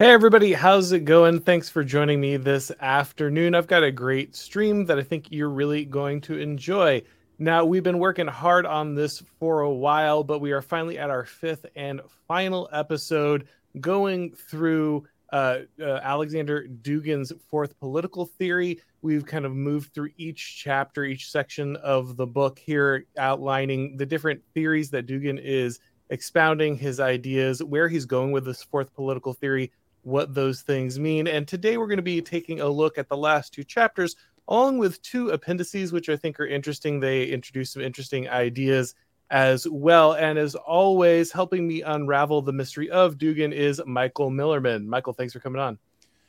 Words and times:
Hey, 0.00 0.12
everybody, 0.12 0.52
how's 0.52 0.92
it 0.92 1.04
going? 1.04 1.40
Thanks 1.40 1.68
for 1.68 1.82
joining 1.82 2.20
me 2.20 2.36
this 2.36 2.70
afternoon. 2.80 3.56
I've 3.56 3.66
got 3.66 3.82
a 3.82 3.90
great 3.90 4.36
stream 4.36 4.84
that 4.84 4.96
I 4.96 5.02
think 5.02 5.32
you're 5.32 5.50
really 5.50 5.84
going 5.84 6.20
to 6.20 6.38
enjoy. 6.38 7.02
Now, 7.40 7.64
we've 7.64 7.82
been 7.82 7.98
working 7.98 8.28
hard 8.28 8.64
on 8.64 8.94
this 8.94 9.20
for 9.40 9.62
a 9.62 9.74
while, 9.74 10.22
but 10.22 10.38
we 10.38 10.52
are 10.52 10.62
finally 10.62 11.00
at 11.00 11.10
our 11.10 11.24
fifth 11.24 11.66
and 11.74 12.00
final 12.28 12.68
episode 12.72 13.48
going 13.80 14.36
through 14.36 15.04
uh, 15.32 15.62
uh, 15.80 15.98
Alexander 16.00 16.68
Dugin's 16.80 17.32
fourth 17.50 17.76
political 17.80 18.24
theory. 18.24 18.80
We've 19.02 19.26
kind 19.26 19.44
of 19.44 19.52
moved 19.52 19.94
through 19.94 20.10
each 20.16 20.62
chapter, 20.62 21.02
each 21.02 21.28
section 21.28 21.74
of 21.74 22.16
the 22.16 22.26
book 22.26 22.60
here, 22.60 23.06
outlining 23.18 23.96
the 23.96 24.06
different 24.06 24.42
theories 24.54 24.90
that 24.90 25.08
Dugin 25.08 25.40
is 25.42 25.80
expounding, 26.10 26.76
his 26.76 27.00
ideas, 27.00 27.62
where 27.64 27.88
he's 27.88 28.06
going 28.06 28.30
with 28.30 28.44
this 28.44 28.62
fourth 28.62 28.94
political 28.94 29.34
theory 29.34 29.72
what 30.02 30.34
those 30.34 30.62
things 30.62 30.98
mean. 30.98 31.26
And 31.26 31.46
today 31.46 31.76
we're 31.76 31.86
going 31.86 31.98
to 31.98 32.02
be 32.02 32.22
taking 32.22 32.60
a 32.60 32.68
look 32.68 32.98
at 32.98 33.08
the 33.08 33.16
last 33.16 33.52
two 33.52 33.64
chapters, 33.64 34.16
along 34.48 34.78
with 34.78 35.00
two 35.02 35.30
appendices, 35.30 35.92
which 35.92 36.08
I 36.08 36.16
think 36.16 36.40
are 36.40 36.46
interesting. 36.46 37.00
They 37.00 37.26
introduce 37.26 37.72
some 37.72 37.82
interesting 37.82 38.28
ideas 38.28 38.94
as 39.30 39.66
well. 39.68 40.14
And 40.14 40.38
as 40.38 40.54
always, 40.54 41.30
helping 41.32 41.66
me 41.66 41.82
unravel 41.82 42.42
the 42.42 42.52
mystery 42.52 42.90
of 42.90 43.18
Dugin 43.18 43.52
is 43.52 43.80
Michael 43.86 44.30
Millerman. 44.30 44.86
Michael, 44.86 45.12
thanks 45.12 45.32
for 45.32 45.40
coming 45.40 45.60
on. 45.60 45.78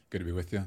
Good 0.09 0.19
to 0.19 0.25
be 0.25 0.31
with 0.31 0.51
you. 0.51 0.65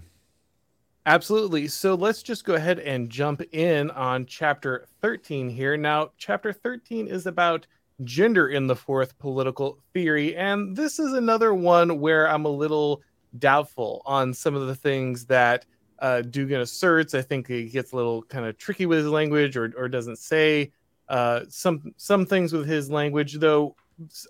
Absolutely. 1.04 1.66
So 1.66 1.94
let's 1.94 2.22
just 2.22 2.44
go 2.44 2.54
ahead 2.54 2.78
and 2.78 3.10
jump 3.10 3.42
in 3.52 3.90
on 3.90 4.24
chapter 4.24 4.86
13 5.00 5.48
here. 5.48 5.76
Now, 5.76 6.12
chapter 6.16 6.52
13 6.52 7.08
is 7.08 7.26
about 7.26 7.66
gender 8.04 8.48
in 8.48 8.66
the 8.66 8.76
fourth 8.76 9.18
political 9.18 9.78
theory. 9.92 10.36
And 10.36 10.76
this 10.76 10.98
is 10.98 11.12
another 11.12 11.54
one 11.54 12.00
where 12.00 12.28
I'm 12.28 12.44
a 12.44 12.50
little 12.50 13.02
doubtful 13.38 14.02
on 14.04 14.34
some 14.34 14.54
of 14.54 14.66
the 14.66 14.74
things 14.74 15.26
that 15.26 15.64
uh, 15.98 16.22
Dugin 16.24 16.60
asserts. 16.60 17.14
I 17.14 17.22
think 17.22 17.46
he 17.46 17.68
gets 17.68 17.92
a 17.92 17.96
little 17.96 18.22
kind 18.22 18.46
of 18.46 18.58
tricky 18.58 18.86
with 18.86 18.98
his 18.98 19.08
language 19.08 19.56
or, 19.56 19.72
or 19.76 19.88
doesn't 19.88 20.18
say 20.18 20.72
uh, 21.08 21.40
some 21.48 21.92
some 21.96 22.26
things 22.26 22.52
with 22.52 22.66
his 22.66 22.90
language, 22.90 23.34
though 23.34 23.76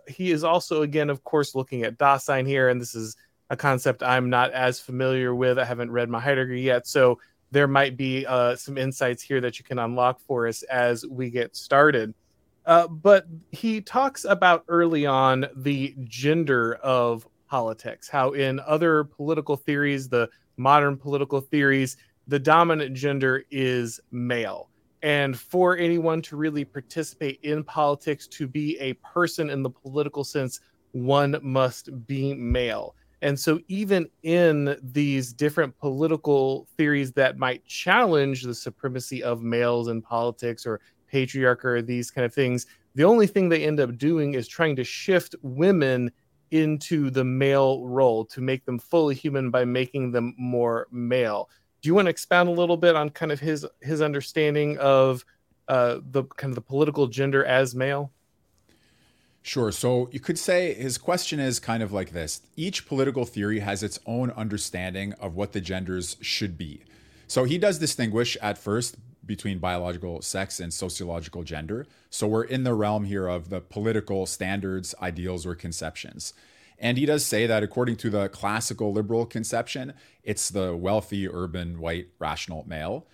he 0.08 0.32
is 0.32 0.44
also, 0.44 0.82
again, 0.82 1.10
of 1.10 1.24
course, 1.24 1.54
looking 1.54 1.82
at 1.82 1.98
Dasein 1.98 2.46
here. 2.46 2.68
And 2.68 2.80
this 2.80 2.94
is 2.94 3.16
a 3.50 3.56
concept 3.56 4.02
I'm 4.02 4.30
not 4.30 4.52
as 4.52 4.80
familiar 4.80 5.34
with. 5.34 5.58
I 5.58 5.64
haven't 5.64 5.90
read 5.90 6.08
my 6.08 6.20
Heidegger 6.20 6.54
yet. 6.54 6.86
So 6.86 7.18
there 7.50 7.68
might 7.68 7.96
be 7.96 8.26
uh, 8.26 8.56
some 8.56 8.78
insights 8.78 9.22
here 9.22 9.40
that 9.40 9.58
you 9.58 9.64
can 9.64 9.78
unlock 9.78 10.20
for 10.20 10.46
us 10.48 10.62
as 10.64 11.06
we 11.06 11.30
get 11.30 11.54
started. 11.54 12.14
Uh, 12.64 12.86
but 12.86 13.26
he 13.50 13.80
talks 13.80 14.24
about 14.24 14.64
early 14.68 15.04
on 15.04 15.46
the 15.56 15.94
gender 16.04 16.74
of 16.74 17.26
politics, 17.48 18.08
how 18.08 18.32
in 18.32 18.60
other 18.60 19.04
political 19.04 19.56
theories, 19.56 20.08
the 20.08 20.28
modern 20.56 20.96
political 20.96 21.40
theories, 21.40 21.96
the 22.28 22.38
dominant 22.38 22.94
gender 22.94 23.44
is 23.50 24.00
male. 24.10 24.68
And 25.02 25.38
for 25.38 25.76
anyone 25.76 26.22
to 26.22 26.36
really 26.36 26.64
participate 26.64 27.40
in 27.42 27.64
politics, 27.64 28.28
to 28.28 28.46
be 28.46 28.78
a 28.78 28.92
person 28.94 29.50
in 29.50 29.62
the 29.62 29.70
political 29.70 30.22
sense, 30.22 30.60
one 30.92 31.36
must 31.42 32.06
be 32.06 32.34
male. 32.34 32.94
And 33.22 33.38
so, 33.38 33.60
even 33.68 34.08
in 34.24 34.76
these 34.82 35.32
different 35.32 35.76
political 35.78 36.66
theories 36.76 37.12
that 37.12 37.38
might 37.38 37.64
challenge 37.66 38.42
the 38.42 38.54
supremacy 38.54 39.22
of 39.22 39.42
males 39.42 39.88
in 39.88 40.02
politics 40.02 40.66
or 40.66 40.80
patriarchy 41.12 41.64
or 41.64 41.82
these 41.82 42.10
kind 42.10 42.24
of 42.24 42.32
things, 42.32 42.66
the 42.94 43.04
only 43.04 43.26
thing 43.26 43.48
they 43.48 43.64
end 43.64 43.80
up 43.80 43.96
doing 43.98 44.34
is 44.34 44.46
trying 44.48 44.76
to 44.76 44.84
shift 44.84 45.34
women 45.42 46.10
into 46.50 47.10
the 47.10 47.24
male 47.24 47.86
role 47.86 48.24
to 48.26 48.40
make 48.40 48.64
them 48.66 48.78
fully 48.78 49.14
human 49.14 49.50
by 49.50 49.64
making 49.64 50.12
them 50.12 50.34
more 50.38 50.86
male. 50.92 51.48
Do 51.80 51.88
you 51.88 51.94
want 51.94 52.06
to 52.06 52.10
expound 52.10 52.48
a 52.48 52.52
little 52.52 52.76
bit 52.76 52.94
on 52.94 53.10
kind 53.10 53.32
of 53.32 53.40
his 53.40 53.66
his 53.80 54.02
understanding 54.02 54.78
of 54.78 55.24
uh, 55.68 55.98
the 56.10 56.24
kind 56.24 56.50
of 56.50 56.54
the 56.54 56.60
political 56.60 57.06
gender 57.06 57.44
as 57.44 57.74
male? 57.74 58.12
Sure. 59.40 59.72
So 59.72 60.08
you 60.12 60.20
could 60.20 60.38
say 60.38 60.74
his 60.74 60.98
question 60.98 61.40
is 61.40 61.58
kind 61.58 61.82
of 61.82 61.90
like 61.90 62.12
this 62.12 62.42
each 62.56 62.86
political 62.86 63.24
theory 63.24 63.58
has 63.60 63.82
its 63.82 63.98
own 64.06 64.30
understanding 64.30 65.14
of 65.14 65.34
what 65.34 65.52
the 65.52 65.60
genders 65.60 66.16
should 66.20 66.56
be. 66.56 66.82
So 67.26 67.44
he 67.44 67.58
does 67.58 67.78
distinguish 67.78 68.36
at 68.42 68.58
first 68.58 68.96
between 69.24 69.58
biological 69.58 70.22
sex 70.22 70.60
and 70.60 70.72
sociological 70.72 71.42
gender. 71.42 71.86
So 72.10 72.26
we're 72.26 72.44
in 72.44 72.64
the 72.64 72.74
realm 72.74 73.04
here 73.04 73.28
of 73.28 73.50
the 73.50 73.60
political 73.60 74.26
standards, 74.26 74.94
ideals, 75.00 75.46
or 75.46 75.54
conceptions. 75.54 76.34
And 76.78 76.98
he 76.98 77.06
does 77.06 77.24
say 77.24 77.46
that 77.46 77.62
according 77.62 77.96
to 77.96 78.10
the 78.10 78.28
classical 78.28 78.92
liberal 78.92 79.24
conception, 79.24 79.94
it's 80.24 80.48
the 80.48 80.74
wealthy, 80.76 81.28
urban, 81.28 81.78
white, 81.78 82.08
rational 82.18 82.64
male. 82.66 83.06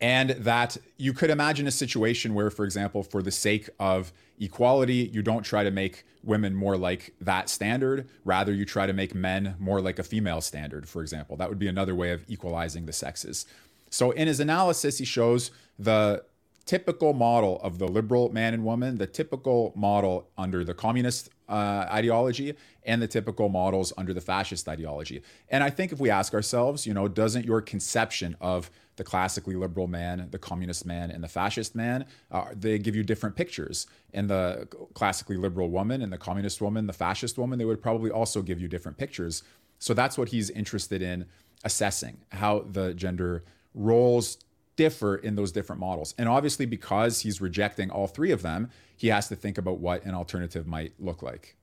And 0.00 0.30
that 0.30 0.78
you 0.96 1.12
could 1.12 1.28
imagine 1.28 1.66
a 1.66 1.70
situation 1.70 2.32
where, 2.32 2.50
for 2.50 2.64
example, 2.64 3.02
for 3.02 3.22
the 3.22 3.30
sake 3.30 3.68
of 3.78 4.12
equality, 4.38 5.10
you 5.12 5.20
don't 5.20 5.42
try 5.42 5.62
to 5.62 5.70
make 5.70 6.04
women 6.22 6.54
more 6.54 6.78
like 6.78 7.12
that 7.20 7.50
standard. 7.50 8.08
Rather, 8.24 8.54
you 8.54 8.64
try 8.64 8.86
to 8.86 8.94
make 8.94 9.14
men 9.14 9.56
more 9.58 9.82
like 9.82 9.98
a 9.98 10.02
female 10.02 10.40
standard, 10.40 10.88
for 10.88 11.02
example. 11.02 11.36
That 11.36 11.50
would 11.50 11.58
be 11.58 11.68
another 11.68 11.94
way 11.94 12.12
of 12.12 12.24
equalizing 12.28 12.86
the 12.86 12.94
sexes. 12.94 13.44
So 13.90 14.12
in 14.12 14.28
his 14.28 14.40
analysis, 14.40 14.98
he 14.98 15.04
shows 15.04 15.50
the 15.78 16.24
typical 16.64 17.12
model 17.12 17.60
of 17.62 17.78
the 17.78 17.88
liberal 17.88 18.32
man 18.32 18.54
and 18.54 18.64
woman, 18.64 18.96
the 18.96 19.06
typical 19.06 19.72
model 19.74 20.28
under 20.38 20.62
the 20.64 20.74
communist 20.74 21.30
uh, 21.48 21.86
ideology, 21.90 22.54
and 22.84 23.02
the 23.02 23.08
typical 23.08 23.48
models 23.48 23.92
under 23.98 24.14
the 24.14 24.20
fascist 24.20 24.68
ideology. 24.68 25.20
And 25.48 25.64
I 25.64 25.70
think 25.70 25.90
if 25.90 25.98
we 25.98 26.10
ask 26.10 26.32
ourselves, 26.32 26.86
you 26.86 26.94
know, 26.94 27.08
doesn't 27.08 27.44
your 27.44 27.60
conception 27.60 28.36
of 28.40 28.70
the 28.94 29.02
classically 29.02 29.56
liberal 29.56 29.88
man, 29.88 30.28
the 30.30 30.38
communist 30.38 30.86
man, 30.86 31.10
and 31.10 31.24
the 31.24 31.28
fascist 31.28 31.74
man, 31.74 32.04
uh, 32.30 32.44
they 32.54 32.78
give 32.78 32.94
you 32.94 33.02
different 33.02 33.34
pictures. 33.34 33.86
And 34.14 34.30
the 34.30 34.68
classically 34.94 35.36
liberal 35.36 35.70
woman 35.70 36.02
and 36.02 36.12
the 36.12 36.18
communist 36.18 36.60
woman, 36.60 36.86
the 36.86 36.92
fascist 36.92 37.36
woman, 37.36 37.58
they 37.58 37.64
would 37.64 37.82
probably 37.82 38.10
also 38.10 38.42
give 38.42 38.60
you 38.60 38.68
different 38.68 38.96
pictures. 38.96 39.42
So 39.78 39.94
that's 39.94 40.16
what 40.16 40.28
he's 40.28 40.50
interested 40.50 41.02
in 41.02 41.26
assessing 41.64 42.18
how 42.30 42.66
the 42.70 42.94
gender 42.94 43.42
roles 43.74 44.38
differ 44.76 45.16
in 45.16 45.36
those 45.36 45.52
different 45.52 45.80
models. 45.80 46.14
And 46.16 46.28
obviously, 46.28 46.66
because 46.66 47.20
he's 47.20 47.40
rejecting 47.40 47.90
all 47.90 48.06
three 48.06 48.30
of 48.30 48.42
them, 48.42 48.70
he 48.96 49.08
has 49.08 49.28
to 49.28 49.36
think 49.36 49.58
about 49.58 49.78
what 49.78 50.04
an 50.04 50.14
alternative 50.14 50.66
might 50.66 50.94
look 50.98 51.22
like. 51.22 51.56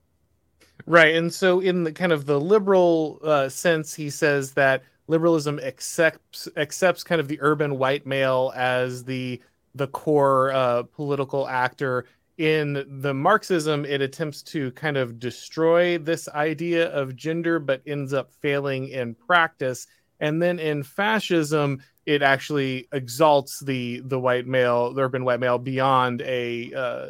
Right. 0.86 1.16
And 1.16 1.32
so, 1.32 1.60
in 1.60 1.84
the 1.84 1.92
kind 1.92 2.12
of 2.12 2.26
the 2.26 2.40
liberal 2.40 3.18
uh, 3.24 3.48
sense, 3.48 3.94
he 3.94 4.10
says 4.10 4.52
that 4.52 4.84
liberalism 5.08 5.58
accepts 5.58 6.48
accepts 6.56 7.02
kind 7.02 7.20
of 7.20 7.28
the 7.28 7.38
urban 7.40 7.78
white 7.78 8.06
male 8.06 8.52
as 8.54 9.04
the 9.04 9.40
the 9.74 9.88
core 9.88 10.52
uh, 10.52 10.84
political 10.84 11.48
actor. 11.48 12.04
In 12.36 13.00
the 13.00 13.12
Marxism, 13.12 13.84
it 13.84 14.00
attempts 14.00 14.42
to 14.42 14.70
kind 14.72 14.96
of 14.96 15.18
destroy 15.18 15.98
this 15.98 16.28
idea 16.28 16.88
of 16.90 17.16
gender, 17.16 17.58
but 17.58 17.82
ends 17.84 18.12
up 18.12 18.32
failing 18.32 18.88
in 18.88 19.16
practice. 19.16 19.88
And 20.20 20.40
then 20.40 20.60
in 20.60 20.84
fascism, 20.84 21.82
it 22.08 22.22
actually 22.22 22.88
exalts 22.90 23.60
the 23.60 24.00
the 24.00 24.18
white 24.18 24.46
male, 24.46 24.94
the 24.94 25.02
urban 25.02 25.26
white 25.26 25.40
male, 25.40 25.58
beyond 25.58 26.22
a 26.22 26.72
uh, 26.72 27.06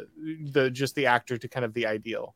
the 0.51 0.69
just 0.69 0.93
the 0.95 1.05
actor 1.05 1.37
to 1.37 1.47
kind 1.47 1.63
of 1.63 1.73
the 1.73 1.87
ideal. 1.87 2.35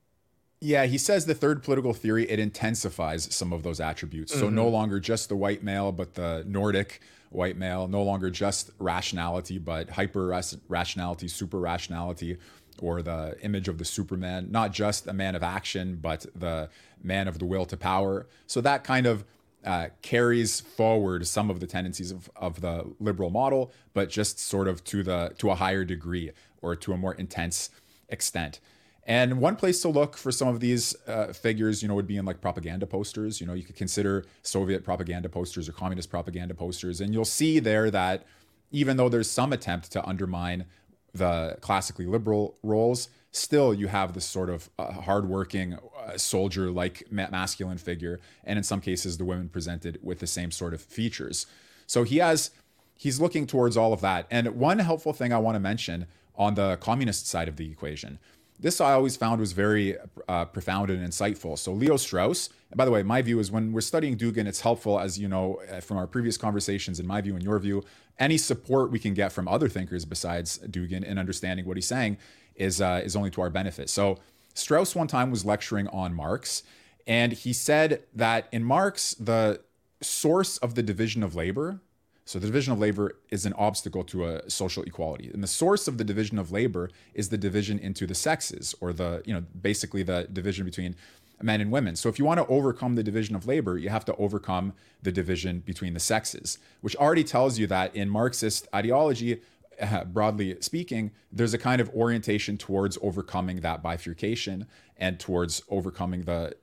Yeah, 0.61 0.85
he 0.85 0.97
says 0.97 1.25
the 1.25 1.35
third 1.35 1.61
political 1.61 1.93
theory 1.93 2.29
it 2.31 2.39
intensifies 2.39 3.35
some 3.35 3.51
of 3.51 3.63
those 3.63 3.81
attributes. 3.81 4.31
Mm-hmm. 4.31 4.39
So 4.39 4.49
no 4.49 4.63
mm-hmm. 4.63 4.73
longer 4.75 4.99
just 5.01 5.27
the 5.27 5.35
white 5.35 5.61
male, 5.61 5.91
but 5.91 6.13
the 6.13 6.45
Nordic 6.47 7.01
white 7.31 7.57
male. 7.57 7.89
No 7.89 8.01
longer 8.01 8.29
just 8.29 8.71
rationality, 8.79 9.57
but 9.57 9.89
hyper 9.89 10.27
rationality, 10.69 11.27
super 11.27 11.59
rationality, 11.59 12.37
or 12.79 13.01
the 13.01 13.35
image 13.41 13.67
of 13.67 13.77
the 13.77 13.83
Superman. 13.83 14.47
Not 14.51 14.71
just 14.71 15.05
a 15.07 15.13
man 15.13 15.35
of 15.35 15.43
action, 15.43 15.99
but 16.01 16.25
the 16.33 16.69
man 17.03 17.27
of 17.27 17.39
the 17.39 17.45
will 17.45 17.65
to 17.65 17.75
power. 17.75 18.25
So 18.47 18.61
that 18.61 18.85
kind 18.85 19.05
of 19.05 19.25
uh, 19.65 19.87
carries 20.01 20.59
forward 20.59 21.27
some 21.27 21.49
of 21.49 21.59
the 21.59 21.67
tendencies 21.67 22.11
of, 22.11 22.29
of 22.35 22.61
the 22.61 22.93
liberal 22.99 23.29
model, 23.29 23.71
but 23.93 24.09
just 24.09 24.39
sort 24.39 24.67
of 24.67 24.83
to 24.85 25.03
the 25.03 25.33
to 25.37 25.49
a 25.49 25.55
higher 25.55 25.83
degree 25.83 26.31
or 26.61 26.75
to 26.75 26.93
a 26.93 26.97
more 26.97 27.13
intense 27.13 27.69
extent. 28.09 28.59
And 29.05 29.39
one 29.39 29.57
place 29.57 29.81
to 29.81 29.89
look 29.89 30.15
for 30.15 30.31
some 30.31 30.47
of 30.47 30.61
these 30.61 30.95
uh, 31.07 31.33
figures, 31.33 31.81
you 31.81 31.89
know, 31.89 31.95
would 31.95 32.07
be 32.07 32.15
in 32.15 32.25
like 32.25 32.39
propaganda 32.39 32.87
posters. 32.87 33.41
You 33.41 33.47
know, 33.47 33.53
you 33.53 33.63
could 33.63 33.75
consider 33.75 34.25
Soviet 34.43 34.83
propaganda 34.83 35.27
posters 35.27 35.67
or 35.67 35.73
communist 35.73 36.09
propaganda 36.09 36.53
posters, 36.53 37.01
and 37.01 37.13
you'll 37.13 37.25
see 37.25 37.59
there 37.59 37.91
that 37.91 38.25
even 38.71 38.97
though 38.97 39.09
there's 39.09 39.29
some 39.29 39.53
attempt 39.53 39.91
to 39.91 40.05
undermine 40.05 40.65
the 41.13 41.57
classically 41.61 42.05
liberal 42.05 42.57
roles, 42.63 43.09
still 43.33 43.73
you 43.73 43.87
have 43.87 44.13
this 44.13 44.25
sort 44.25 44.49
of 44.49 44.69
uh, 44.77 44.91
hardworking 44.91 45.73
uh, 45.73 46.17
soldier 46.17 46.69
like 46.69 47.03
ma- 47.11 47.29
masculine 47.31 47.77
figure 47.77 48.19
and 48.43 48.57
in 48.57 48.63
some 48.63 48.79
cases 48.79 49.17
the 49.17 49.25
women 49.25 49.49
presented 49.49 49.99
with 50.01 50.19
the 50.19 50.27
same 50.27 50.51
sort 50.51 50.73
of 50.73 50.81
features 50.81 51.47
so 51.87 52.03
he 52.03 52.17
has 52.17 52.51
he's 52.95 53.19
looking 53.19 53.45
towards 53.47 53.75
all 53.75 53.91
of 53.91 54.01
that 54.01 54.27
and 54.29 54.47
one 54.55 54.79
helpful 54.79 55.13
thing 55.13 55.33
i 55.33 55.37
want 55.37 55.55
to 55.55 55.59
mention 55.59 56.05
on 56.35 56.53
the 56.53 56.77
communist 56.77 57.27
side 57.27 57.47
of 57.47 57.57
the 57.57 57.69
equation 57.69 58.19
this 58.59 58.79
I 58.79 58.93
always 58.93 59.17
found 59.17 59.41
was 59.41 59.51
very 59.51 59.97
uh, 60.29 60.45
profound 60.45 60.89
and 60.89 61.05
insightful. 61.05 61.57
So 61.59 61.73
Leo 61.73 61.97
Strauss, 61.97 62.49
and 62.71 62.77
by 62.77 62.85
the 62.85 62.91
way, 62.91 63.03
my 63.03 63.21
view 63.21 63.39
is 63.39 63.51
when 63.51 63.73
we're 63.73 63.81
studying 63.81 64.15
Dugin, 64.15 64.47
it's 64.47 64.61
helpful, 64.61 64.99
as 65.01 65.19
you 65.19 65.27
know 65.27 65.59
uh, 65.69 65.81
from 65.81 65.97
our 65.97 66.07
previous 66.07 66.37
conversations, 66.37 66.97
in 66.97 67.05
my 67.05 67.19
view 67.19 67.35
and 67.35 67.43
your 67.43 67.59
view, 67.59 67.83
any 68.19 68.37
support 68.37 68.89
we 68.89 68.99
can 68.99 69.13
get 69.13 69.33
from 69.33 69.49
other 69.49 69.67
thinkers 69.67 70.05
besides 70.05 70.59
Dugin 70.59 71.03
in 71.03 71.17
understanding 71.17 71.65
what 71.65 71.75
he's 71.75 71.87
saying 71.87 72.17
is 72.55 72.81
uh, 72.81 73.01
is 73.03 73.15
only 73.15 73.29
to 73.31 73.41
our 73.41 73.49
benefit. 73.49 73.89
So 73.89 74.19
Strauss 74.53 74.95
one 74.95 75.07
time 75.07 75.31
was 75.31 75.45
lecturing 75.45 75.87
on 75.87 76.13
Marx, 76.13 76.63
and 77.07 77.33
he 77.33 77.53
said 77.53 78.03
that 78.13 78.47
in 78.51 78.63
Marx, 78.63 79.13
the 79.15 79.61
source 80.01 80.57
of 80.57 80.75
the 80.75 80.83
division 80.83 81.23
of 81.23 81.35
labor 81.35 81.79
so 82.25 82.39
the 82.39 82.47
division 82.47 82.71
of 82.71 82.79
labor 82.79 83.17
is 83.29 83.45
an 83.45 83.53
obstacle 83.53 84.03
to 84.05 84.25
a 84.25 84.49
social 84.49 84.83
equality. 84.83 85.29
And 85.33 85.43
the 85.43 85.47
source 85.47 85.87
of 85.87 85.97
the 85.97 86.03
division 86.03 86.39
of 86.39 86.51
labor 86.51 86.89
is 87.13 87.29
the 87.29 87.37
division 87.37 87.79
into 87.79 88.07
the 88.07 88.15
sexes 88.15 88.73
or 88.79 88.93
the, 88.93 89.21
you 89.25 89.33
know, 89.33 89.43
basically 89.61 90.03
the 90.03 90.27
division 90.31 90.63
between 90.63 90.95
men 91.41 91.59
and 91.59 91.69
women. 91.69 91.97
So 91.97 92.07
if 92.07 92.17
you 92.17 92.23
want 92.23 92.39
to 92.39 92.47
overcome 92.47 92.95
the 92.95 93.03
division 93.03 93.35
of 93.35 93.45
labor, 93.45 93.77
you 93.77 93.89
have 93.89 94.05
to 94.05 94.15
overcome 94.15 94.73
the 95.01 95.11
division 95.11 95.59
between 95.59 95.93
the 95.93 95.99
sexes, 95.99 96.59
which 96.79 96.95
already 96.95 97.25
tells 97.25 97.59
you 97.59 97.67
that 97.67 97.93
in 97.93 98.09
Marxist 98.09 98.69
ideology, 98.73 99.41
uh, 99.81 100.03
broadly 100.05 100.57
speaking, 100.61 101.11
there's 101.31 101.53
a 101.53 101.57
kind 101.57 101.81
of 101.81 101.89
orientation 101.89 102.57
towards 102.57 102.97
overcoming 103.01 103.61
that 103.61 103.81
bifurcation 103.81 104.67
and 104.97 105.19
towards 105.19 105.63
overcoming 105.69 106.23
the 106.23 106.55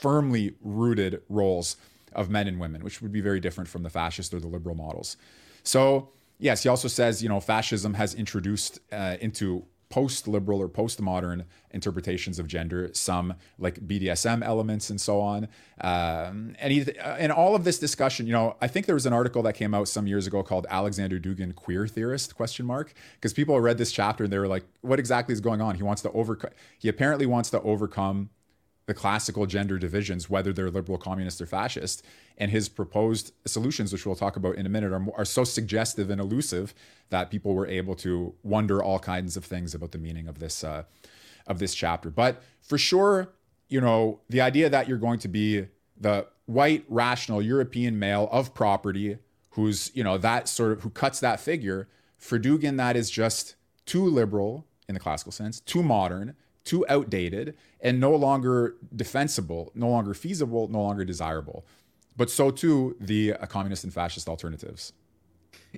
firmly 0.00 0.54
rooted 0.60 1.22
roles 1.28 1.76
of 2.12 2.28
men 2.28 2.46
and 2.48 2.60
women, 2.60 2.82
which 2.84 3.00
would 3.00 3.12
be 3.12 3.20
very 3.20 3.40
different 3.40 3.68
from 3.68 3.82
the 3.82 3.90
fascist 3.90 4.34
or 4.34 4.40
the 4.40 4.48
liberal 4.48 4.74
models. 4.74 5.16
So, 5.62 6.10
yes, 6.38 6.62
he 6.62 6.68
also 6.68 6.88
says, 6.88 7.22
you 7.22 7.28
know, 7.28 7.40
fascism 7.40 7.94
has 7.94 8.14
introduced 8.14 8.80
uh, 8.92 9.16
into 9.20 9.64
post-liberal 9.92 10.58
or 10.58 10.68
post-modern 10.68 11.44
interpretations 11.70 12.38
of 12.38 12.46
gender 12.46 12.88
some 12.94 13.34
like 13.58 13.78
BDSM 13.86 14.42
elements 14.42 14.88
and 14.88 14.98
so 14.98 15.20
on. 15.20 15.48
Um, 15.82 16.56
and 16.58 16.72
he, 16.72 16.96
uh, 16.98 17.18
in 17.18 17.30
all 17.30 17.54
of 17.54 17.64
this 17.64 17.78
discussion, 17.78 18.26
you 18.26 18.32
know, 18.32 18.56
I 18.62 18.68
think 18.68 18.86
there 18.86 18.94
was 18.94 19.04
an 19.04 19.12
article 19.12 19.42
that 19.42 19.52
came 19.52 19.74
out 19.74 19.88
some 19.88 20.06
years 20.06 20.26
ago 20.26 20.42
called 20.42 20.66
Alexander 20.70 21.20
Dugin 21.20 21.54
queer 21.54 21.86
theorist 21.86 22.34
question 22.34 22.64
mark 22.64 22.94
because 23.16 23.34
people 23.34 23.60
read 23.60 23.76
this 23.76 23.92
chapter 23.92 24.24
and 24.24 24.32
they 24.32 24.38
were 24.38 24.48
like, 24.48 24.64
what 24.80 24.98
exactly 24.98 25.34
is 25.34 25.42
going 25.42 25.60
on? 25.60 25.74
He 25.74 25.82
wants 25.82 26.00
to 26.02 26.10
overcome. 26.12 26.52
He 26.78 26.88
apparently 26.88 27.26
wants 27.26 27.50
to 27.50 27.60
overcome 27.60 28.30
the 28.86 28.94
classical 28.94 29.46
gender 29.46 29.78
divisions, 29.78 30.28
whether 30.28 30.52
they're 30.52 30.70
liberal, 30.70 30.98
communist, 30.98 31.40
or 31.40 31.46
fascist. 31.46 32.04
And 32.38 32.50
his 32.50 32.68
proposed 32.68 33.32
solutions, 33.46 33.92
which 33.92 34.04
we'll 34.04 34.16
talk 34.16 34.36
about 34.36 34.56
in 34.56 34.66
a 34.66 34.68
minute, 34.68 34.92
are, 34.92 35.06
are 35.16 35.24
so 35.24 35.44
suggestive 35.44 36.10
and 36.10 36.20
elusive 36.20 36.74
that 37.10 37.30
people 37.30 37.54
were 37.54 37.66
able 37.66 37.94
to 37.96 38.34
wonder 38.42 38.82
all 38.82 38.98
kinds 38.98 39.36
of 39.36 39.44
things 39.44 39.74
about 39.74 39.92
the 39.92 39.98
meaning 39.98 40.26
of 40.28 40.38
this 40.38 40.64
uh, 40.64 40.84
of 41.46 41.58
this 41.58 41.74
chapter. 41.74 42.10
But 42.10 42.42
for 42.60 42.78
sure, 42.78 43.32
you 43.68 43.80
know, 43.80 44.20
the 44.28 44.40
idea 44.40 44.68
that 44.70 44.88
you're 44.88 44.98
going 44.98 45.18
to 45.20 45.28
be 45.28 45.66
the 45.96 46.26
white, 46.46 46.84
rational 46.88 47.42
European 47.42 47.98
male 47.98 48.28
of 48.30 48.54
property 48.54 49.18
who's, 49.50 49.90
you 49.94 50.02
know, 50.02 50.18
that 50.18 50.48
sort 50.48 50.72
of 50.72 50.82
who 50.82 50.90
cuts 50.90 51.20
that 51.20 51.40
figure, 51.40 51.88
for 52.16 52.38
Dugin, 52.38 52.76
that 52.76 52.96
is 52.96 53.10
just 53.10 53.54
too 53.84 54.04
liberal 54.04 54.66
in 54.88 54.94
the 54.94 55.00
classical 55.00 55.32
sense, 55.32 55.60
too 55.60 55.82
modern, 55.82 56.34
too 56.64 56.86
outdated 56.88 57.56
and 57.80 57.98
no 58.00 58.14
longer 58.14 58.76
defensible, 58.94 59.72
no 59.74 59.88
longer 59.88 60.14
feasible, 60.14 60.68
no 60.68 60.82
longer 60.82 61.04
desirable. 61.04 61.64
But 62.16 62.30
so 62.30 62.50
too 62.50 62.96
the 63.00 63.34
uh, 63.34 63.46
communist 63.46 63.84
and 63.84 63.92
fascist 63.92 64.28
alternatives. 64.28 64.92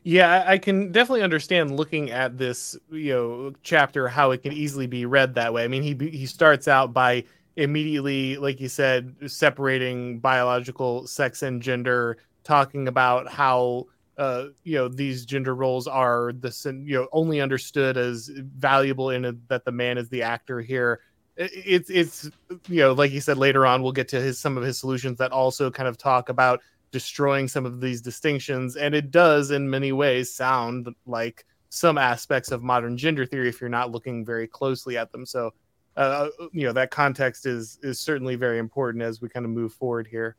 Yeah, 0.02 0.44
I 0.46 0.58
can 0.58 0.90
definitely 0.92 1.22
understand 1.22 1.76
looking 1.76 2.10
at 2.10 2.36
this, 2.36 2.76
you 2.90 3.12
know, 3.12 3.52
chapter 3.62 4.08
how 4.08 4.32
it 4.32 4.42
can 4.42 4.52
easily 4.52 4.86
be 4.86 5.06
read 5.06 5.34
that 5.36 5.52
way. 5.52 5.64
I 5.64 5.68
mean, 5.68 5.82
he 5.82 5.94
he 6.10 6.26
starts 6.26 6.66
out 6.66 6.92
by 6.92 7.24
immediately, 7.56 8.36
like 8.36 8.60
you 8.60 8.68
said, 8.68 9.14
separating 9.26 10.18
biological 10.18 11.06
sex 11.06 11.42
and 11.42 11.62
gender, 11.62 12.18
talking 12.42 12.88
about 12.88 13.28
how 13.28 13.86
uh, 14.16 14.46
you 14.62 14.76
know 14.76 14.88
these 14.88 15.24
gender 15.24 15.54
roles 15.54 15.86
are 15.86 16.32
the 16.32 16.82
you 16.84 16.96
know 16.96 17.08
only 17.12 17.40
understood 17.40 17.96
as 17.96 18.28
valuable 18.28 19.10
in 19.10 19.24
a, 19.24 19.32
that 19.48 19.64
the 19.64 19.72
man 19.72 19.98
is 19.98 20.08
the 20.08 20.22
actor 20.22 20.60
here. 20.60 21.00
It's 21.36 21.90
it's 21.90 22.30
you 22.68 22.80
know 22.80 22.92
like 22.92 23.10
you 23.10 23.20
said 23.20 23.38
later 23.38 23.66
on 23.66 23.82
we'll 23.82 23.92
get 23.92 24.08
to 24.08 24.20
his 24.20 24.38
some 24.38 24.56
of 24.56 24.62
his 24.62 24.78
solutions 24.78 25.18
that 25.18 25.32
also 25.32 25.70
kind 25.70 25.88
of 25.88 25.98
talk 25.98 26.28
about 26.28 26.60
destroying 26.92 27.48
some 27.48 27.66
of 27.66 27.80
these 27.80 28.00
distinctions. 28.00 28.76
And 28.76 28.94
it 28.94 29.10
does 29.10 29.50
in 29.50 29.68
many 29.68 29.90
ways 29.90 30.32
sound 30.32 30.88
like 31.06 31.44
some 31.70 31.98
aspects 31.98 32.52
of 32.52 32.62
modern 32.62 32.96
gender 32.96 33.26
theory 33.26 33.48
if 33.48 33.60
you're 33.60 33.68
not 33.68 33.90
looking 33.90 34.24
very 34.24 34.46
closely 34.46 34.96
at 34.96 35.10
them. 35.10 35.26
So 35.26 35.52
uh, 35.96 36.28
you 36.52 36.66
know 36.66 36.72
that 36.72 36.92
context 36.92 37.46
is 37.46 37.78
is 37.82 37.98
certainly 37.98 38.36
very 38.36 38.58
important 38.58 39.02
as 39.02 39.20
we 39.20 39.28
kind 39.28 39.44
of 39.44 39.50
move 39.50 39.72
forward 39.72 40.06
here 40.06 40.36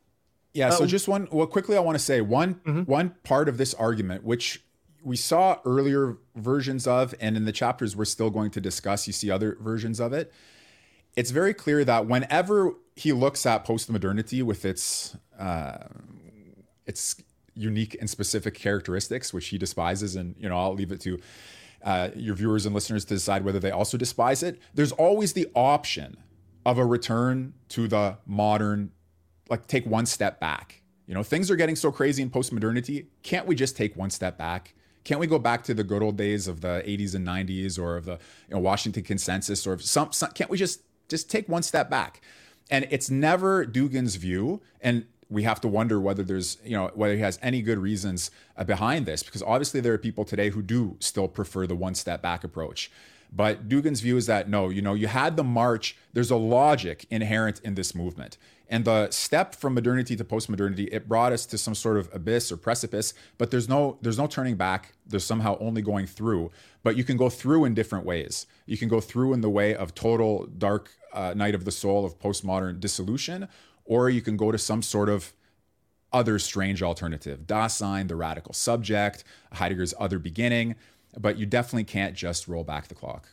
yeah. 0.55 0.69
So 0.69 0.85
uh, 0.85 0.87
just 0.87 1.07
one. 1.07 1.27
Well, 1.31 1.47
quickly, 1.47 1.77
I 1.77 1.81
want 1.81 1.97
to 1.97 2.03
say 2.03 2.21
one 2.21 2.55
mm-hmm. 2.55 2.81
one 2.83 3.15
part 3.23 3.49
of 3.49 3.57
this 3.57 3.73
argument, 3.73 4.23
which 4.23 4.63
we 5.03 5.17
saw 5.17 5.59
earlier 5.65 6.17
versions 6.35 6.87
of, 6.87 7.13
and 7.19 7.37
in 7.37 7.45
the 7.45 7.51
chapters 7.51 7.95
we're 7.95 8.05
still 8.05 8.29
going 8.29 8.51
to 8.51 8.61
discuss. 8.61 9.05
You 9.05 9.13
see 9.13 9.29
other 9.29 9.57
versions 9.59 9.99
of 9.99 10.13
it. 10.13 10.33
It's 11.15 11.31
very 11.31 11.53
clear 11.53 11.85
that 11.85 12.07
whenever 12.07 12.73
he 12.95 13.13
looks 13.13 13.45
at 13.45 13.63
post-modernity 13.65 14.41
with 14.41 14.65
its 14.65 15.15
uh, 15.37 15.87
its 16.85 17.21
unique 17.53 17.95
and 17.99 18.09
specific 18.09 18.53
characteristics, 18.53 19.33
which 19.33 19.47
he 19.47 19.57
despises, 19.57 20.15
and 20.15 20.35
you 20.39 20.47
know, 20.47 20.57
I'll 20.57 20.73
leave 20.73 20.91
it 20.91 21.01
to 21.01 21.19
uh, 21.83 22.09
your 22.15 22.35
viewers 22.35 22.65
and 22.65 22.73
listeners 22.73 23.03
to 23.05 23.13
decide 23.13 23.43
whether 23.43 23.59
they 23.59 23.71
also 23.71 23.97
despise 23.97 24.41
it. 24.41 24.59
There's 24.73 24.91
always 24.93 25.33
the 25.33 25.47
option 25.53 26.17
of 26.65 26.77
a 26.77 26.85
return 26.85 27.53
to 27.69 27.87
the 27.87 28.17
modern 28.25 28.91
like 29.49 29.67
take 29.67 29.85
one 29.85 30.05
step 30.05 30.39
back. 30.39 30.81
You 31.07 31.13
know, 31.13 31.23
things 31.23 31.51
are 31.51 31.55
getting 31.55 31.75
so 31.75 31.91
crazy 31.91 32.23
in 32.23 32.29
post-modernity. 32.29 33.07
Can't 33.21 33.45
we 33.45 33.55
just 33.55 33.77
take 33.77 33.95
one 33.95 34.09
step 34.09 34.37
back? 34.37 34.73
Can't 35.03 35.19
we 35.19 35.27
go 35.27 35.37
back 35.37 35.63
to 35.65 35.73
the 35.73 35.83
good 35.83 36.01
old 36.01 36.17
days 36.17 36.47
of 36.47 36.61
the 36.61 36.83
80s 36.85 37.13
and 37.13 37.25
90s 37.27 37.77
or 37.77 37.95
of 37.95 38.05
the 38.05 38.13
you 38.49 38.55
know, 38.55 38.59
Washington 38.59 39.03
Consensus 39.03 39.67
or 39.67 39.77
some, 39.77 40.11
some 40.11 40.31
can't 40.31 40.49
we 40.49 40.57
just 40.57 40.81
just 41.07 41.29
take 41.29 41.47
one 41.47 41.61
step 41.61 41.89
back? 41.89 42.21
And 42.71 42.87
it's 42.89 43.11
never 43.11 43.65
Dugin's 43.65 44.15
view 44.15 44.61
and 44.81 45.05
we 45.29 45.43
have 45.43 45.61
to 45.61 45.67
wonder 45.67 45.99
whether 45.99 46.23
there's, 46.23 46.57
you 46.63 46.75
know, 46.75 46.91
whether 46.95 47.13
he 47.13 47.19
has 47.19 47.37
any 47.41 47.61
good 47.61 47.77
reasons 47.77 48.31
uh, 48.57 48.63
behind 48.63 49.05
this 49.05 49.21
because 49.21 49.43
obviously 49.43 49.79
there 49.79 49.93
are 49.93 49.99
people 49.99 50.25
today 50.25 50.49
who 50.49 50.63
do 50.63 50.97
still 50.99 51.27
prefer 51.27 51.67
the 51.67 51.75
one 51.75 51.93
step 51.93 52.23
back 52.23 52.43
approach. 52.43 52.91
But 53.31 53.67
Dugin's 53.67 54.01
view 54.01 54.17
is 54.17 54.25
that 54.25 54.49
no, 54.49 54.69
you 54.69 54.81
know, 54.81 54.93
you 54.93 55.07
had 55.07 55.35
the 55.35 55.43
march, 55.43 55.97
there's 56.13 56.31
a 56.31 56.35
logic 56.35 57.05
inherent 57.11 57.59
in 57.59 57.75
this 57.75 57.93
movement. 57.93 58.37
And 58.67 58.85
the 58.85 59.11
step 59.11 59.53
from 59.55 59.75
modernity 59.75 60.15
to 60.15 60.23
post-modernity, 60.23 60.85
it 60.85 61.07
brought 61.07 61.31
us 61.31 61.45
to 61.47 61.57
some 61.57 61.75
sort 61.75 61.97
of 61.97 62.09
abyss 62.13 62.51
or 62.51 62.57
precipice, 62.57 63.13
but 63.37 63.51
there's 63.51 63.69
no 63.69 63.97
there's 64.01 64.17
no 64.17 64.27
turning 64.27 64.55
back. 64.55 64.93
There's 65.05 65.23
somehow 65.23 65.57
only 65.59 65.81
going 65.81 66.07
through. 66.07 66.51
But 66.83 66.97
you 66.97 67.03
can 67.03 67.17
go 67.17 67.29
through 67.29 67.65
in 67.65 67.73
different 67.73 68.05
ways. 68.05 68.47
You 68.65 68.77
can 68.77 68.89
go 68.89 68.99
through 68.99 69.33
in 69.33 69.41
the 69.41 69.49
way 69.49 69.75
of 69.75 69.93
total 69.93 70.47
dark 70.47 70.91
uh, 71.13 71.33
night 71.35 71.55
of 71.55 71.65
the 71.65 71.71
soul 71.71 72.05
of 72.05 72.19
postmodern 72.19 72.79
dissolution, 72.79 73.47
or 73.85 74.09
you 74.09 74.21
can 74.21 74.37
go 74.37 74.51
to 74.51 74.57
some 74.57 74.81
sort 74.81 75.09
of 75.09 75.33
other 76.11 76.39
strange 76.39 76.81
alternative. 76.81 77.41
Dasein, 77.45 78.07
the 78.07 78.15
radical 78.15 78.53
subject, 78.53 79.23
Heidegger's 79.53 79.93
other 79.99 80.17
beginning, 80.17 80.75
but 81.17 81.37
you 81.37 81.45
definitely 81.45 81.83
can't 81.83 82.15
just 82.15 82.47
roll 82.47 82.63
back 82.63 82.87
the 82.87 82.95
clock. 82.95 83.29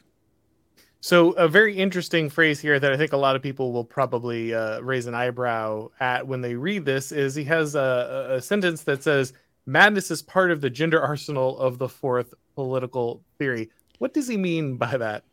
So 1.05 1.33
a 1.33 1.49
very 1.49 1.77
interesting 1.77 2.31
phrase 2.31 2.61
here 2.61 2.79
that 2.79 2.93
I 2.93 2.97
think 2.97 3.13
a 3.13 3.17
lot 3.17 3.35
of 3.35 3.43
people 3.43 3.73
will 3.73 3.85
probably 3.85 4.55
uh, 4.55 4.81
raise 4.83 5.07
an 5.07 5.17
eyebrow 5.17 5.91
at 5.99 6.29
when 6.29 6.43
they 6.43 6.55
read 6.55 6.85
this 6.85 7.11
is 7.11 7.35
he 7.35 7.43
has 7.43 7.75
a, 7.75 8.35
a, 8.37 8.41
sentence 8.41 8.85
that 8.85 9.03
says 9.03 9.33
madness 9.67 10.13
is 10.13 10.23
part 10.23 10.53
of 10.53 10.61
the 10.61 10.71
gender 10.71 11.03
arsenal 11.03 11.59
of 11.59 11.79
the 11.79 11.89
fourth 11.89 12.35
political 12.55 13.21
theory. 13.37 13.69
What 13.99 14.15
does 14.15 14.29
he 14.29 14.37
mean 14.37 14.77
by 14.77 14.97
that? 14.97 15.25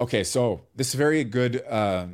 Okay, 0.00 0.22
so 0.22 0.60
this 0.76 0.90
is 0.90 0.94
very 0.94 1.24
good 1.24 1.64
uh, 1.68 2.06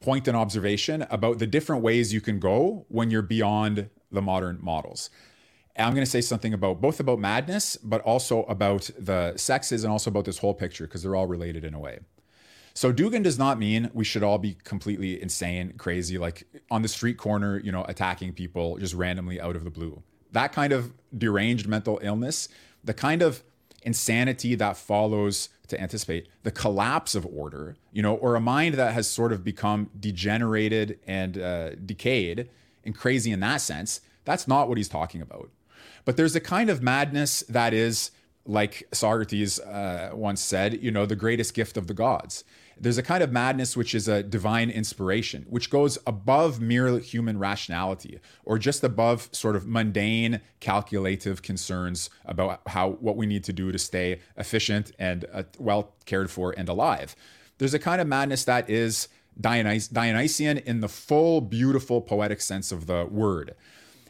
point 0.00 0.26
and 0.26 0.36
observation 0.36 1.06
about 1.10 1.38
the 1.38 1.46
different 1.46 1.82
ways 1.82 2.12
you 2.12 2.20
can 2.20 2.40
go 2.40 2.84
when 2.88 3.12
you're 3.12 3.22
beyond 3.22 3.90
the 4.10 4.22
modern 4.22 4.58
models. 4.60 5.08
I'm 5.78 5.94
going 5.94 6.04
to 6.04 6.10
say 6.10 6.20
something 6.20 6.52
about 6.52 6.80
both 6.80 7.00
about 7.00 7.18
madness, 7.18 7.76
but 7.76 8.00
also 8.02 8.42
about 8.44 8.90
the 8.98 9.36
sexes 9.36 9.84
and 9.84 9.92
also 9.92 10.10
about 10.10 10.24
this 10.24 10.38
whole 10.38 10.54
picture 10.54 10.86
because 10.86 11.02
they're 11.02 11.16
all 11.16 11.26
related 11.26 11.64
in 11.64 11.74
a 11.74 11.78
way. 11.78 12.00
So 12.74 12.92
Dugin 12.92 13.22
does 13.22 13.38
not 13.38 13.58
mean 13.58 13.90
we 13.92 14.04
should 14.04 14.22
all 14.22 14.38
be 14.38 14.56
completely 14.62 15.20
insane, 15.20 15.74
crazy, 15.78 16.16
like 16.16 16.44
on 16.70 16.82
the 16.82 16.88
street 16.88 17.16
corner, 17.16 17.58
you 17.58 17.72
know, 17.72 17.84
attacking 17.88 18.34
people 18.34 18.78
just 18.78 18.94
randomly 18.94 19.40
out 19.40 19.56
of 19.56 19.64
the 19.64 19.70
blue. 19.70 20.02
That 20.32 20.52
kind 20.52 20.72
of 20.72 20.92
deranged 21.16 21.66
mental 21.66 21.98
illness, 22.02 22.48
the 22.84 22.94
kind 22.94 23.22
of 23.22 23.42
insanity 23.82 24.54
that 24.54 24.76
follows 24.76 25.48
to 25.68 25.80
anticipate 25.80 26.28
the 26.42 26.50
collapse 26.50 27.14
of 27.14 27.26
order, 27.26 27.76
you 27.92 28.02
know, 28.02 28.14
or 28.14 28.34
a 28.36 28.40
mind 28.40 28.74
that 28.74 28.94
has 28.94 29.08
sort 29.08 29.32
of 29.32 29.42
become 29.42 29.90
degenerated 29.98 30.98
and 31.06 31.38
uh, 31.38 31.74
decayed 31.74 32.48
and 32.84 32.96
crazy 32.96 33.32
in 33.32 33.40
that 33.40 33.60
sense. 33.60 34.00
That's 34.24 34.46
not 34.46 34.68
what 34.68 34.76
he's 34.78 34.88
talking 34.88 35.20
about. 35.20 35.50
But 36.04 36.16
there's 36.16 36.36
a 36.36 36.40
kind 36.40 36.70
of 36.70 36.82
madness 36.82 37.40
that 37.48 37.72
is, 37.74 38.10
like 38.44 38.88
Socrates 38.92 39.60
uh, 39.60 40.10
once 40.14 40.40
said, 40.40 40.82
you 40.82 40.90
know, 40.90 41.06
the 41.06 41.16
greatest 41.16 41.54
gift 41.54 41.76
of 41.76 41.86
the 41.86 41.94
gods. 41.94 42.44
There's 42.80 42.98
a 42.98 43.02
kind 43.02 43.22
of 43.22 43.32
madness 43.32 43.76
which 43.76 43.94
is 43.94 44.06
a 44.06 44.22
divine 44.22 44.70
inspiration, 44.70 45.44
which 45.48 45.68
goes 45.68 45.98
above 46.06 46.60
mere 46.60 46.98
human 46.98 47.38
rationality 47.38 48.20
or 48.44 48.58
just 48.58 48.84
above 48.84 49.28
sort 49.32 49.56
of 49.56 49.66
mundane 49.66 50.40
calculative 50.60 51.42
concerns 51.42 52.08
about 52.24 52.60
how 52.68 52.90
what 52.90 53.16
we 53.16 53.26
need 53.26 53.44
to 53.44 53.52
do 53.52 53.72
to 53.72 53.78
stay 53.78 54.20
efficient 54.36 54.92
and 54.98 55.24
uh, 55.32 55.42
well 55.58 55.94
cared 56.06 56.30
for 56.30 56.54
and 56.56 56.68
alive. 56.68 57.16
There's 57.58 57.74
a 57.74 57.80
kind 57.80 58.00
of 58.00 58.06
madness 58.06 58.44
that 58.44 58.70
is 58.70 59.08
Dionys- 59.40 59.92
Dionysian 59.92 60.58
in 60.58 60.80
the 60.80 60.88
full, 60.88 61.40
beautiful, 61.40 62.00
poetic 62.00 62.40
sense 62.40 62.72
of 62.72 62.86
the 62.86 63.06
word. 63.06 63.54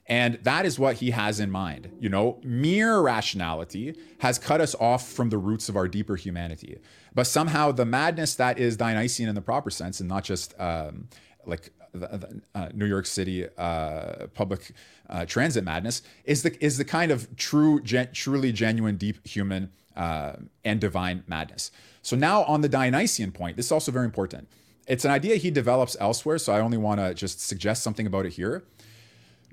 And 0.08 0.38
that 0.42 0.64
is 0.64 0.78
what 0.78 0.96
he 0.96 1.10
has 1.10 1.38
in 1.38 1.50
mind. 1.50 1.90
You 2.00 2.08
know, 2.08 2.40
mere 2.42 3.00
rationality 3.00 3.94
has 4.20 4.38
cut 4.38 4.60
us 4.60 4.74
off 4.76 5.06
from 5.06 5.28
the 5.28 5.36
roots 5.36 5.68
of 5.68 5.76
our 5.76 5.86
deeper 5.86 6.16
humanity. 6.16 6.78
But 7.14 7.26
somehow 7.26 7.72
the 7.72 7.84
madness 7.84 8.34
that 8.36 8.58
is 8.58 8.76
Dionysian 8.76 9.28
in 9.28 9.34
the 9.34 9.42
proper 9.42 9.70
sense, 9.70 10.00
and 10.00 10.08
not 10.08 10.24
just 10.24 10.58
um, 10.58 11.08
like 11.44 11.70
the, 11.92 12.06
the, 12.06 12.42
uh, 12.54 12.68
New 12.72 12.86
York 12.86 13.04
City 13.04 13.46
uh, 13.58 14.28
public 14.28 14.72
uh, 15.10 15.26
transit 15.26 15.62
madness, 15.62 16.00
is 16.24 16.42
the 16.42 16.64
is 16.64 16.78
the 16.78 16.84
kind 16.84 17.10
of 17.12 17.36
true, 17.36 17.80
gen- 17.82 18.10
truly 18.12 18.50
genuine, 18.50 18.96
deep 18.96 19.26
human 19.26 19.70
uh, 19.94 20.34
and 20.64 20.80
divine 20.80 21.24
madness. 21.26 21.70
So 22.00 22.16
now 22.16 22.44
on 22.44 22.62
the 22.62 22.68
Dionysian 22.68 23.32
point, 23.32 23.56
this 23.56 23.66
is 23.66 23.72
also 23.72 23.92
very 23.92 24.06
important. 24.06 24.48
It's 24.86 25.04
an 25.04 25.10
idea 25.10 25.36
he 25.36 25.50
develops 25.50 25.98
elsewhere, 26.00 26.38
so 26.38 26.54
I 26.54 26.60
only 26.60 26.78
want 26.78 26.98
to 26.98 27.12
just 27.12 27.46
suggest 27.46 27.82
something 27.82 28.06
about 28.06 28.24
it 28.24 28.32
here. 28.32 28.64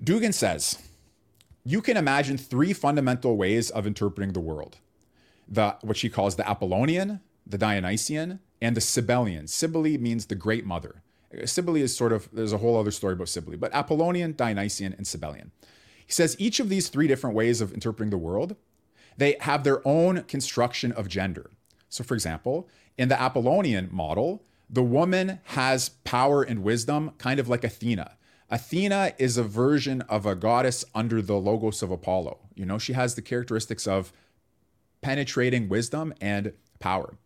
Dugin 0.04 0.34
says, 0.34 0.78
you 1.64 1.82
can 1.82 1.98
imagine 1.98 2.38
three 2.38 2.74
fundamental 2.74 3.38
ways 3.38 3.70
of 3.70 3.88
interpreting 3.88 4.34
the 4.34 4.40
world. 4.40 4.78
The 5.48 5.78
what 5.82 5.98
she 5.98 6.10
calls 6.10 6.36
the 6.36 6.48
Apollonian, 6.48 7.22
the 7.46 7.58
Dionysian, 7.58 8.40
and 8.62 8.76
the 8.76 8.82
Cybelean. 8.82 9.48
Cybele 9.50 9.98
means 10.00 10.26
the 10.26 10.36
great 10.36 10.66
mother. 10.66 11.04
Cybele 11.44 11.78
is 11.78 11.96
sort 11.96 12.14
of, 12.14 12.30
there's 12.32 12.54
a 12.54 12.60
whole 12.60 12.78
other 12.78 12.92
story 12.92 13.14
about 13.14 13.30
Cybele, 13.30 13.58
but 13.58 13.74
Apollonian, 13.74 14.36
Dionysian, 14.36 14.94
and 14.94 15.06
Cybelean. 15.06 15.52
He 16.06 16.12
says 16.12 16.36
each 16.40 16.60
of 16.60 16.70
these 16.70 16.90
three 16.90 17.08
different 17.08 17.36
ways 17.36 17.62
of 17.62 17.74
interpreting 17.74 18.12
the 18.12 18.18
world, 18.18 18.56
they 19.18 19.38
have 19.42 19.64
their 19.64 19.86
own 19.88 20.24
construction 20.24 20.92
of 20.92 21.08
gender. 21.08 21.52
So, 21.90 22.04
for 22.04 22.14
example, 22.14 22.68
in 22.98 23.10
the 23.10 23.20
Apollonian 23.20 23.90
model, 23.92 24.44
the 24.70 24.84
woman 24.84 25.40
has 25.46 25.90
power 25.90 26.44
and 26.44 26.64
wisdom, 26.64 27.12
kind 27.18 27.40
of 27.40 27.48
like 27.48 27.64
Athena. 27.64 28.18
Athena 28.50 29.14
is 29.18 29.38
a 29.38 29.44
version 29.44 30.02
of 30.04 30.26
a 30.26 30.36
goddess 30.36 30.86
under 30.94 31.22
the 31.22 31.36
logos 31.36 31.82
of 31.82 31.92
Apollo. 31.92 32.38
You 32.54 32.66
know, 32.66 32.78
she 32.78 32.94
has 32.94 33.16
the 33.16 33.22
characteristics 33.22 33.88
of 33.88 34.14
penetrating 35.02 35.68
wisdom 35.68 36.14
and 36.22 36.54
power. 36.80 37.18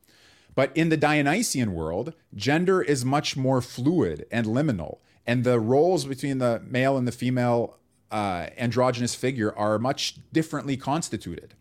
But 0.56 0.76
in 0.76 0.90
the 0.90 0.98
Dionysian 0.98 1.74
world, 1.74 2.14
gender 2.36 2.82
is 2.82 3.06
much 3.06 3.38
more 3.38 3.62
fluid 3.62 4.26
and 4.32 4.46
liminal, 4.46 5.00
and 5.26 5.44
the 5.44 5.60
roles 5.60 6.06
between 6.06 6.40
the 6.40 6.62
male 6.66 6.98
and 6.98 7.08
the 7.08 7.12
female 7.12 7.78
uh, 8.12 8.48
androgynous 8.58 9.14
figure 9.14 9.56
are 9.58 9.78
much 9.78 10.16
differently 10.34 10.76
constituted. 10.76 11.54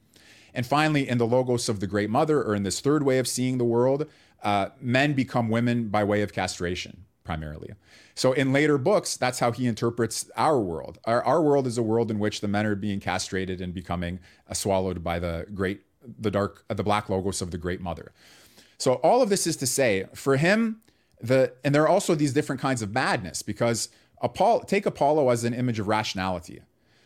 And 0.55 0.67
finally, 0.67 1.09
in 1.09 1.19
the 1.19 1.27
logos 1.27 1.69
of 1.69 1.81
the 1.81 1.87
Great 1.87 2.11
Mother, 2.11 2.43
or 2.43 2.55
in 2.55 2.63
this 2.63 2.81
third 2.81 3.03
way 3.03 3.19
of 3.19 3.29
seeing 3.29 3.59
the 3.59 3.65
world, 3.65 4.07
uh, 4.43 4.71
men 4.81 5.13
become 5.13 5.49
women 5.49 5.89
by 5.89 6.03
way 6.05 6.23
of 6.23 6.33
castration, 6.33 7.05
primarily. 7.29 7.75
So 8.15 8.33
in 8.33 8.55
later 8.55 8.79
books, 8.79 9.19
that's 9.19 9.39
how 9.39 9.53
he 9.53 9.67
interprets 9.67 10.31
our 10.35 10.59
world. 10.59 10.99
Our, 11.05 11.23
our 11.25 11.43
world 11.43 11.67
is 11.67 11.77
a 11.77 11.83
world 11.83 12.11
in 12.11 12.19
which 12.19 12.41
the 12.41 12.49
men 12.49 12.65
are 12.65 12.75
being 12.75 13.01
castrated 13.01 13.61
and 13.61 13.75
becoming 13.75 14.19
uh, 14.49 14.55
swallowed 14.55 15.05
by 15.05 15.19
the 15.19 15.45
great, 15.53 15.83
the 16.19 16.31
dark, 16.31 16.65
uh, 16.71 16.75
the 16.75 16.83
black 16.83 17.11
logos 17.11 17.43
of 17.43 17.51
the 17.51 17.59
Great 17.59 17.83
Mother. 17.83 18.13
So 18.79 18.95
all 18.95 19.21
of 19.21 19.29
this 19.29 19.47
is 19.47 19.57
to 19.57 19.67
say, 19.67 20.07
for 20.15 20.39
him, 20.39 20.81
the 21.21 21.53
and 21.63 21.75
there 21.75 21.83
are 21.83 21.89
also 21.97 22.15
these 22.15 22.33
different 22.33 22.63
kinds 22.63 22.81
of 22.81 22.95
madness 22.95 23.43
because 23.43 23.91
Apollo, 24.23 24.63
take 24.67 24.87
Apollo 24.87 25.29
as 25.29 25.45
an 25.45 25.53
image 25.53 25.79
of 25.79 25.87
rationality. 25.87 26.63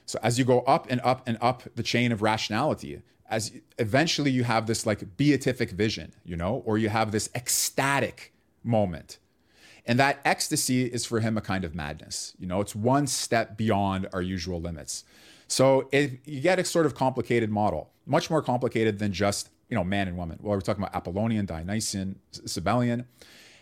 So 0.07 0.21
as 0.23 0.39
you 0.39 0.45
go 0.45 0.61
up 0.61 0.87
and 0.89 1.01
up 1.03 1.27
and 1.27 1.37
up 1.41 1.65
the 1.75 1.83
chain 1.83 2.13
of 2.13 2.23
rationality, 2.23 3.03
as 3.29 3.51
eventually 3.77 4.31
you 4.31 4.45
have 4.45 4.67
this 4.67 4.87
like 4.87 5.17
beatific 5.17 5.71
vision, 5.73 6.13
you 6.25 6.37
know, 6.37 6.63
or 6.65 6.79
you 6.79 6.91
have 6.91 7.11
this 7.11 7.29
ecstatic 7.35 8.33
moment. 8.63 9.19
And 9.85 9.99
that 9.99 10.21
ecstasy 10.25 10.85
is 10.85 11.05
for 11.05 11.21
him 11.21 11.37
a 11.37 11.41
kind 11.41 11.65
of 11.65 11.75
madness. 11.75 12.35
You 12.39 12.47
know, 12.47 12.61
it's 12.61 12.75
one 12.75 13.07
step 13.07 13.57
beyond 13.57 14.09
our 14.13 14.23
usual 14.23 14.61
limits. 14.61 15.05
So 15.49 15.89
it, 15.93 16.21
you 16.25 16.41
get 16.41 16.59
a 16.59 16.65
sort 16.65 16.87
of 16.87 16.95
complicated 16.95 17.51
model, 17.51 17.91
much 18.07 18.31
more 18.31 18.43
complicated 18.43 18.99
than 18.99 19.13
just 19.13 19.51
you 19.73 19.77
know, 19.77 19.85
man 19.85 20.07
and 20.07 20.19
woman. 20.19 20.39
Well, 20.43 20.55
we're 20.55 20.61
talking 20.61 20.85
about 20.85 20.95
Apollonian, 20.95 21.47
Dionysian, 21.47 22.19
Cybelean. 22.31 23.07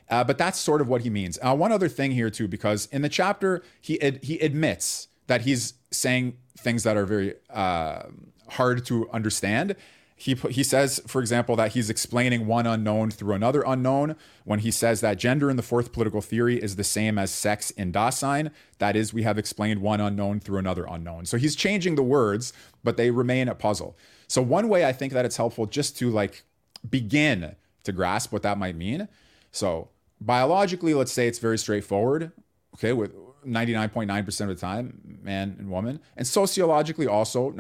Uh, 0.09 0.25
but 0.25 0.39
that's 0.39 0.59
sort 0.59 0.81
of 0.81 0.89
what 0.89 1.03
he 1.03 1.09
means. 1.09 1.39
Uh, 1.41 1.55
one 1.55 1.71
other 1.71 1.89
thing 1.89 2.11
here 2.11 2.31
too, 2.31 2.49
because 2.49 2.87
in 2.87 3.03
the 3.03 3.09
chapter 3.09 3.63
he 3.81 4.03
ad- 4.03 4.19
he 4.25 4.41
admits 4.41 5.07
that 5.29 5.43
he's 5.43 5.75
saying 5.93 6.37
things 6.59 6.83
that 6.83 6.97
are 6.97 7.07
very 7.07 7.35
uh, 7.49 8.03
hard 8.49 8.85
to 8.87 9.09
understand. 9.11 9.77
He 10.21 10.35
he 10.35 10.63
says, 10.63 11.01
for 11.07 11.23
example, 11.23 11.57
that 11.57 11.73
he's 11.73 11.89
explaining 11.89 12.47
one 12.47 12.67
unknown 12.67 13.11
through 13.11 13.35
another 13.35 13.65
unknown. 13.67 14.17
When 14.45 14.59
he 14.59 14.71
says 14.71 15.01
that 15.01 15.17
gender 15.17 15.49
in 15.49 15.57
the 15.57 15.63
fourth 15.63 15.93
political 15.93 16.21
theory 16.21 16.63
is 16.63 16.77
the 16.77 16.85
same 16.85 17.17
as 17.17 17.31
sex 17.31 17.71
in 17.71 17.91
Dasein, 17.91 18.51
that 18.81 18.97
is, 18.97 19.15
we 19.15 19.23
have 19.23 19.39
explained 19.39 19.81
one 19.81 19.99
unknown 19.99 20.41
through 20.41 20.59
another 20.59 20.85
unknown. 20.85 21.25
So 21.25 21.39
he's 21.39 21.57
changing 21.57 21.95
the 21.95 22.03
words, 22.03 22.53
but 22.85 22.99
they 22.99 23.11
remain 23.11 23.49
a 23.49 23.55
puzzle. 23.55 23.97
So 24.29 24.43
one 24.43 24.69
way 24.69 24.85
I 24.85 24.93
think 24.93 25.15
that 25.15 25.25
it's 25.25 25.39
helpful 25.39 25.65
just 25.65 25.97
to 26.01 26.11
like 26.11 26.43
begin 26.91 27.57
to 27.85 27.93
grasp 27.93 28.31
what 28.31 28.43
that 28.43 28.59
might 28.59 28.77
mean. 28.77 29.09
So 29.53 29.89
biologically, 30.21 30.93
let's 30.93 31.13
say 31.13 31.29
it's 31.29 31.39
very 31.39 31.57
straightforward. 31.57 32.33
Okay, 32.75 32.93
with 32.93 33.15
99.9% 33.47 34.41
of 34.43 34.49
the 34.49 34.55
time, 34.55 35.19
man 35.23 35.57
and 35.59 35.71
woman. 35.71 35.99
And 36.15 36.27
sociologically, 36.27 37.07
also 37.07 37.53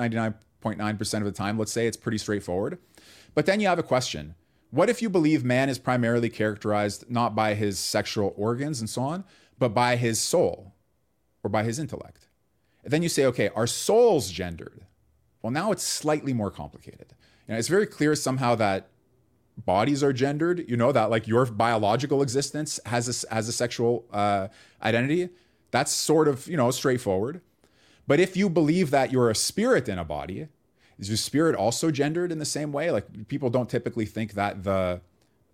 99.9% 0.63 1.19
of 1.19 1.25
the 1.25 1.33
time, 1.33 1.59
let's 1.59 1.73
say 1.73 1.87
it's 1.87 1.97
pretty 1.97 2.19
straightforward. 2.19 2.79
But 3.35 3.47
then 3.47 3.61
you 3.61 3.69
have 3.69 3.79
a 3.79 3.85
question. 3.85 4.35
What 4.71 4.89
if 4.89 5.03
you 5.03 5.09
believe 5.09 5.45
man 5.45 5.69
is 5.69 5.79
primarily 5.79 6.29
characterized 6.29 7.11
not 7.11 7.35
by 7.35 7.55
his 7.55 7.79
sexual 7.79 8.35
organs 8.37 8.81
and 8.81 8.89
so 8.89 9.03
on, 9.03 9.25
but 9.59 9.71
by 9.71 9.97
his 9.97 10.21
soul 10.21 10.75
or 11.43 11.51
by 11.51 11.65
his 11.65 11.79
intellect? 11.79 12.29
And 12.85 12.93
then 12.93 13.03
you 13.03 13.09
say, 13.09 13.25
okay, 13.27 13.51
are 13.55 13.67
souls 13.67 14.31
gendered? 14.31 14.87
Well, 15.43 15.51
now 15.51 15.73
it's 15.73 15.83
slightly 15.83 16.33
more 16.33 16.51
complicated. 16.51 17.15
You 17.47 17.55
know, 17.55 17.59
it's 17.59 17.69
very 17.69 17.87
clear 17.87 18.15
somehow 18.15 18.55
that 18.57 18.89
bodies 19.57 20.03
are 20.03 20.13
gendered. 20.13 20.69
You 20.69 20.77
know 20.77 20.93
that 20.93 21.11
like 21.11 21.27
your 21.27 21.47
biological 21.47 22.23
existence 22.23 22.79
has 22.87 23.25
a, 23.25 23.35
has 23.35 23.49
a 23.49 23.53
sexual 23.53 24.07
uh, 24.13 24.49
identity. 24.83 25.31
That's 25.71 25.93
sort 25.93 26.29
of 26.29 26.47
you 26.47 26.57
know 26.57 26.71
straightforward. 26.71 27.41
But 28.11 28.19
if 28.19 28.37
you 28.37 28.51
believe 28.51 28.91
that 28.91 29.13
you're 29.13 29.31
a 29.31 29.37
spirit 29.37 29.89
in 29.89 29.97
a 29.97 30.05
body, 30.05 30.49
is 30.99 31.09
your 31.09 31.17
spirit 31.17 31.55
also 31.55 31.93
gendered 31.93 32.33
in 32.33 32.41
the 32.41 32.45
same 32.45 32.73
way? 32.73 32.91
Like 32.91 33.29
people 33.29 33.51
don't 33.51 33.71
typically 33.71 34.05
think 34.05 34.33
that 34.33 34.65
the 34.65 35.01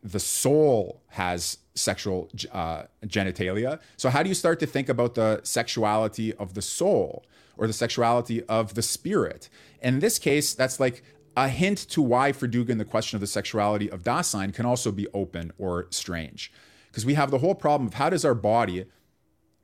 the 0.03 0.19
soul 0.19 1.03
has 1.09 1.59
sexual 1.75 2.31
uh, 2.53 2.85
genitalia. 3.05 3.79
So 3.99 4.09
how 4.09 4.23
do 4.23 4.31
you 4.31 4.35
start 4.35 4.59
to 4.61 4.67
think 4.67 4.89
about 4.89 5.17
the 5.17 5.41
sexuality 5.43 6.33
of 6.33 6.55
the 6.55 6.63
soul? 6.63 7.27
or 7.59 7.67
the 7.67 7.73
sexuality 7.73 8.43
of 8.45 8.75
the 8.75 8.83
spirit. 8.83 9.49
In 9.81 10.01
this 10.01 10.19
case, 10.19 10.55
that's 10.55 10.79
like 10.79 11.03
a 11.37 11.49
hint 11.49 11.79
to 11.89 12.03
why 12.03 12.33
for 12.33 12.47
Dugin 12.47 12.79
the 12.79 12.85
question 12.85 13.17
of 13.17 13.21
the 13.21 13.27
sexuality 13.27 13.91
of 13.91 14.03
Dasein 14.03 14.53
can 14.53 14.67
also 14.67 14.93
be 14.93 15.07
open 15.15 15.53
or 15.59 15.87
strange. 15.91 16.53
Because 16.89 17.07
we 17.07 17.15
have 17.15 17.31
the 17.31 17.39
whole 17.39 17.55
problem 17.55 17.87
of 17.89 17.95
how 17.95 18.11
does 18.11 18.27
our 18.27 18.35
body, 18.35 18.85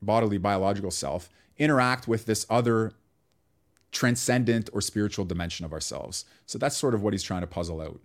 bodily 0.01 0.39
biological 0.39 0.91
self, 0.91 1.29
interact 1.57 2.07
with 2.07 2.25
this 2.25 2.45
other 2.49 2.93
transcendent 3.91 4.69
or 4.73 4.81
spiritual 4.81 5.23
dimension 5.25 5.65
of 5.65 5.71
ourselves. 5.71 6.25
So 6.45 6.57
that's 6.57 6.75
sort 6.75 6.93
of 6.93 7.03
what 7.03 7.13
he's 7.13 7.23
trying 7.23 7.41
to 7.41 7.47
puzzle 7.47 7.81
out. 7.81 7.99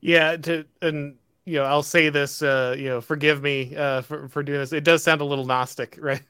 Yeah, 0.00 0.36
to 0.36 0.64
and 0.80 1.16
you 1.44 1.58
know, 1.58 1.64
I'll 1.64 1.82
say 1.82 2.08
this 2.08 2.42
uh, 2.42 2.76
you 2.78 2.86
know, 2.86 3.00
forgive 3.00 3.42
me 3.42 3.74
uh 3.76 4.02
for, 4.02 4.28
for 4.28 4.42
doing 4.42 4.60
this. 4.60 4.72
It 4.72 4.84
does 4.84 5.02
sound 5.02 5.20
a 5.20 5.24
little 5.24 5.46
gnostic, 5.46 5.98
right? 6.00 6.22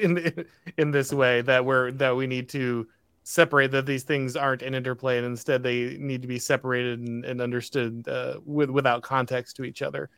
in 0.00 0.44
in 0.76 0.90
this 0.90 1.12
way 1.12 1.40
that 1.42 1.64
we're 1.64 1.92
that 1.92 2.14
we 2.14 2.26
need 2.26 2.48
to 2.50 2.86
separate 3.24 3.70
that 3.70 3.86
these 3.86 4.02
things 4.02 4.36
aren't 4.36 4.62
in 4.62 4.74
interplay 4.74 5.16
and 5.16 5.24
instead 5.24 5.62
they 5.62 5.96
need 5.98 6.20
to 6.20 6.28
be 6.28 6.38
separated 6.38 6.98
and, 7.00 7.24
and 7.24 7.40
understood 7.40 8.06
uh, 8.08 8.34
with 8.44 8.68
without 8.68 9.02
context 9.02 9.56
to 9.56 9.64
each 9.64 9.80
other. 9.80 10.10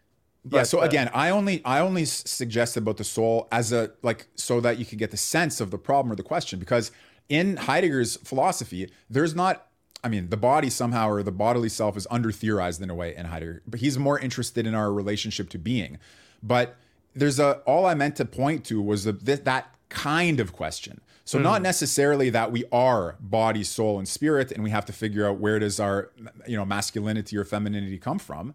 But, 0.45 0.57
yeah. 0.59 0.63
So 0.65 0.81
uh, 0.83 0.85
again, 0.85 1.11
I 1.15 1.31
only 1.31 1.65
I 1.65 1.81
only 1.81 2.05
suggested 2.05 2.83
about 2.83 2.99
the 2.99 3.05
soul 3.05 3.49
as 3.51 3.73
a 3.73 3.93
like 4.03 4.27
so 4.35 4.61
that 4.61 4.79
you 4.79 4.85
could 4.85 4.99
get 4.99 5.11
the 5.11 5.17
sense 5.17 5.61
of 5.61 5.71
the 5.71 5.79
problem 5.79 6.13
or 6.13 6.17
the 6.17 6.23
question 6.23 6.59
because 6.59 6.91
in 7.29 7.57
Heidegger's 7.57 8.17
philosophy, 8.17 8.91
there's 9.09 9.35
not. 9.35 9.67
I 10.03 10.09
mean, 10.09 10.29
the 10.29 10.37
body 10.37 10.69
somehow 10.69 11.09
or 11.09 11.23
the 11.23 11.33
bodily 11.33 11.71
self 11.71 11.97
is 11.97 12.07
under 12.11 12.31
theorized 12.31 12.83
in 12.83 12.91
a 12.91 12.95
way 12.95 13.17
in 13.17 13.25
Heidegger, 13.25 13.63
but 13.67 13.81
he's 13.81 13.99
more 13.99 14.19
interested 14.19 14.67
in 14.67 14.75
our 14.75 14.93
relationship 14.93 15.49
to 15.51 15.59
being. 15.59 15.99
But 16.43 16.77
there's 17.15 17.39
a 17.39 17.63
all 17.65 17.87
I 17.87 17.95
meant 17.95 18.17
to 18.17 18.27
point 18.27 18.67
to 18.67 18.83
was 18.83 19.05
the, 19.05 19.13
that 19.13 19.75
kind 19.89 20.41
of 20.41 20.53
question. 20.53 21.01
So 21.25 21.39
mm. 21.39 21.43
not 21.43 21.63
necessarily 21.63 22.29
that 22.31 22.53
we 22.53 22.65
are 22.71 23.17
body, 23.19 23.65
soul, 23.65 23.99
and 23.99 24.07
spirit, 24.07 24.53
and 24.53 24.63
we 24.63 24.69
have 24.69 24.85
to 24.87 24.93
figure 24.93 25.27
out 25.27 25.39
where 25.39 25.59
does 25.59 25.81
our 25.81 26.11
you 26.47 26.57
know 26.59 26.67
masculinity 26.67 27.35
or 27.39 27.45
femininity 27.45 27.97
come 27.97 28.19
from, 28.19 28.55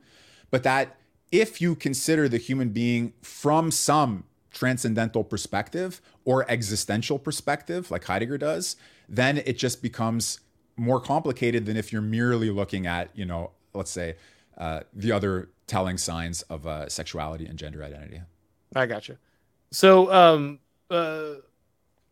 but 0.52 0.62
that 0.62 0.99
if 1.32 1.62
you 1.62 1.76
consider 1.76 2.28
the 2.28 2.38
human 2.38 2.70
being 2.70 3.14
from 3.22 3.72
some 3.72 4.24
transcendental 4.52 5.24
perspective 5.24 6.02
or 6.26 6.50
existential 6.50 7.20
perspective, 7.20 7.92
like 7.92 8.04
Heidegger 8.06 8.38
does, 8.38 8.76
then 9.08 9.38
it 9.38 9.58
just 9.58 9.82
becomes 9.82 10.40
more 10.76 11.00
complicated 11.00 11.66
than 11.66 11.78
if 11.78 11.92
you're 11.92 12.02
merely 12.02 12.50
looking 12.50 12.88
at, 12.88 13.10
you 13.14 13.26
know, 13.26 13.52
let's 13.74 13.92
say, 13.92 14.16
uh, 14.58 14.82
the 14.94 15.12
other 15.12 15.50
telling 15.68 15.98
signs 15.98 16.42
of 16.44 16.66
uh, 16.66 16.90
sexuality 16.90 17.46
and 17.46 17.58
gender 17.58 17.84
identity. 17.84 18.22
I 18.76 18.86
gotcha. 18.86 19.18
So, 19.72 20.12
um, 20.12 20.60
uh, 20.90 21.36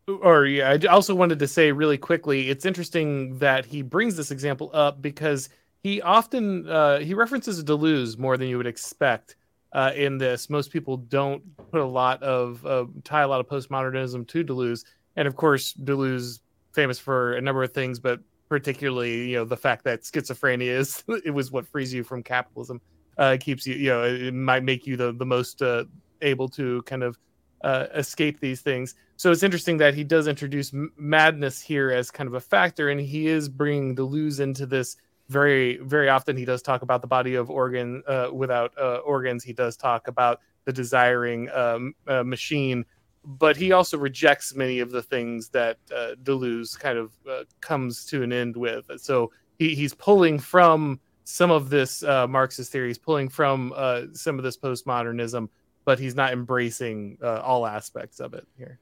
or 0.06 0.46
yeah, 0.46 0.70
I 0.80 0.86
also 0.86 1.14
wanted 1.14 1.38
to 1.40 1.48
say 1.48 1.72
really 1.72 1.98
quickly, 1.98 2.50
it's 2.50 2.64
interesting 2.64 3.38
that 3.38 3.66
he 3.66 3.82
brings 3.82 4.16
this 4.16 4.30
example 4.30 4.70
up 4.72 5.02
because 5.02 5.48
he 5.82 6.02
often 6.02 6.68
uh, 6.68 6.98
he 6.98 7.14
references 7.14 7.62
Deleuze 7.62 8.18
more 8.18 8.36
than 8.36 8.48
you 8.48 8.56
would 8.56 8.66
expect 8.66 9.36
uh, 9.72 9.92
in 9.94 10.18
this. 10.18 10.50
Most 10.50 10.72
people 10.72 10.96
don't 10.96 11.42
put 11.70 11.80
a 11.80 11.86
lot 11.86 12.22
of 12.22 12.64
uh, 12.66 12.86
tie 13.04 13.22
a 13.22 13.28
lot 13.28 13.40
of 13.40 13.48
postmodernism 13.48 14.26
to 14.28 14.44
Deleuze, 14.44 14.84
and 15.16 15.28
of 15.28 15.36
course 15.36 15.74
Deleuze 15.74 16.40
famous 16.72 16.98
for 16.98 17.34
a 17.34 17.40
number 17.40 17.62
of 17.62 17.72
things, 17.72 17.98
but 17.98 18.20
particularly 18.48 19.30
you 19.30 19.36
know 19.36 19.44
the 19.44 19.56
fact 19.56 19.84
that 19.84 20.02
schizophrenia 20.02 20.68
is 20.68 21.04
it 21.24 21.30
was 21.30 21.52
what 21.52 21.66
frees 21.66 21.92
you 21.92 22.02
from 22.02 22.22
capitalism, 22.22 22.80
uh, 23.18 23.36
keeps 23.38 23.66
you 23.66 23.74
you 23.74 23.90
know 23.90 24.04
it 24.04 24.34
might 24.34 24.64
make 24.64 24.86
you 24.86 24.96
the 24.96 25.12
the 25.12 25.26
most 25.26 25.62
uh, 25.62 25.84
able 26.22 26.48
to 26.48 26.82
kind 26.82 27.02
of 27.02 27.16
uh, 27.62 27.86
escape 27.94 28.40
these 28.40 28.60
things. 28.60 28.94
So 29.16 29.32
it's 29.32 29.42
interesting 29.42 29.78
that 29.78 29.94
he 29.94 30.04
does 30.04 30.28
introduce 30.28 30.72
madness 30.96 31.60
here 31.60 31.90
as 31.90 32.10
kind 32.10 32.28
of 32.28 32.34
a 32.34 32.40
factor, 32.40 32.88
and 32.88 33.00
he 33.00 33.26
is 33.26 33.48
bringing 33.48 33.96
Deleuze 33.96 34.38
into 34.40 34.64
this 34.64 34.96
very 35.28 35.76
very 35.78 36.08
often 36.08 36.36
he 36.36 36.44
does 36.44 36.62
talk 36.62 36.82
about 36.82 37.02
the 37.02 37.06
body 37.06 37.34
of 37.34 37.50
organ 37.50 38.02
uh, 38.06 38.28
without 38.32 38.72
uh, 38.78 38.96
organs. 38.98 39.44
He 39.44 39.52
does 39.52 39.76
talk 39.76 40.08
about 40.08 40.40
the 40.64 40.72
desiring 40.72 41.50
um, 41.50 41.94
uh, 42.06 42.22
machine 42.22 42.84
but 43.24 43.58
he 43.58 43.72
also 43.72 43.98
rejects 43.98 44.54
many 44.54 44.78
of 44.78 44.90
the 44.90 45.02
things 45.02 45.50
that 45.50 45.76
uh, 45.94 46.14
deleuze 46.22 46.78
kind 46.78 46.96
of 46.96 47.12
uh, 47.28 47.42
comes 47.60 48.06
to 48.06 48.22
an 48.22 48.32
end 48.32 48.56
with. 48.56 48.90
So 48.96 49.32
he, 49.58 49.74
he's 49.74 49.92
pulling 49.92 50.38
from 50.38 50.98
some 51.24 51.50
of 51.50 51.68
this 51.68 52.02
uh, 52.04 52.26
marxist 52.26 52.72
theory. 52.72 52.86
He's 52.88 52.96
pulling 52.96 53.28
from 53.28 53.74
some 54.14 54.38
of 54.38 54.44
this 54.44 54.56
postmodernism 54.56 55.48
but 55.84 55.98
he's 55.98 56.14
not 56.14 56.34
embracing 56.34 57.16
all 57.22 57.66
aspects 57.66 58.20
of 58.20 58.34
it 58.34 58.46
here. 58.56 58.78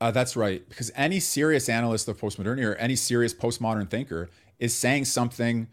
That's 0.00 0.36
right. 0.36 0.66
Because 0.68 0.90
any 0.94 1.18
serious 1.20 1.68
analyst 1.68 2.08
of 2.08 2.20
postmodernity 2.20 2.64
or 2.64 2.74
any 2.76 2.96
serious 2.96 3.34
postmodern 3.34 3.88
thinker 3.88 4.28
is 4.58 4.74
saying 4.74 5.04
something 5.04 5.68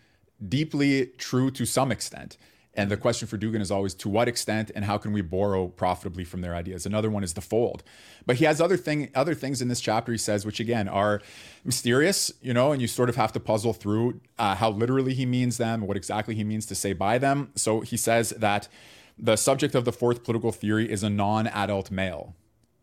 deeply 0.47 1.07
true 1.17 1.51
to 1.51 1.65
some 1.65 1.91
extent. 1.91 2.37
And 2.73 2.89
the 2.89 2.95
question 2.95 3.27
for 3.27 3.37
Dugin 3.37 3.59
is 3.59 3.69
always 3.69 3.93
to 3.95 4.07
what 4.07 4.29
extent 4.29 4.71
and 4.73 4.85
how 4.85 4.97
can 4.97 5.11
we 5.11 5.21
borrow 5.21 5.67
profitably 5.67 6.23
from 6.23 6.39
their 6.39 6.55
ideas? 6.55 6.85
Another 6.85 7.09
one 7.09 7.23
is 7.23 7.33
the 7.33 7.41
fold. 7.41 7.83
But 8.25 8.37
he 8.37 8.45
has 8.45 8.61
other 8.61 8.77
thing 8.77 9.09
other 9.13 9.33
things 9.33 9.61
in 9.61 9.67
this 9.67 9.81
chapter 9.81 10.11
he 10.13 10.17
says 10.17 10.45
which 10.45 10.59
again 10.61 10.87
are 10.87 11.21
mysterious, 11.65 12.31
you 12.41 12.53
know, 12.53 12.71
and 12.71 12.81
you 12.81 12.87
sort 12.87 13.09
of 13.09 13.17
have 13.17 13.33
to 13.33 13.41
puzzle 13.41 13.73
through 13.73 14.21
uh, 14.39 14.55
how 14.55 14.69
literally 14.69 15.13
he 15.13 15.25
means 15.25 15.57
them, 15.57 15.81
what 15.81 15.97
exactly 15.97 16.33
he 16.33 16.45
means 16.45 16.65
to 16.67 16.75
say 16.75 16.93
by 16.93 17.17
them. 17.17 17.51
So 17.55 17.81
he 17.81 17.97
says 17.97 18.29
that 18.37 18.69
the 19.17 19.35
subject 19.35 19.75
of 19.75 19.83
the 19.83 19.91
fourth 19.91 20.23
political 20.23 20.53
theory 20.53 20.89
is 20.89 21.03
a 21.03 21.09
non-adult 21.09 21.91
male. 21.91 22.35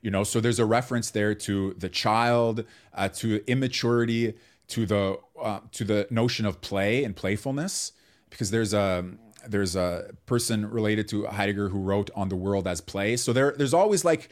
You 0.03 0.11
know, 0.13 0.23
so 0.23 0.41
there's 0.41 0.61
a 0.61 0.67
reference 0.67 1.11
there 1.11 1.35
to 1.35 1.75
the 1.77 1.89
child, 1.89 2.65
uh, 2.95 3.09
to 3.09 3.43
immaturity, 3.51 4.35
to 4.69 4.87
the 4.87 5.19
uh, 5.41 5.61
to 5.73 5.85
the 5.85 6.07
notion 6.11 6.47
of 6.47 6.61
play 6.61 7.05
and 7.05 7.17
playfulness 7.17 7.93
because 8.31 8.51
there's 8.51 8.75
a 8.75 9.05
there's 9.47 9.77
a 9.77 10.11
person 10.27 10.69
related 10.71 11.09
to 11.09 11.27
Heidegger 11.27 11.69
who 11.69 11.79
wrote 11.79 12.11
on 12.15 12.29
the 12.29 12.37
world 12.37 12.67
as 12.67 12.81
play. 12.81 13.17
So 13.17 13.33
there 13.33 13.55
there's 13.57 13.75
always 13.75 14.05
like 14.05 14.29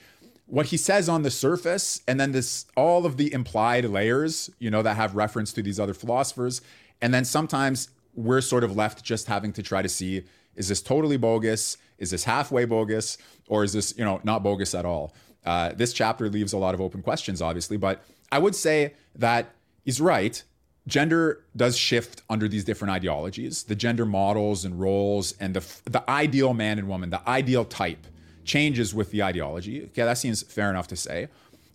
what 0.46 0.66
he 0.66 0.76
says 0.76 1.08
on 1.08 1.22
the 1.22 1.30
surface 1.30 2.02
and 2.06 2.20
then 2.20 2.32
this 2.32 2.66
all 2.76 3.04
of 3.06 3.16
the 3.16 3.32
implied 3.32 3.84
layers, 3.86 4.50
you 4.58 4.70
know, 4.70 4.82
that 4.82 4.96
have 4.96 5.16
reference 5.16 5.52
to 5.54 5.62
these 5.62 5.80
other 5.80 5.94
philosophers. 5.94 6.60
And 7.00 7.12
then 7.12 7.24
sometimes 7.24 7.90
we're 8.14 8.40
sort 8.40 8.64
of 8.64 8.76
left 8.76 9.04
just 9.04 9.26
having 9.26 9.52
to 9.54 9.62
try 9.62 9.82
to 9.82 9.88
see 9.88 10.24
is 10.54 10.68
this 10.68 10.80
totally 10.80 11.18
bogus? 11.18 11.76
Is 11.98 12.10
this 12.10 12.24
halfway 12.24 12.64
bogus? 12.64 13.18
Or 13.46 13.62
is 13.62 13.72
this, 13.72 13.94
you 13.96 14.04
know, 14.04 14.20
not 14.24 14.42
bogus 14.42 14.74
at 14.74 14.84
all? 14.84 15.14
Uh, 15.44 15.72
this 15.74 15.92
chapter 15.92 16.28
leaves 16.28 16.52
a 16.52 16.58
lot 16.58 16.74
of 16.74 16.80
open 16.80 17.02
questions, 17.02 17.40
obviously, 17.40 17.76
but 17.76 18.02
I 18.32 18.38
would 18.38 18.54
say 18.54 18.94
that 19.14 19.54
he's 19.86 20.00
right. 20.00 20.42
Gender 20.86 21.44
does 21.56 21.76
shift 21.78 22.22
under 22.28 22.46
these 22.46 22.64
different 22.64 22.92
ideologies. 22.92 23.64
The 23.64 23.74
gender 23.74 24.04
models 24.04 24.64
and 24.64 24.78
roles 24.78 25.34
and 25.40 25.54
the 25.54 25.64
the 25.90 26.08
ideal 26.10 26.52
man 26.52 26.78
and 26.78 26.88
woman, 26.88 27.08
the 27.08 27.26
ideal 27.26 27.64
type 27.64 28.06
changes 28.44 28.94
with 28.94 29.10
the 29.10 29.22
ideology. 29.22 29.84
Okay, 29.84 30.02
that 30.02 30.18
seems 30.18 30.42
fair 30.42 30.68
enough 30.68 30.88
to 30.88 30.96
say. 30.96 31.28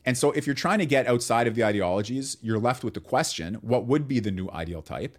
And 0.06 0.17
so 0.17 0.32
if 0.32 0.45
you're 0.45 0.56
trying 0.56 0.80
to 0.80 0.86
get 0.86 1.08
outside 1.08 1.47
of 1.47 1.56
the 1.56 1.63
ideologies, 1.63 2.38
you're 2.41 2.60
left 2.60 2.84
with 2.84 2.93
the 2.93 3.00
question, 3.00 3.56
what 3.56 3.86
would 3.86 4.08
be 4.08 4.19
the 4.19 4.32
new 4.32 4.50
ideal 4.50 4.82
type? 4.82 5.17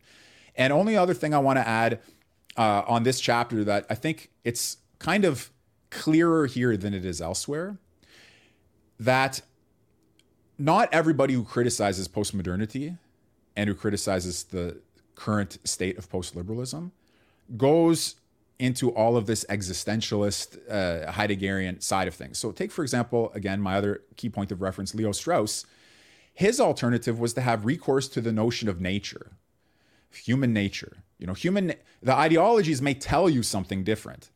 And 0.57 0.73
only 0.73 0.97
other 0.97 1.15
thing 1.15 1.35
I 1.35 1.39
want 1.39 1.59
to 1.59 1.67
add 1.67 2.01
uh, 2.57 2.83
on 2.87 3.05
this 3.05 3.21
chapter 3.21 3.65
that 3.65 3.87
I 3.89 3.95
think 3.95 4.31
it's 4.45 4.79
kind 4.99 5.25
of 5.25 5.51
clearer 5.91 6.47
here 6.47 6.77
than 6.77 6.95
it 6.95 7.05
is 7.05 7.21
elsewhere 7.21 7.77
that 8.99 9.43
not 10.65 10.89
everybody 10.93 11.35
who 11.35 11.43
criticizes 11.43 12.07
postmodernity 12.07 12.97
and 13.57 13.69
who 13.69 13.75
criticizes 13.75 14.45
the 14.45 14.77
current 15.17 15.59
state 15.65 15.99
of 15.99 16.09
post-liberalism 16.09 16.93
goes 17.57 18.15
into 18.61 18.91
all 18.91 19.17
of 19.17 19.27
this 19.27 19.45
existentialist 19.51 20.59
uh, 20.71 21.11
Heideggerian 21.11 21.83
side 21.83 22.07
of 22.07 22.15
things. 22.15 22.39
So 22.39 22.53
take 22.53 22.71
for 22.71 22.83
example, 22.83 23.33
again, 23.35 23.61
my 23.61 23.75
other 23.75 24.03
key 24.17 24.29
point 24.29 24.53
of 24.53 24.63
reference, 24.63 24.95
Leo 24.95 25.11
Strauss. 25.11 25.67
His 26.33 26.61
alternative 26.61 27.19
was 27.19 27.35
to 27.35 27.41
have 27.41 27.65
recourse 27.65 28.09
to 28.09 28.21
the 28.21 28.33
notion 28.33 28.69
of 28.69 28.81
nature, 28.81 29.33
human 30.13 30.53
nature. 30.53 30.99
You 31.19 31.27
know, 31.27 31.35
human 31.35 31.75
the 32.01 32.15
ideologies 32.15 32.81
may 32.81 32.95
tell 32.95 33.29
you 33.29 33.43
something 33.43 33.83
different, 33.83 34.31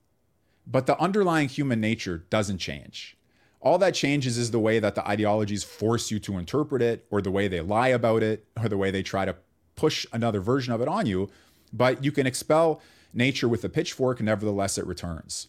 but 0.66 0.86
the 0.86 1.00
underlying 1.00 1.48
human 1.48 1.80
nature 1.80 2.24
doesn't 2.28 2.58
change. 2.58 3.16
All 3.66 3.78
that 3.78 3.96
changes 3.96 4.38
is 4.38 4.52
the 4.52 4.60
way 4.60 4.78
that 4.78 4.94
the 4.94 5.04
ideologies 5.08 5.64
force 5.64 6.12
you 6.12 6.20
to 6.20 6.38
interpret 6.38 6.80
it, 6.80 7.04
or 7.10 7.20
the 7.20 7.32
way 7.32 7.48
they 7.48 7.60
lie 7.60 7.88
about 7.88 8.22
it, 8.22 8.46
or 8.56 8.68
the 8.68 8.76
way 8.76 8.92
they 8.92 9.02
try 9.02 9.24
to 9.24 9.34
push 9.74 10.06
another 10.12 10.40
version 10.40 10.72
of 10.72 10.80
it 10.80 10.86
on 10.86 11.04
you. 11.04 11.30
But 11.72 12.04
you 12.04 12.12
can 12.12 12.28
expel 12.28 12.80
nature 13.12 13.48
with 13.48 13.64
a 13.64 13.68
pitchfork, 13.68 14.20
nevertheless, 14.20 14.78
it 14.78 14.86
returns. 14.86 15.48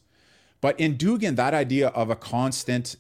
But 0.62 0.80
in 0.80 0.98
Dugin, 0.98 1.36
that 1.36 1.54
idea 1.54 1.90
of 1.90 2.10
a 2.10 2.16
constant 2.16 2.96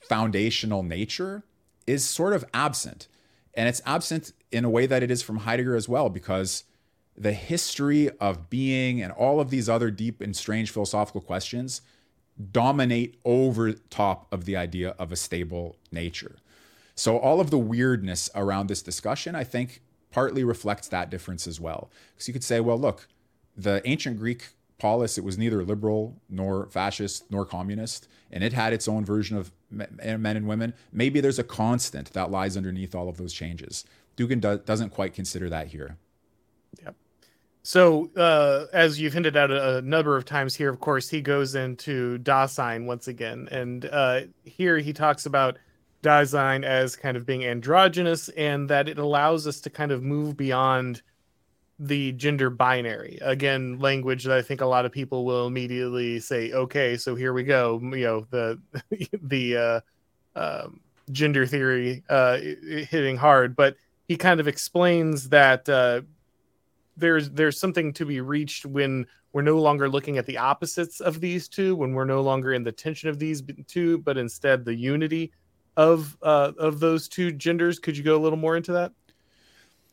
foundational 0.00 0.82
nature 0.82 1.44
is 1.86 2.04
sort 2.04 2.32
of 2.32 2.44
absent. 2.52 3.06
And 3.56 3.68
it's 3.68 3.82
absent 3.86 4.32
in 4.50 4.64
a 4.64 4.70
way 4.70 4.86
that 4.86 5.04
it 5.04 5.12
is 5.12 5.22
from 5.22 5.36
Heidegger 5.36 5.76
as 5.76 5.88
well, 5.88 6.10
because 6.10 6.64
the 7.16 7.34
history 7.34 8.10
of 8.18 8.50
being 8.50 9.00
and 9.00 9.12
all 9.12 9.38
of 9.38 9.50
these 9.50 9.68
other 9.68 9.92
deep 9.92 10.20
and 10.20 10.34
strange 10.34 10.72
philosophical 10.72 11.20
questions 11.20 11.82
dominate 12.50 13.16
over 13.24 13.72
top 13.72 14.26
of 14.32 14.44
the 14.44 14.56
idea 14.56 14.90
of 14.98 15.12
a 15.12 15.16
stable 15.16 15.76
nature. 15.92 16.36
So 16.94 17.18
all 17.18 17.40
of 17.40 17.50
the 17.50 17.58
weirdness 17.58 18.30
around 18.34 18.68
this 18.68 18.82
discussion, 18.82 19.34
I 19.34 19.44
think, 19.44 19.82
partly 20.10 20.44
reflects 20.44 20.88
that 20.88 21.10
difference 21.10 21.46
as 21.46 21.60
well. 21.60 21.90
Because 22.14 22.28
you 22.28 22.32
could 22.32 22.44
say, 22.44 22.60
well, 22.60 22.78
look, 22.78 23.08
the 23.56 23.82
ancient 23.84 24.18
Greek 24.18 24.48
polis, 24.78 25.18
it 25.18 25.24
was 25.24 25.38
neither 25.38 25.64
liberal 25.64 26.20
nor 26.28 26.66
fascist 26.66 27.30
nor 27.30 27.44
communist, 27.44 28.08
and 28.30 28.44
it 28.44 28.52
had 28.52 28.72
its 28.72 28.88
own 28.88 29.04
version 29.04 29.36
of 29.36 29.52
men 29.70 29.98
and 30.00 30.46
women. 30.46 30.74
Maybe 30.92 31.20
there's 31.20 31.38
a 31.38 31.44
constant 31.44 32.12
that 32.12 32.30
lies 32.30 32.56
underneath 32.56 32.94
all 32.94 33.08
of 33.08 33.16
those 33.16 33.32
changes. 33.32 33.84
Dugin 34.16 34.40
do- 34.40 34.58
doesn't 34.58 34.90
quite 34.90 35.14
consider 35.14 35.48
that 35.50 35.68
here. 35.68 35.96
Yep. 36.82 36.94
So, 37.66 38.10
uh, 38.14 38.66
as 38.74 39.00
you've 39.00 39.14
hinted 39.14 39.36
at 39.36 39.50
a, 39.50 39.80
number 39.80 40.18
of 40.18 40.26
times 40.26 40.54
here, 40.54 40.68
of 40.68 40.80
course, 40.80 41.08
he 41.08 41.22
goes 41.22 41.54
into 41.54 42.18
Dasein 42.18 42.84
once 42.84 43.08
again. 43.08 43.48
And 43.50 43.86
uh, 43.86 44.20
here 44.44 44.76
he 44.76 44.92
talks 44.92 45.24
about 45.24 45.56
Dasein 46.02 46.62
as 46.62 46.94
kind 46.94 47.16
of 47.16 47.24
being 47.24 47.46
androgynous 47.46 48.28
and 48.28 48.68
that 48.68 48.86
it 48.86 48.98
allows 48.98 49.46
us 49.46 49.62
to 49.62 49.70
kind 49.70 49.92
of 49.92 50.02
move 50.02 50.36
beyond 50.36 51.00
the 51.78 52.12
gender 52.12 52.50
binary. 52.50 53.18
Again, 53.22 53.78
language 53.78 54.24
that 54.24 54.36
I 54.36 54.42
think 54.42 54.60
a 54.60 54.66
lot 54.66 54.84
of 54.84 54.92
people 54.92 55.24
will 55.24 55.46
immediately 55.46 56.20
say, 56.20 56.52
okay, 56.52 56.98
so 56.98 57.14
here 57.14 57.32
we 57.32 57.44
go. 57.44 57.80
You 57.82 58.04
know, 58.04 58.26
the, 58.28 58.60
the 59.22 59.56
uh, 59.56 59.80
um, 60.38 60.80
gender 61.10 61.46
theory 61.46 62.04
uh, 62.10 62.36
hitting 62.90 63.16
hard. 63.16 63.56
But 63.56 63.76
he 64.06 64.18
kind 64.18 64.38
of 64.38 64.48
explains 64.48 65.30
that 65.30 65.66
uh, 65.66 66.02
there's 66.96 67.30
there's 67.30 67.58
something 67.58 67.92
to 67.92 68.04
be 68.04 68.20
reached 68.20 68.66
when 68.66 69.06
we're 69.32 69.42
no 69.42 69.58
longer 69.58 69.88
looking 69.88 70.18
at 70.18 70.26
the 70.26 70.38
opposites 70.38 71.00
of 71.00 71.20
these 71.20 71.48
two 71.48 71.74
when 71.76 71.92
we're 71.92 72.04
no 72.04 72.20
longer 72.20 72.52
in 72.52 72.62
the 72.62 72.72
tension 72.72 73.08
of 73.08 73.18
these 73.18 73.42
two 73.66 73.98
but 73.98 74.16
instead 74.16 74.64
the 74.64 74.74
unity 74.74 75.32
of 75.76 76.16
uh, 76.22 76.52
of 76.58 76.80
those 76.80 77.08
two 77.08 77.32
genders 77.32 77.78
could 77.78 77.96
you 77.96 78.04
go 78.04 78.16
a 78.16 78.22
little 78.22 78.38
more 78.38 78.56
into 78.56 78.72
that 78.72 78.92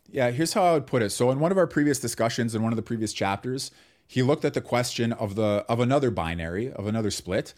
yeah 0.09 0.29
here's 0.29 0.53
how 0.53 0.63
i 0.63 0.73
would 0.73 0.85
put 0.85 1.01
it 1.01 1.09
so 1.09 1.31
in 1.31 1.39
one 1.39 1.51
of 1.51 1.57
our 1.57 1.67
previous 1.67 1.99
discussions 1.99 2.53
in 2.53 2.61
one 2.61 2.71
of 2.71 2.77
the 2.77 2.83
previous 2.83 3.13
chapters 3.13 3.71
he 4.11 4.21
looked 4.21 4.43
at 4.43 4.53
the 4.53 4.59
question 4.59 5.13
of 5.13 5.35
the 5.35 5.65
of 5.69 5.79
another 5.79 6.11
binary, 6.11 6.69
of 6.69 6.85
another 6.85 7.09
split, 7.11 7.53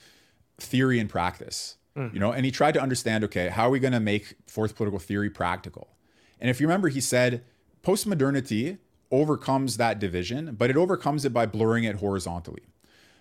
theory 0.60 1.00
and 1.00 1.10
practice. 1.10 1.78
Mm-hmm. 1.98 2.14
You 2.14 2.20
know, 2.20 2.32
and 2.32 2.46
he 2.46 2.52
tried 2.52 2.76
to 2.76 2.80
understand, 2.80 3.24
okay, 3.24 3.48
how 3.48 3.66
are 3.66 3.70
we 3.72 3.80
going 3.80 3.94
to 3.94 4.00
make 4.00 4.36
fourth 4.46 4.76
political 4.76 5.00
theory 5.00 5.32
practical? 5.32 5.98
And 6.40 6.52
if 6.52 6.62
you 6.62 6.68
remember, 6.68 6.90
he 6.90 7.02
said 7.02 7.44
postmodernity 7.82 8.78
overcomes 9.14 9.78
that 9.78 10.00
division, 10.00 10.56
but 10.56 10.72
it 10.72 10.76
overcomes 10.76 11.24
it 11.24 11.32
by 11.32 11.46
blurring 11.46 11.84
it 11.84 11.98
horizontally. 11.98 12.64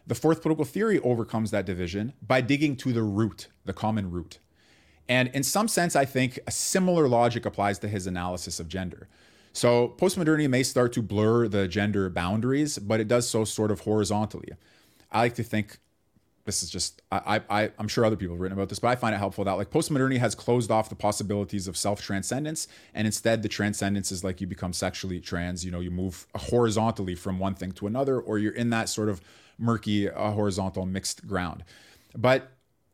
The 0.07 0.15
fourth 0.15 0.41
political 0.41 0.65
theory 0.65 0.99
overcomes 1.01 1.51
that 1.51 1.67
division 1.67 2.15
by 2.27 2.41
digging 2.41 2.77
to 2.77 2.93
the 2.93 3.03
root, 3.03 3.49
the 3.67 3.75
common 3.75 4.11
root. 4.11 4.39
And 5.07 5.29
in 5.35 5.43
some 5.43 5.69
sense, 5.69 5.95
I 5.95 6.07
think 6.07 6.39
a 6.47 6.51
similar 6.51 7.07
logic 7.07 7.45
applies 7.45 7.79
to 7.81 7.89
his 7.89 8.07
analysis 8.07 8.59
of 8.59 8.69
gender. 8.69 9.09
So 9.53 9.95
postmodernity 9.99 10.49
may 10.49 10.63
start 10.63 10.95
to 10.95 11.03
blur 11.03 11.47
the 11.47 11.69
gender 11.69 12.09
boundaries, 12.09 12.79
but 12.79 12.99
it 12.99 13.07
does 13.07 13.29
so 13.29 13.45
sort 13.45 13.71
of 13.71 13.81
horizontally. 13.81 14.49
I 15.11 15.19
like 15.19 15.35
to 15.35 15.43
think 15.43 15.79
this 16.45 16.63
is 16.63 16.71
just 16.71 17.03
I, 17.13 17.41
I 17.49 17.71
I'm 17.79 17.89
sure 17.89 18.05
other 18.05 18.17
people 18.17 18.35
have 18.35 18.41
written 18.41 18.59
about 18.59 18.69
this, 18.69 18.79
but 18.79 18.89
I 18.89 18.97
find 18.97 19.15
it 19.15 19.19
helpful 19.19 19.45
that 19.45 19.53
like 19.53 19.71
postmodernity 19.71 20.19
has 20.19 20.35
closed 20.35 20.71
off 20.71 20.89
the 20.89 20.97
possibilities 20.97 21.69
of 21.69 21.77
self 21.77 22.03
transcendence, 22.03 22.67
and 22.95 23.07
instead 23.07 23.43
the 23.43 23.49
transcendence 23.49 24.11
is 24.11 24.25
like 24.25 24.41
you 24.41 24.47
become 24.47 24.73
sexually 24.73 25.21
trans. 25.21 25.65
You 25.65 25.71
know, 25.71 25.81
you 25.81 25.91
move 25.91 26.27
horizontally 26.35 27.15
from 27.15 27.39
one 27.39 27.55
thing 27.55 27.73
to 27.73 27.87
another, 27.87 28.19
or 28.19 28.39
you're 28.39 28.55
in 28.55 28.71
that 28.71 28.89
sort 28.89 29.09
of 29.09 29.21
murky 29.59 30.11
uh, 30.11 30.33
horizontal 30.33 30.85
mixed 30.85 31.27
ground. 31.27 31.65
But 32.17 32.51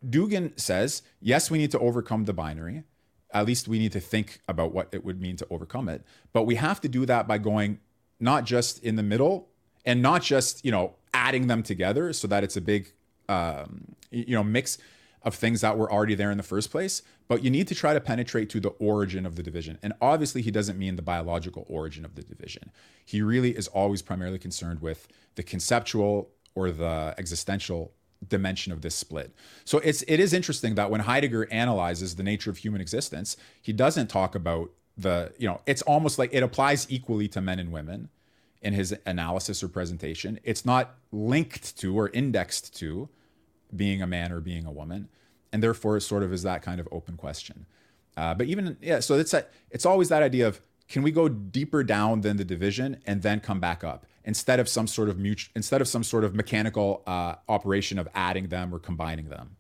Dugin 0.07 0.59
says 0.61 1.03
yes, 1.21 1.51
we 1.51 1.59
need 1.59 1.71
to 1.71 1.79
overcome 1.79 2.25
the 2.25 2.35
binary. 2.35 2.85
At 3.33 3.47
least 3.47 3.69
we 3.69 3.79
need 3.79 3.93
to 3.93 4.01
think 4.01 4.41
about 4.49 4.73
what 4.73 4.89
it 4.93 5.05
would 5.05 5.21
mean 5.21 5.37
to 5.37 5.47
overcome 5.51 5.89
it. 5.89 6.03
But 6.33 6.45
we 6.45 6.57
have 6.57 6.81
to 6.83 6.89
do 6.89 7.07
that 7.07 7.27
by 7.27 7.39
going 7.39 7.81
not 8.21 8.45
just 8.45 8.83
in 8.83 8.97
the 8.97 9.03
middle 9.03 9.49
and 9.87 10.03
not 10.03 10.23
just 10.23 10.65
you 10.65 10.71
know 10.71 10.97
adding 11.15 11.47
them 11.47 11.63
together 11.63 12.13
so 12.13 12.29
that 12.29 12.45
it's 12.45 12.57
a 12.57 12.61
big 12.61 12.93
um, 13.29 13.95
you 14.11 14.35
know 14.35 14.45
mix 14.45 14.79
of 15.23 15.35
things 15.35 15.61
that 15.61 15.77
were 15.77 15.93
already 15.93 16.15
there 16.15 16.31
in 16.31 16.37
the 16.37 16.45
first 16.45 16.71
place 16.71 17.03
but 17.29 17.45
you 17.45 17.51
need 17.51 17.69
to 17.69 17.75
try 17.75 17.93
to 17.93 18.01
penetrate 18.01 18.49
to 18.51 18.59
the 18.59 18.71
origin 18.71 19.27
of 19.27 19.37
the 19.37 19.43
division. 19.43 19.79
And 19.83 19.93
obviously 20.01 20.43
he 20.43 20.51
doesn't 20.51 20.79
mean 20.79 20.97
the 20.97 21.03
biological 21.03 21.67
origin 21.69 22.05
of 22.05 22.15
the 22.15 22.23
division. 22.23 22.73
He 23.05 23.23
really 23.23 23.51
is 23.51 23.69
always 23.69 24.03
primarily 24.03 24.39
concerned 24.39 24.81
with 24.81 25.07
the 25.37 25.43
conceptual 25.43 26.31
or 26.55 26.71
the 26.71 27.15
existential 27.19 27.93
dimension 28.27 28.73
of 28.73 28.81
this 28.81 28.97
split. 28.97 29.33
So 29.65 29.79
it's 29.79 30.03
it 30.09 30.19
is 30.19 30.33
interesting 30.33 30.75
that 30.75 30.91
when 30.91 31.03
heidegger 31.03 31.47
analyzes 31.53 32.17
the 32.17 32.25
nature 32.25 32.51
of 32.51 32.57
human 32.57 32.81
existence 32.81 33.37
he 33.63 33.73
doesn't 33.73 34.09
talk 34.09 34.35
about 34.35 34.71
the 34.97 35.33
you 35.39 35.47
know 35.47 35.61
it's 35.67 35.83
almost 35.83 36.19
like 36.19 36.31
it 36.33 36.43
applies 36.43 36.91
equally 36.91 37.29
to 37.29 37.41
men 37.41 37.61
and 37.61 37.71
women 37.71 38.09
in 38.61 38.73
his 38.73 38.97
analysis 39.07 39.63
or 39.63 39.69
presentation. 39.69 40.41
It's 40.43 40.65
not 40.65 40.97
linked 41.13 41.77
to 41.79 41.97
or 41.97 42.09
indexed 42.09 42.77
to 42.79 43.09
being 43.75 44.03
a 44.03 44.07
man 44.07 44.33
or 44.33 44.41
being 44.41 44.67
a 44.67 44.73
woman, 44.73 45.09
and 45.53 45.63
therefore 45.63 45.97
it 45.97 46.03
sort 46.03 46.23
of 46.23 46.33
is 46.33 46.43
that 46.43 46.63
kind 46.63 46.81
of 46.81 46.89
open 46.91 47.17
question. 47.17 47.67
Uh, 48.17 48.35
but 48.35 48.47
even 48.47 48.77
yeah, 48.81 49.01
so 49.01 49.15
it's 49.19 49.35
a, 49.35 49.47
it's 49.71 49.87
always 49.87 50.09
that 50.09 50.23
idea 50.23 50.47
of 50.47 50.61
can 50.89 51.03
we 51.03 51.11
go 51.11 51.29
deeper 51.29 51.85
down 51.85 52.23
than 52.23 52.37
the 52.37 52.45
division 52.45 53.01
and 53.07 53.23
then 53.23 53.41
come 53.41 53.61
back 53.61 53.85
up 53.85 54.07
instead 54.25 54.59
of 54.59 54.69
some 54.69 54.87
sort 54.87 55.09
of 55.09 55.19
mutual 55.19 55.53
instead 55.55 55.81
of 55.81 55.89
some 55.89 56.03
sort 56.03 56.25
of 56.25 56.35
mechanical 56.35 57.03
uh, 57.07 57.35
operation 57.49 57.99
of 57.99 58.09
adding 58.15 58.49
them 58.49 58.75
or 58.75 58.79
combining 58.79 59.29
them. 59.29 59.57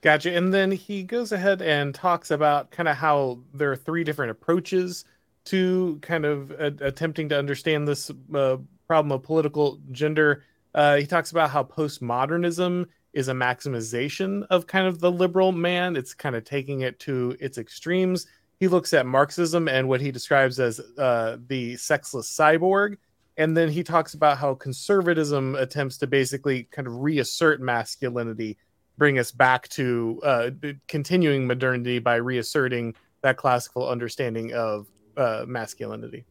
Gotcha. 0.00 0.36
And 0.36 0.52
then 0.52 0.72
he 0.72 1.04
goes 1.04 1.30
ahead 1.30 1.62
and 1.62 1.94
talks 1.94 2.32
about 2.32 2.72
kind 2.72 2.88
of 2.88 2.96
how 2.96 3.38
there 3.54 3.70
are 3.70 3.76
three 3.76 4.02
different 4.02 4.32
approaches 4.32 5.04
to 5.44 5.98
kind 6.02 6.24
of 6.24 6.50
attempting 6.50 7.28
to 7.28 7.38
understand 7.38 7.86
this 7.86 8.10
uh, 8.34 8.56
problem 8.88 9.12
of 9.12 9.22
political 9.22 9.78
gender. 9.92 10.42
Uh, 10.74 10.96
he 10.96 11.06
talks 11.06 11.30
about 11.30 11.50
how 11.50 11.62
postmodernism 11.62 12.86
is 13.12 13.28
a 13.28 13.32
maximization 13.32 14.44
of 14.50 14.66
kind 14.66 14.86
of 14.86 15.00
the 15.00 15.10
liberal 15.10 15.52
man. 15.52 15.96
It's 15.96 16.14
kind 16.14 16.34
of 16.34 16.44
taking 16.44 16.80
it 16.80 16.98
to 17.00 17.36
its 17.40 17.58
extremes. 17.58 18.26
He 18.58 18.68
looks 18.68 18.92
at 18.92 19.06
Marxism 19.06 19.68
and 19.68 19.88
what 19.88 20.00
he 20.00 20.10
describes 20.10 20.58
as 20.60 20.80
uh, 20.98 21.36
the 21.48 21.76
sexless 21.76 22.30
cyborg. 22.30 22.96
And 23.36 23.56
then 23.56 23.70
he 23.70 23.82
talks 23.82 24.14
about 24.14 24.38
how 24.38 24.54
conservatism 24.54 25.56
attempts 25.56 25.98
to 25.98 26.06
basically 26.06 26.64
kind 26.64 26.86
of 26.86 26.96
reassert 26.96 27.60
masculinity, 27.60 28.58
bring 28.98 29.18
us 29.18 29.32
back 29.32 29.68
to 29.70 30.20
uh, 30.22 30.50
continuing 30.86 31.46
modernity 31.46 31.98
by 31.98 32.16
reasserting 32.16 32.94
that 33.22 33.36
classical 33.36 33.88
understanding 33.88 34.52
of 34.52 34.86
uh, 35.16 35.44
masculinity. 35.46 36.24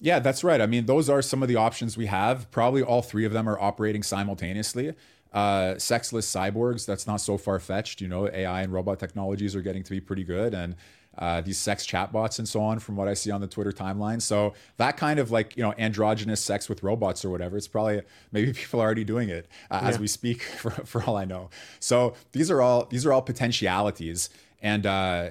Yeah, 0.00 0.18
that's 0.18 0.44
right. 0.44 0.60
I 0.60 0.66
mean, 0.66 0.86
those 0.86 1.08
are 1.08 1.22
some 1.22 1.42
of 1.42 1.48
the 1.48 1.56
options 1.56 1.96
we 1.96 2.06
have. 2.06 2.50
Probably 2.50 2.82
all 2.82 3.02
three 3.02 3.24
of 3.24 3.32
them 3.32 3.48
are 3.48 3.58
operating 3.58 4.02
simultaneously. 4.02 4.94
Uh, 5.32 5.78
sexless 5.78 6.30
cyborgs, 6.30 6.86
that's 6.86 7.06
not 7.06 7.20
so 7.20 7.36
far 7.36 7.58
fetched. 7.58 8.00
You 8.00 8.08
know, 8.08 8.28
AI 8.28 8.62
and 8.62 8.72
robot 8.72 8.98
technologies 8.98 9.56
are 9.56 9.62
getting 9.62 9.82
to 9.82 9.90
be 9.90 10.00
pretty 10.00 10.24
good. 10.24 10.54
And 10.54 10.76
uh, 11.18 11.40
these 11.40 11.58
sex 11.58 11.86
chatbots 11.86 12.38
and 12.38 12.48
so 12.48 12.60
on, 12.60 12.78
from 12.78 12.96
what 12.96 13.08
I 13.08 13.14
see 13.14 13.30
on 13.30 13.40
the 13.40 13.46
Twitter 13.46 13.72
timeline. 13.72 14.20
So 14.20 14.54
that 14.76 14.96
kind 14.96 15.18
of 15.18 15.30
like 15.30 15.56
you 15.56 15.62
know 15.62 15.72
androgynous 15.78 16.42
sex 16.42 16.68
with 16.68 16.82
robots 16.82 17.24
or 17.24 17.30
whatever, 17.30 17.56
it's 17.56 17.68
probably 17.68 18.02
maybe 18.32 18.52
people 18.54 18.80
are 18.80 18.84
already 18.84 19.04
doing 19.04 19.28
it 19.28 19.48
uh, 19.70 19.80
yeah. 19.82 19.88
as 19.88 19.98
we 19.98 20.06
speak, 20.06 20.42
for, 20.58 20.70
for 20.70 21.02
all 21.04 21.16
I 21.16 21.24
know. 21.24 21.50
So 21.80 22.14
these 22.32 22.50
are 22.50 22.60
all 22.60 22.84
these 22.86 23.06
are 23.06 23.12
all 23.12 23.22
potentialities, 23.22 24.30
and 24.60 24.84
uh, 24.84 25.30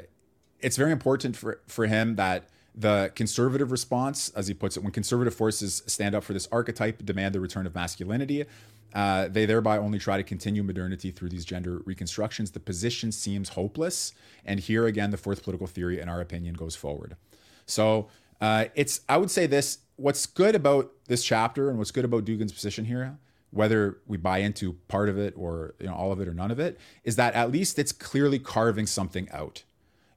it's 0.59 0.77
very 0.77 0.91
important 0.91 1.37
for 1.37 1.61
for 1.67 1.85
him 1.85 2.15
that 2.15 2.49
the 2.77 3.11
conservative 3.15 3.71
response, 3.71 4.29
as 4.35 4.47
he 4.47 4.53
puts 4.53 4.75
it, 4.77 4.83
when 4.83 4.91
conservative 4.91 5.33
forces 5.33 5.81
stand 5.87 6.13
up 6.13 6.23
for 6.23 6.33
this 6.33 6.47
archetype, 6.51 7.05
demand 7.05 7.33
the 7.33 7.39
return 7.39 7.65
of 7.65 7.73
masculinity, 7.73 8.45
uh, 8.93 9.27
they 9.27 9.45
thereby 9.45 9.77
only 9.77 9.99
try 9.99 10.17
to 10.17 10.23
continue 10.23 10.63
modernity 10.63 11.11
through 11.11 11.29
these 11.29 11.43
gender 11.43 11.81
reconstructions. 11.85 12.51
The 12.51 12.59
position 12.59 13.11
seems 13.11 13.49
hopeless. 13.49 14.13
And 14.45 14.59
here 14.59 14.87
again, 14.87 15.11
the 15.11 15.17
fourth 15.17 15.43
political 15.43 15.67
theory, 15.67 15.99
in 15.99 16.07
our 16.07 16.21
opinion, 16.21 16.55
goes 16.55 16.75
forward. 16.75 17.17
So 17.65 18.07
uh, 18.39 18.65
it's, 18.73 19.01
I 19.09 19.17
would 19.17 19.31
say 19.31 19.47
this 19.47 19.79
what's 19.97 20.25
good 20.25 20.55
about 20.55 20.91
this 21.07 21.23
chapter 21.23 21.69
and 21.69 21.77
what's 21.77 21.91
good 21.91 22.05
about 22.05 22.25
Dugin's 22.25 22.51
position 22.51 22.85
here, 22.85 23.17
whether 23.51 23.99
we 24.07 24.17
buy 24.17 24.39
into 24.39 24.73
part 24.89 25.07
of 25.07 25.17
it 25.17 25.33
or 25.37 25.75
you 25.79 25.87
know, 25.87 25.93
all 25.93 26.11
of 26.11 26.19
it 26.19 26.27
or 26.27 26.33
none 26.33 26.51
of 26.51 26.59
it, 26.59 26.77
is 27.05 27.15
that 27.15 27.33
at 27.33 27.51
least 27.51 27.79
it's 27.79 27.93
clearly 27.93 28.39
carving 28.39 28.85
something 28.85 29.29
out 29.31 29.63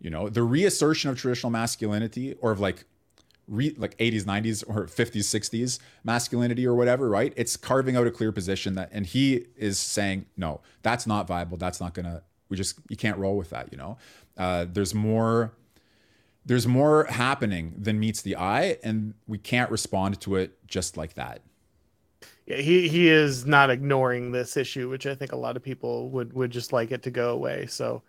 you 0.01 0.11
know 0.11 0.29
the 0.29 0.43
reassertion 0.43 1.11
of 1.11 1.19
traditional 1.19 1.51
masculinity 1.51 2.35
or 2.41 2.51
of 2.51 2.61
like 2.61 2.85
re, 3.47 3.75
like 3.77 3.97
80s 3.99 4.25
90s 4.25 4.65
or 4.67 4.87
50s 4.87 5.17
60s 5.17 5.79
masculinity 6.05 6.67
or 6.67 6.75
whatever 6.75 7.09
right? 7.09 7.33
It's 7.37 7.57
carving 7.57 7.97
out 7.97 8.07
a 8.07 8.11
clear 8.11 8.33
position 8.33 8.75
that 8.75 8.91
and 8.93 9.07
he 9.07 9.47
is 9.57 9.79
saying 9.79 10.27
no 10.37 10.61
that's 10.83 11.07
not 11.07 11.27
viable. 11.27 11.57
That's 11.57 11.81
not 11.81 11.95
gonna 11.95 12.23
we 12.49 12.57
just 12.57 12.79
you 12.89 12.97
can't 12.97 13.19
roll 13.19 13.37
with 13.37 13.51
that 13.51 13.73
you 13.73 13.79
know? 13.79 13.99
Uh, 14.37 14.67
there's 14.71 14.95
more 14.95 15.53
there's 16.47 16.67
more 16.67 17.05
happening 17.05 17.75
than 17.77 17.99
meets 17.99 18.23
the 18.23 18.37
eye 18.37 18.79
and 18.83 19.15
we 19.27 19.39
can't 19.39 19.71
respond 19.71 20.21
to 20.21 20.37
it 20.37 20.67
just 20.67 20.97
like 20.97 21.15
that. 21.15 21.43
Yeah, 22.47 22.57
he 22.57 22.89
he 22.89 23.09
is 23.11 23.45
not 23.45 23.69
ignoring 23.69 24.33
this 24.33 24.57
issue, 24.57 24.89
which 24.89 25.07
I 25.07 25.15
think 25.15 25.33
a 25.33 25.37
lot 25.37 25.57
of 25.57 25.63
people 25.63 26.09
would 26.11 26.33
would 26.33 26.51
just 26.51 26.73
like 26.73 26.91
it 26.93 27.03
to 27.03 27.11
go 27.11 27.31
away. 27.31 27.67
So 27.67 28.03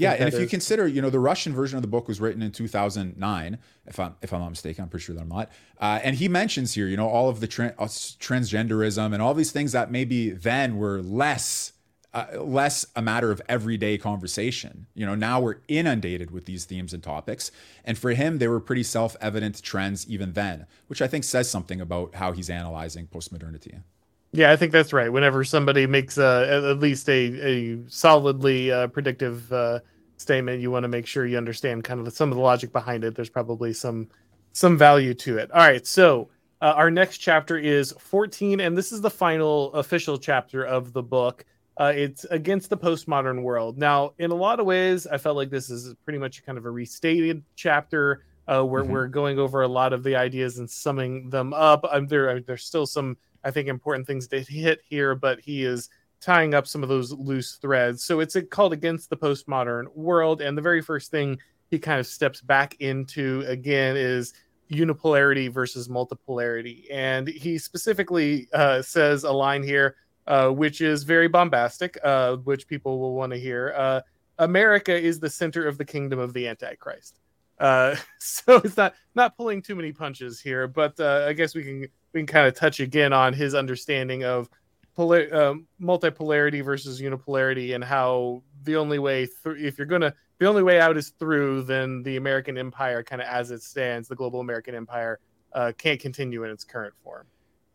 yeah, 0.00 0.12
and 0.12 0.28
if 0.28 0.34
is... 0.34 0.40
you 0.40 0.46
consider, 0.46 0.86
you 0.86 1.02
know, 1.02 1.10
the 1.10 1.20
Russian 1.20 1.54
version 1.54 1.76
of 1.76 1.82
the 1.82 1.88
book 1.88 2.08
was 2.08 2.20
written 2.20 2.42
in 2.42 2.52
2009, 2.52 3.58
if 3.86 4.00
I'm 4.00 4.14
if 4.22 4.32
I'm 4.32 4.40
not 4.40 4.50
mistaken, 4.50 4.84
I'm 4.84 4.88
pretty 4.88 5.04
sure 5.04 5.14
that 5.14 5.22
I'm 5.22 5.28
not. 5.28 5.50
Uh, 5.80 6.00
and 6.02 6.16
he 6.16 6.28
mentions 6.28 6.74
here, 6.74 6.86
you 6.86 6.96
know, 6.96 7.08
all 7.08 7.28
of 7.28 7.40
the 7.40 7.46
tra- 7.46 7.74
uh, 7.78 7.86
transgenderism 7.86 9.12
and 9.12 9.22
all 9.22 9.34
these 9.34 9.52
things 9.52 9.72
that 9.72 9.90
maybe 9.90 10.30
then 10.30 10.76
were 10.76 11.02
less 11.02 11.72
uh, 12.14 12.26
less 12.40 12.86
a 12.94 13.02
matter 13.02 13.30
of 13.30 13.40
everyday 13.48 13.96
conversation. 13.98 14.86
You 14.94 15.06
know, 15.06 15.14
now 15.14 15.40
we're 15.40 15.56
inundated 15.68 16.30
with 16.30 16.44
these 16.44 16.64
themes 16.64 16.92
and 16.92 17.02
topics, 17.02 17.50
and 17.84 17.96
for 17.96 18.10
him, 18.12 18.38
they 18.38 18.48
were 18.48 18.60
pretty 18.60 18.82
self-evident 18.82 19.62
trends 19.62 20.08
even 20.08 20.34
then, 20.34 20.66
which 20.88 21.00
I 21.00 21.08
think 21.08 21.24
says 21.24 21.50
something 21.50 21.80
about 21.80 22.14
how 22.16 22.32
he's 22.32 22.50
analyzing 22.50 23.06
postmodernity. 23.06 23.82
Yeah, 24.32 24.50
I 24.50 24.56
think 24.56 24.72
that's 24.72 24.94
right. 24.94 25.12
Whenever 25.12 25.44
somebody 25.44 25.86
makes 25.86 26.16
uh, 26.16 26.64
at 26.70 26.78
least 26.78 27.08
a, 27.08 27.46
a 27.46 27.78
solidly 27.88 28.72
uh, 28.72 28.86
predictive 28.88 29.52
uh, 29.52 29.80
statement, 30.16 30.62
you 30.62 30.70
want 30.70 30.84
to 30.84 30.88
make 30.88 31.06
sure 31.06 31.26
you 31.26 31.36
understand 31.36 31.84
kind 31.84 32.06
of 32.06 32.12
some 32.14 32.30
of 32.30 32.36
the 32.36 32.42
logic 32.42 32.72
behind 32.72 33.04
it. 33.04 33.14
There's 33.14 33.28
probably 33.28 33.74
some 33.74 34.08
some 34.52 34.78
value 34.78 35.14
to 35.14 35.38
it. 35.38 35.50
All 35.50 35.60
right, 35.60 35.86
so 35.86 36.30
uh, 36.62 36.74
our 36.76 36.90
next 36.90 37.18
chapter 37.18 37.58
is 37.58 37.92
14, 37.98 38.60
and 38.60 38.76
this 38.76 38.92
is 38.92 39.00
the 39.00 39.10
final 39.10 39.72
official 39.74 40.18
chapter 40.18 40.64
of 40.64 40.92
the 40.92 41.02
book. 41.02 41.44
Uh, 41.78 41.92
it's 41.94 42.24
against 42.24 42.70
the 42.70 42.76
postmodern 42.76 43.42
world. 43.42 43.78
Now, 43.78 44.12
in 44.18 44.30
a 44.30 44.34
lot 44.34 44.60
of 44.60 44.66
ways, 44.66 45.06
I 45.06 45.18
felt 45.18 45.36
like 45.36 45.50
this 45.50 45.70
is 45.70 45.94
pretty 46.04 46.18
much 46.18 46.44
kind 46.44 46.58
of 46.58 46.64
a 46.64 46.70
restated 46.70 47.42
chapter 47.56 48.24
uh, 48.46 48.62
where 48.62 48.82
mm-hmm. 48.82 48.92
we're 48.92 49.08
going 49.08 49.38
over 49.38 49.62
a 49.62 49.68
lot 49.68 49.92
of 49.92 50.02
the 50.02 50.16
ideas 50.16 50.58
and 50.58 50.70
summing 50.70 51.30
them 51.30 51.52
up. 51.52 51.84
Um, 51.90 52.06
there, 52.06 52.40
there's 52.40 52.64
still 52.64 52.86
some 52.86 53.16
I 53.44 53.50
think 53.50 53.68
important 53.68 54.06
things 54.06 54.28
to 54.28 54.40
hit 54.40 54.80
here, 54.88 55.14
but 55.14 55.40
he 55.40 55.64
is 55.64 55.88
tying 56.20 56.54
up 56.54 56.66
some 56.66 56.82
of 56.82 56.88
those 56.88 57.12
loose 57.12 57.56
threads. 57.56 58.04
So 58.04 58.20
it's 58.20 58.36
called 58.50 58.72
Against 58.72 59.10
the 59.10 59.16
Postmodern 59.16 59.94
World. 59.96 60.40
And 60.40 60.56
the 60.56 60.62
very 60.62 60.80
first 60.80 61.10
thing 61.10 61.38
he 61.70 61.78
kind 61.78 61.98
of 61.98 62.06
steps 62.06 62.40
back 62.40 62.76
into 62.80 63.42
again 63.46 63.96
is 63.96 64.34
unipolarity 64.70 65.50
versus 65.50 65.88
multipolarity. 65.88 66.84
And 66.90 67.26
he 67.26 67.58
specifically 67.58 68.48
uh, 68.52 68.82
says 68.82 69.24
a 69.24 69.32
line 69.32 69.62
here, 69.62 69.96
uh, 70.26 70.50
which 70.50 70.80
is 70.80 71.02
very 71.02 71.28
bombastic, 71.28 71.98
uh, 72.04 72.36
which 72.36 72.68
people 72.68 73.00
will 73.00 73.14
want 73.14 73.32
to 73.32 73.38
hear. 73.38 73.74
Uh, 73.76 74.00
America 74.38 74.94
is 74.94 75.18
the 75.18 75.30
center 75.30 75.66
of 75.66 75.78
the 75.78 75.84
kingdom 75.84 76.18
of 76.18 76.32
the 76.32 76.46
Antichrist. 76.46 77.18
Uh, 77.58 77.96
so 78.18 78.56
it's 78.64 78.76
not 78.76 78.94
not 79.14 79.36
pulling 79.36 79.62
too 79.62 79.74
many 79.74 79.92
punches 79.92 80.40
here, 80.40 80.66
but 80.66 80.98
uh, 80.98 81.26
I 81.28 81.32
guess 81.32 81.54
we 81.54 81.62
can 81.62 81.86
we 82.12 82.20
can 82.20 82.26
kind 82.26 82.46
of 82.46 82.54
touch 82.54 82.80
again 82.80 83.12
on 83.12 83.32
his 83.32 83.54
understanding 83.54 84.24
of 84.24 84.48
polar, 84.94 85.34
um, 85.34 85.66
multipolarity 85.80 86.64
versus 86.64 87.00
unipolarity 87.00 87.74
and 87.74 87.82
how 87.82 88.42
the 88.64 88.76
only 88.76 88.98
way 88.98 89.26
through 89.26 89.56
if 89.56 89.78
you're 89.78 89.86
gonna 89.86 90.14
the 90.38 90.46
only 90.46 90.62
way 90.62 90.80
out 90.80 90.96
is 90.96 91.10
through 91.18 91.62
then 91.62 92.02
the 92.02 92.16
american 92.16 92.58
empire 92.58 93.02
kind 93.02 93.22
of 93.22 93.28
as 93.28 93.50
it 93.50 93.62
stands 93.62 94.08
the 94.08 94.14
global 94.14 94.40
american 94.40 94.74
empire 94.74 95.18
uh, 95.54 95.72
can't 95.76 96.00
continue 96.00 96.44
in 96.44 96.50
its 96.50 96.64
current 96.64 96.94
form. 97.02 97.26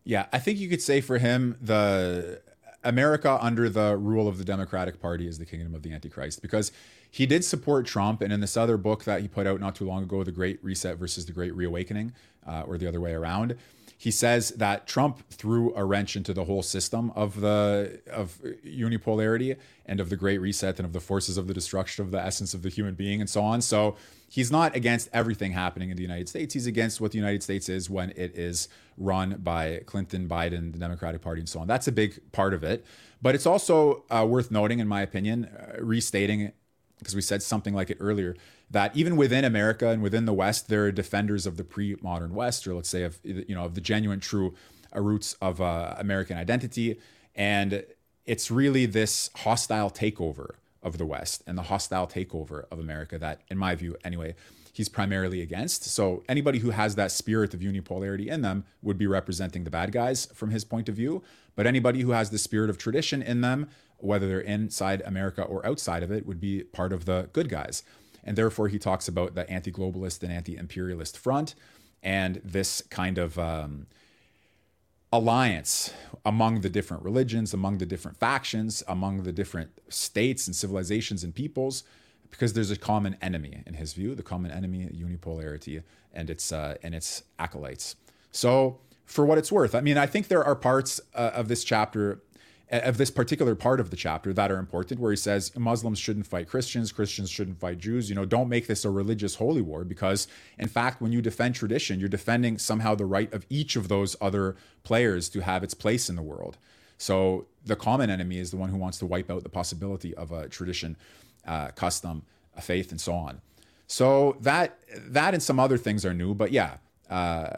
Yeah 0.04 0.28
i 0.32 0.40
think 0.40 0.60
you 0.60 0.70
could 0.70 0.82
say 0.82 1.02
for 1.02 1.18
him 1.18 1.58
the 1.62 2.42
america 2.84 3.38
under 3.42 3.70
the 3.70 3.98
rule 3.98 4.28
of 4.28 4.38
the 4.38 4.46
democratic 4.46 5.02
party 5.02 5.28
is 5.28 5.38
the 5.38 5.46
kingdom 5.46 5.76
of 5.76 5.84
the 5.84 5.92
antichrist 5.92 6.42
because 6.42 6.72
he 7.10 7.26
did 7.26 7.44
support 7.44 7.86
trump 7.86 8.22
and 8.22 8.32
in 8.32 8.40
this 8.40 8.58
other 8.58 8.78
book 8.78 9.04
that 9.04 9.22
he 9.22 9.28
put 9.28 9.48
out 9.48 9.60
not 9.60 9.76
too 9.76 9.86
long 9.86 10.04
ago 10.04 10.24
the 10.24 10.32
great 10.32 10.64
reset 10.64 10.98
versus 10.98 11.26
the 11.26 11.32
great 11.32 11.56
reawakening 11.56 12.14
uh, 12.48 12.64
or 12.68 12.78
the 12.78 12.88
other 12.88 13.02
way 13.02 13.14
around 13.14 13.56
he 14.00 14.12
says 14.12 14.50
that 14.52 14.86
Trump 14.86 15.28
threw 15.32 15.74
a 15.76 15.84
wrench 15.84 16.16
into 16.16 16.32
the 16.32 16.46
whole 16.46 16.62
system 16.62 17.12
of 17.16 17.42
the 17.42 18.00
of 18.12 18.40
unipolarity 18.64 19.58
and 19.88 20.00
of 20.00 20.10
the 20.12 20.16
Great 20.16 20.38
Reset 20.38 20.78
and 20.78 20.86
of 20.86 20.94
the 20.94 21.00
forces 21.00 21.36
of 21.36 21.48
the 21.48 21.54
destruction 21.54 22.06
of 22.06 22.12
the 22.12 22.22
essence 22.22 22.54
of 22.54 22.62
the 22.62 22.70
human 22.70 22.94
being 22.94 23.22
and 23.22 23.30
so 23.30 23.42
on. 23.42 23.60
So 23.60 23.96
he's 24.30 24.52
not 24.52 24.76
against 24.76 25.10
everything 25.14 25.54
happening 25.54 25.90
in 25.90 25.98
the 25.98 26.04
United 26.04 26.30
States. 26.30 26.54
He's 26.54 26.68
against 26.68 27.02
what 27.02 27.12
the 27.12 27.18
United 27.18 27.42
States 27.42 27.70
is 27.70 27.90
when 27.90 28.12
it 28.12 28.38
is 28.38 28.70
run 28.98 29.40
by 29.44 29.82
Clinton, 29.88 30.28
Biden, 30.28 30.74
the 30.74 30.80
Democratic 30.80 31.22
Party, 31.22 31.42
and 31.42 31.50
so 31.50 31.60
on. 31.60 31.68
That's 31.68 31.88
a 31.88 31.92
big 31.92 32.20
part 32.32 32.54
of 32.54 32.64
it. 32.64 32.86
But 33.20 33.34
it's 33.34 33.48
also 33.48 34.04
uh, 34.12 34.28
worth 34.30 34.52
noting, 34.52 34.78
in 34.78 34.88
my 34.88 35.02
opinion, 35.02 35.46
uh, 35.46 35.82
restating 35.82 36.52
because 37.00 37.16
we 37.16 37.22
said 37.22 37.44
something 37.44 37.74
like 37.74 37.90
it 37.90 37.98
earlier 38.00 38.36
that 38.70 38.96
even 38.96 39.16
within 39.16 39.46
America 39.46 39.90
and 39.90 40.02
within 40.02 40.26
the 40.26 40.34
West, 40.34 40.68
there 40.68 40.86
are 40.86 40.92
defenders 40.92 41.46
of 41.46 41.58
the 41.58 41.64
pre-modern 41.64 42.34
West, 42.34 42.68
or 42.68 42.74
let's 42.74 42.90
say 42.90 43.04
of 43.04 43.20
you 43.24 43.56
know 43.56 43.64
of 43.64 43.76
the 43.76 43.82
genuine, 43.82 44.20
true 44.20 44.54
uh, 44.96 45.00
roots 45.00 45.36
of 45.42 45.62
uh, 45.62 45.96
American 45.98 46.38
identity, 46.38 47.00
and 47.36 47.86
it's 48.26 48.52
really 48.52 48.86
this 48.86 49.30
hostile 49.38 49.90
takeover 49.90 50.56
of 50.84 50.98
the 50.98 51.06
West 51.06 51.44
and 51.48 51.58
the 51.58 51.64
hostile 51.64 52.08
takeover 52.08 52.66
of 52.72 52.80
America 52.80 53.18
that, 53.18 53.42
in 53.50 53.58
my 53.58 53.74
view, 53.74 53.96
anyway, 54.04 54.36
he's 54.74 54.90
primarily 54.90 55.42
against. 55.42 55.86
So 55.86 56.24
anybody 56.30 56.60
who 56.60 56.70
has 56.70 56.96
that 56.96 57.12
spirit 57.12 57.54
of 57.54 57.62
unipolarity 57.62 58.28
in 58.28 58.42
them 58.42 58.66
would 58.82 58.98
be 58.98 59.08
representing 59.08 59.64
the 59.64 59.72
bad 59.72 59.92
guys 59.92 60.28
from 60.28 60.52
his 60.52 60.64
point 60.64 60.88
of 60.88 60.96
view. 60.96 61.24
But 61.56 61.66
anybody 61.66 62.02
who 62.02 62.12
has 62.12 62.30
the 62.30 62.38
spirit 62.38 62.70
of 62.70 62.78
tradition 62.78 63.24
in 63.24 63.42
them, 63.42 63.70
whether 64.00 64.28
they're 64.28 64.40
inside 64.40 65.02
America 65.06 65.42
or 65.42 65.66
outside 65.66 66.04
of 66.04 66.12
it, 66.12 66.26
would 66.26 66.40
be 66.40 66.64
part 66.64 66.94
of 66.94 67.06
the 67.06 67.30
good 67.34 67.50
guys. 67.50 67.84
And 68.24 68.38
therefore, 68.38 68.68
he 68.68 68.78
talks 68.78 69.08
about 69.08 69.36
the 69.36 69.50
anti 69.50 69.72
globalist 69.72 70.22
and 70.24 70.32
anti 70.32 70.58
imperialist 70.58 71.18
front 71.18 71.56
and 72.04 72.42
this 72.44 72.82
kind 72.90 73.18
of 73.18 73.40
um, 73.40 73.88
alliance 75.12 75.94
among 76.26 76.62
the 76.62 76.70
different 76.70 77.04
religions, 77.04 77.54
among 77.54 77.78
the 77.78 77.86
different 77.86 78.18
factions, 78.18 78.84
among 78.88 79.24
the 79.24 79.32
different 79.32 79.72
states 79.90 80.48
and 80.48 80.56
civilizations 80.56 81.24
and 81.24 81.34
peoples, 81.34 81.84
because 82.30 82.54
there's 82.54 82.72
a 82.72 82.78
common 82.78 83.16
enemy 83.22 83.64
in 83.66 83.76
his 83.76 83.94
view, 83.94 84.14
the 84.14 84.24
common 84.24 84.52
enemy, 84.52 84.88
unipolarity, 84.94 85.82
and 86.14 86.30
its 86.30 86.52
uh, 86.52 86.76
and 86.84 86.94
its 86.94 87.24
acolytes. 87.40 87.96
So, 88.32 88.80
for 89.06 89.26
what 89.26 89.38
it's 89.38 89.52
worth, 89.52 89.74
I 89.74 89.82
mean, 89.82 89.98
I 89.98 90.06
think 90.06 90.28
there 90.28 90.44
are 90.44 90.56
parts 90.56 91.00
uh, 91.16 91.32
of 91.34 91.48
this 91.48 91.64
chapter 91.64 92.22
of 92.70 92.98
this 92.98 93.10
particular 93.10 93.56
part 93.56 93.80
of 93.80 93.92
the 93.92 93.96
chapter 93.96 94.34
that 94.34 94.52
are 94.52 94.58
important 94.58 95.00
where 95.00 95.12
he 95.12 95.18
says 95.18 95.56
Muslims 95.56 96.00
shouldn't 96.00 96.28
fight 96.28 96.50
Christians, 96.50 96.92
Christians 96.92 97.30
shouldn't 97.30 97.60
fight 97.60 97.78
Jews. 97.78 98.10
You 98.10 98.16
know, 98.16 98.26
don't 98.26 98.50
make 98.50 98.68
this 98.68 98.84
a 98.84 98.90
religious 98.90 99.36
holy 99.36 99.62
war 99.62 99.86
because, 99.86 100.28
in 100.58 100.68
fact, 100.68 101.02
when 101.02 101.14
you 101.14 101.22
defend 101.22 101.56
tradition, 101.56 102.00
you're 102.00 102.10
defending 102.10 102.58
somehow 102.58 102.94
the 102.96 103.06
right 103.06 103.32
of 103.34 103.46
each 103.50 103.76
of 103.76 103.88
those 103.88 104.16
other 104.20 104.56
players 104.84 105.30
to 105.30 105.42
have 105.42 105.64
its 105.64 105.74
place 105.74 106.10
in 106.10 106.16
the 106.18 106.22
world. 106.22 106.58
So 106.98 107.46
the 107.66 107.76
common 107.76 108.10
enemy 108.10 108.40
is 108.40 108.52
the 108.52 108.58
one 108.58 108.70
who 108.70 108.78
wants 108.78 108.98
to 109.00 109.06
wipe 109.06 109.32
out 109.32 109.44
the 109.44 109.50
possibility 109.50 110.14
of 110.16 110.32
a 110.32 110.50
tradition, 110.50 110.98
uh, 111.46 111.70
custom, 111.70 112.24
a 112.56 112.62
faith, 112.62 112.92
and 112.92 113.00
so 113.00 113.14
on. 113.14 113.42
So 113.88 114.36
that 114.42 114.78
that 114.94 115.34
and 115.34 115.42
some 115.42 115.60
other 115.60 115.78
things 115.78 116.06
are 116.06 116.14
new, 116.14 116.34
but 116.34 116.52
yeah, 116.52 116.78
uh, 117.10 117.50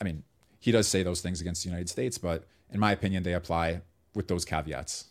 I 0.00 0.04
mean, 0.04 0.24
he 0.58 0.72
does 0.72 0.88
say 0.88 1.04
those 1.04 1.20
things 1.20 1.40
against 1.40 1.62
the 1.62 1.68
United 1.68 1.88
States, 1.88 2.18
but 2.18 2.44
in 2.72 2.80
my 2.80 2.90
opinion, 2.90 3.22
they 3.22 3.34
apply 3.34 3.82
with 4.16 4.26
those 4.26 4.44
caveats. 4.44 5.10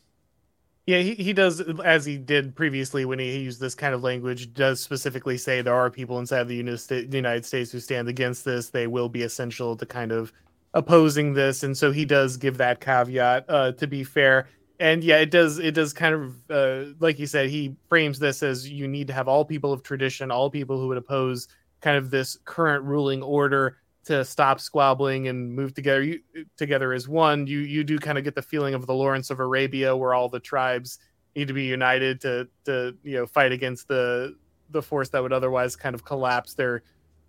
Yeah, 0.87 0.99
he, 0.99 1.15
he 1.15 1.33
does 1.33 1.61
as 1.83 2.05
he 2.05 2.17
did 2.17 2.55
previously 2.55 3.05
when 3.05 3.17
he 3.17 3.39
used 3.39 3.59
this 3.59 3.73
kind 3.73 3.95
of 3.95 4.03
language. 4.03 4.53
Does 4.53 4.79
specifically 4.79 5.37
say 5.37 5.61
there 5.61 5.73
are 5.73 5.89
people 5.89 6.19
inside 6.19 6.47
the 6.47 6.55
United 6.55 7.45
States 7.45 7.71
who 7.71 7.79
stand 7.79 8.07
against 8.07 8.45
this. 8.45 8.69
They 8.69 8.85
will 8.85 9.09
be 9.09 9.23
essential 9.23 9.75
to 9.77 9.85
kind 9.85 10.11
of 10.11 10.31
opposing 10.75 11.33
this, 11.33 11.63
and 11.63 11.75
so 11.75 11.91
he 11.91 12.05
does 12.05 12.37
give 12.37 12.57
that 12.57 12.81
caveat. 12.81 13.45
Uh, 13.49 13.71
to 13.71 13.87
be 13.87 14.03
fair, 14.03 14.47
and 14.79 15.03
yeah, 15.03 15.17
it 15.17 15.31
does 15.31 15.57
it 15.57 15.73
does 15.73 15.91
kind 15.91 16.13
of 16.13 16.51
uh, 16.51 16.93
like 16.99 17.17
you 17.17 17.25
said. 17.25 17.49
He 17.49 17.75
frames 17.89 18.19
this 18.19 18.43
as 18.43 18.69
you 18.69 18.87
need 18.87 19.07
to 19.07 19.13
have 19.13 19.27
all 19.27 19.43
people 19.43 19.73
of 19.73 19.81
tradition, 19.81 20.29
all 20.29 20.51
people 20.51 20.79
who 20.79 20.87
would 20.89 20.97
oppose 20.97 21.47
kind 21.81 21.97
of 21.97 22.11
this 22.11 22.37
current 22.45 22.83
ruling 22.83 23.23
order 23.23 23.77
to 24.05 24.23
stop 24.23 24.59
squabbling 24.59 25.27
and 25.27 25.53
move 25.53 25.73
together 25.73 26.03
you, 26.03 26.19
together 26.57 26.93
as 26.93 27.07
one 27.07 27.47
you 27.47 27.59
you 27.59 27.83
do 27.83 27.97
kind 27.97 28.17
of 28.17 28.23
get 28.23 28.35
the 28.35 28.41
feeling 28.41 28.73
of 28.73 28.85
the 28.85 28.93
Lawrence 28.93 29.29
of 29.29 29.39
Arabia 29.39 29.95
where 29.95 30.13
all 30.13 30.29
the 30.29 30.39
tribes 30.39 30.99
need 31.35 31.47
to 31.47 31.53
be 31.53 31.63
united 31.63 32.21
to 32.21 32.47
to 32.65 32.95
you 33.03 33.17
know 33.17 33.25
fight 33.25 33.51
against 33.51 33.87
the 33.87 34.35
the 34.69 34.81
force 34.81 35.09
that 35.09 35.21
would 35.21 35.33
otherwise 35.33 35.75
kind 35.75 35.95
of 35.95 36.05
collapse 36.05 36.53
their 36.53 36.83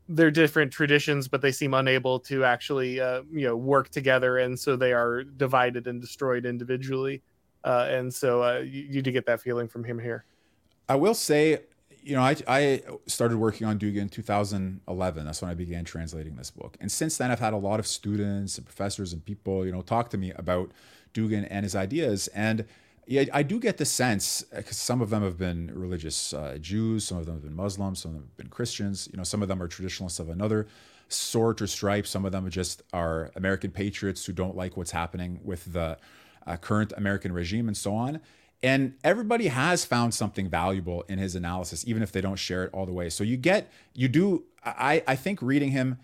their 0.08 0.30
different 0.30 0.72
traditions 0.72 1.26
but 1.26 1.40
they 1.40 1.50
seem 1.50 1.74
unable 1.74 2.20
to 2.20 2.44
actually 2.44 3.00
uh, 3.00 3.22
you 3.32 3.46
know 3.46 3.56
work 3.56 3.88
together 3.88 4.38
and 4.38 4.58
so 4.58 4.76
they 4.76 4.92
are 4.92 5.24
divided 5.24 5.86
and 5.86 6.00
destroyed 6.00 6.46
individually. 6.46 7.22
Uh, 7.64 7.88
and 7.90 8.14
so 8.14 8.44
uh, 8.44 8.58
you, 8.58 8.86
you 8.88 9.02
do 9.02 9.10
get 9.10 9.26
that 9.26 9.40
feeling 9.40 9.66
from 9.66 9.82
him 9.82 9.98
here. 9.98 10.24
I 10.88 10.94
will 10.94 11.14
say 11.14 11.58
you 12.06 12.14
know, 12.14 12.22
I, 12.22 12.36
I 12.46 12.82
started 13.08 13.38
working 13.38 13.66
on 13.66 13.80
Dugin 13.80 14.02
in 14.02 14.08
2011. 14.08 15.26
That's 15.26 15.42
when 15.42 15.50
I 15.50 15.54
began 15.54 15.84
translating 15.84 16.36
this 16.36 16.52
book. 16.52 16.76
And 16.80 16.90
since 16.90 17.16
then, 17.16 17.32
I've 17.32 17.40
had 17.40 17.52
a 17.52 17.56
lot 17.56 17.80
of 17.80 17.86
students 17.86 18.58
and 18.58 18.64
professors 18.64 19.12
and 19.12 19.24
people, 19.24 19.66
you 19.66 19.72
know, 19.72 19.82
talk 19.82 20.10
to 20.10 20.16
me 20.16 20.30
about 20.36 20.70
Dugin 21.12 21.48
and 21.50 21.64
his 21.64 21.74
ideas. 21.74 22.28
And 22.28 22.64
yeah, 23.08 23.24
I 23.32 23.42
do 23.42 23.58
get 23.58 23.78
the 23.78 23.84
sense 23.84 24.42
because 24.42 24.76
some 24.76 25.02
of 25.02 25.10
them 25.10 25.24
have 25.24 25.36
been 25.36 25.72
religious 25.74 26.32
uh, 26.32 26.58
Jews, 26.60 27.04
some 27.04 27.18
of 27.18 27.26
them 27.26 27.34
have 27.34 27.42
been 27.42 27.56
Muslims, 27.56 28.02
some 28.02 28.10
of 28.10 28.14
them 28.18 28.28
have 28.28 28.36
been 28.36 28.50
Christians. 28.50 29.08
You 29.10 29.16
know, 29.16 29.24
some 29.24 29.42
of 29.42 29.48
them 29.48 29.60
are 29.60 29.66
traditionalists 29.66 30.20
of 30.20 30.28
another 30.28 30.68
sort 31.08 31.60
or 31.60 31.66
stripe. 31.66 32.06
Some 32.06 32.24
of 32.24 32.30
them 32.30 32.48
just 32.50 32.84
are 32.92 33.32
American 33.34 33.72
patriots 33.72 34.24
who 34.24 34.32
don't 34.32 34.56
like 34.56 34.76
what's 34.76 34.92
happening 34.92 35.40
with 35.42 35.72
the 35.72 35.98
uh, 36.46 36.56
current 36.56 36.92
American 36.96 37.32
regime 37.32 37.66
and 37.66 37.76
so 37.76 37.96
on. 37.96 38.20
And 38.62 38.94
everybody 39.04 39.48
has 39.48 39.84
found 39.84 40.14
something 40.14 40.48
valuable 40.48 41.04
in 41.08 41.18
his 41.18 41.34
analysis, 41.34 41.84
even 41.86 42.02
if 42.02 42.10
they 42.10 42.20
don't 42.20 42.36
share 42.36 42.64
it 42.64 42.70
all 42.72 42.86
the 42.86 42.92
way. 42.92 43.10
So 43.10 43.22
you 43.22 43.36
get, 43.36 43.70
you 43.94 44.08
do, 44.08 44.44
I, 44.64 45.02
I 45.06 45.14
think 45.14 45.40
reading 45.42 45.70
him, 45.70 45.98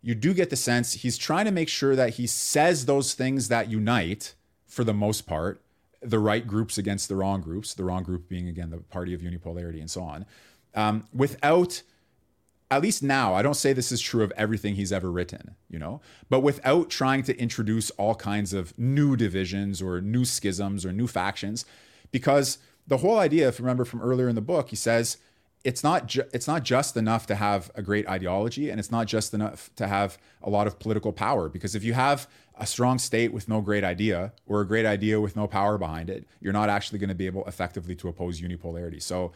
you 0.00 0.14
do 0.14 0.32
get 0.32 0.50
the 0.50 0.56
sense 0.56 0.94
he's 0.94 1.18
trying 1.18 1.44
to 1.44 1.50
make 1.50 1.68
sure 1.68 1.94
that 1.96 2.14
he 2.14 2.26
says 2.26 2.86
those 2.86 3.14
things 3.14 3.48
that 3.48 3.68
unite 3.68 4.34
for 4.66 4.84
the 4.84 4.94
most 4.94 5.26
part 5.26 5.60
the 6.00 6.18
right 6.18 6.46
groups 6.46 6.78
against 6.78 7.08
the 7.08 7.16
wrong 7.16 7.40
groups, 7.40 7.74
the 7.74 7.84
wrong 7.84 8.02
group 8.02 8.28
being, 8.28 8.48
again, 8.48 8.70
the 8.70 8.78
party 8.78 9.14
of 9.14 9.20
unipolarity 9.20 9.80
and 9.80 9.90
so 9.90 10.02
on, 10.02 10.26
um, 10.74 11.06
without 11.12 11.82
at 12.70 12.82
least 12.82 13.02
now, 13.02 13.34
I 13.34 13.40
don't 13.40 13.54
say 13.54 13.72
this 13.72 13.90
is 13.90 14.00
true 14.00 14.22
of 14.22 14.30
everything 14.36 14.74
he's 14.74 14.92
ever 14.92 15.10
written, 15.10 15.54
you 15.70 15.78
know, 15.78 16.02
but 16.28 16.40
without 16.40 16.90
trying 16.90 17.22
to 17.22 17.36
introduce 17.38 17.88
all 17.92 18.14
kinds 18.14 18.52
of 18.52 18.78
new 18.78 19.16
divisions 19.16 19.80
or 19.80 20.02
new 20.02 20.26
schisms 20.26 20.84
or 20.84 20.92
new 20.92 21.06
factions, 21.06 21.64
because 22.10 22.58
the 22.86 22.98
whole 22.98 23.18
idea, 23.18 23.48
if 23.48 23.58
you 23.58 23.64
remember 23.64 23.84
from 23.84 24.00
earlier 24.00 24.28
in 24.28 24.34
the 24.34 24.40
book, 24.40 24.70
he 24.70 24.76
says 24.76 25.18
it's 25.64 25.82
not 25.82 26.06
ju- 26.06 26.24
it's 26.32 26.46
not 26.46 26.62
just 26.62 26.96
enough 26.96 27.26
to 27.26 27.34
have 27.34 27.70
a 27.74 27.82
great 27.82 28.08
ideology, 28.08 28.70
and 28.70 28.78
it's 28.80 28.90
not 28.90 29.06
just 29.06 29.34
enough 29.34 29.70
to 29.76 29.86
have 29.86 30.18
a 30.42 30.48
lot 30.48 30.66
of 30.66 30.78
political 30.78 31.12
power. 31.12 31.48
Because 31.48 31.74
if 31.74 31.84
you 31.84 31.92
have 31.92 32.28
a 32.56 32.66
strong 32.66 32.98
state 32.98 33.32
with 33.32 33.48
no 33.48 33.60
great 33.60 33.84
idea, 33.84 34.32
or 34.46 34.60
a 34.60 34.66
great 34.66 34.86
idea 34.86 35.20
with 35.20 35.36
no 35.36 35.46
power 35.46 35.76
behind 35.76 36.10
it, 36.10 36.26
you're 36.40 36.52
not 36.52 36.68
actually 36.68 36.98
going 36.98 37.08
to 37.08 37.14
be 37.14 37.26
able 37.26 37.44
effectively 37.46 37.94
to 37.96 38.08
oppose 38.08 38.40
unipolarity. 38.40 39.02
So 39.02 39.32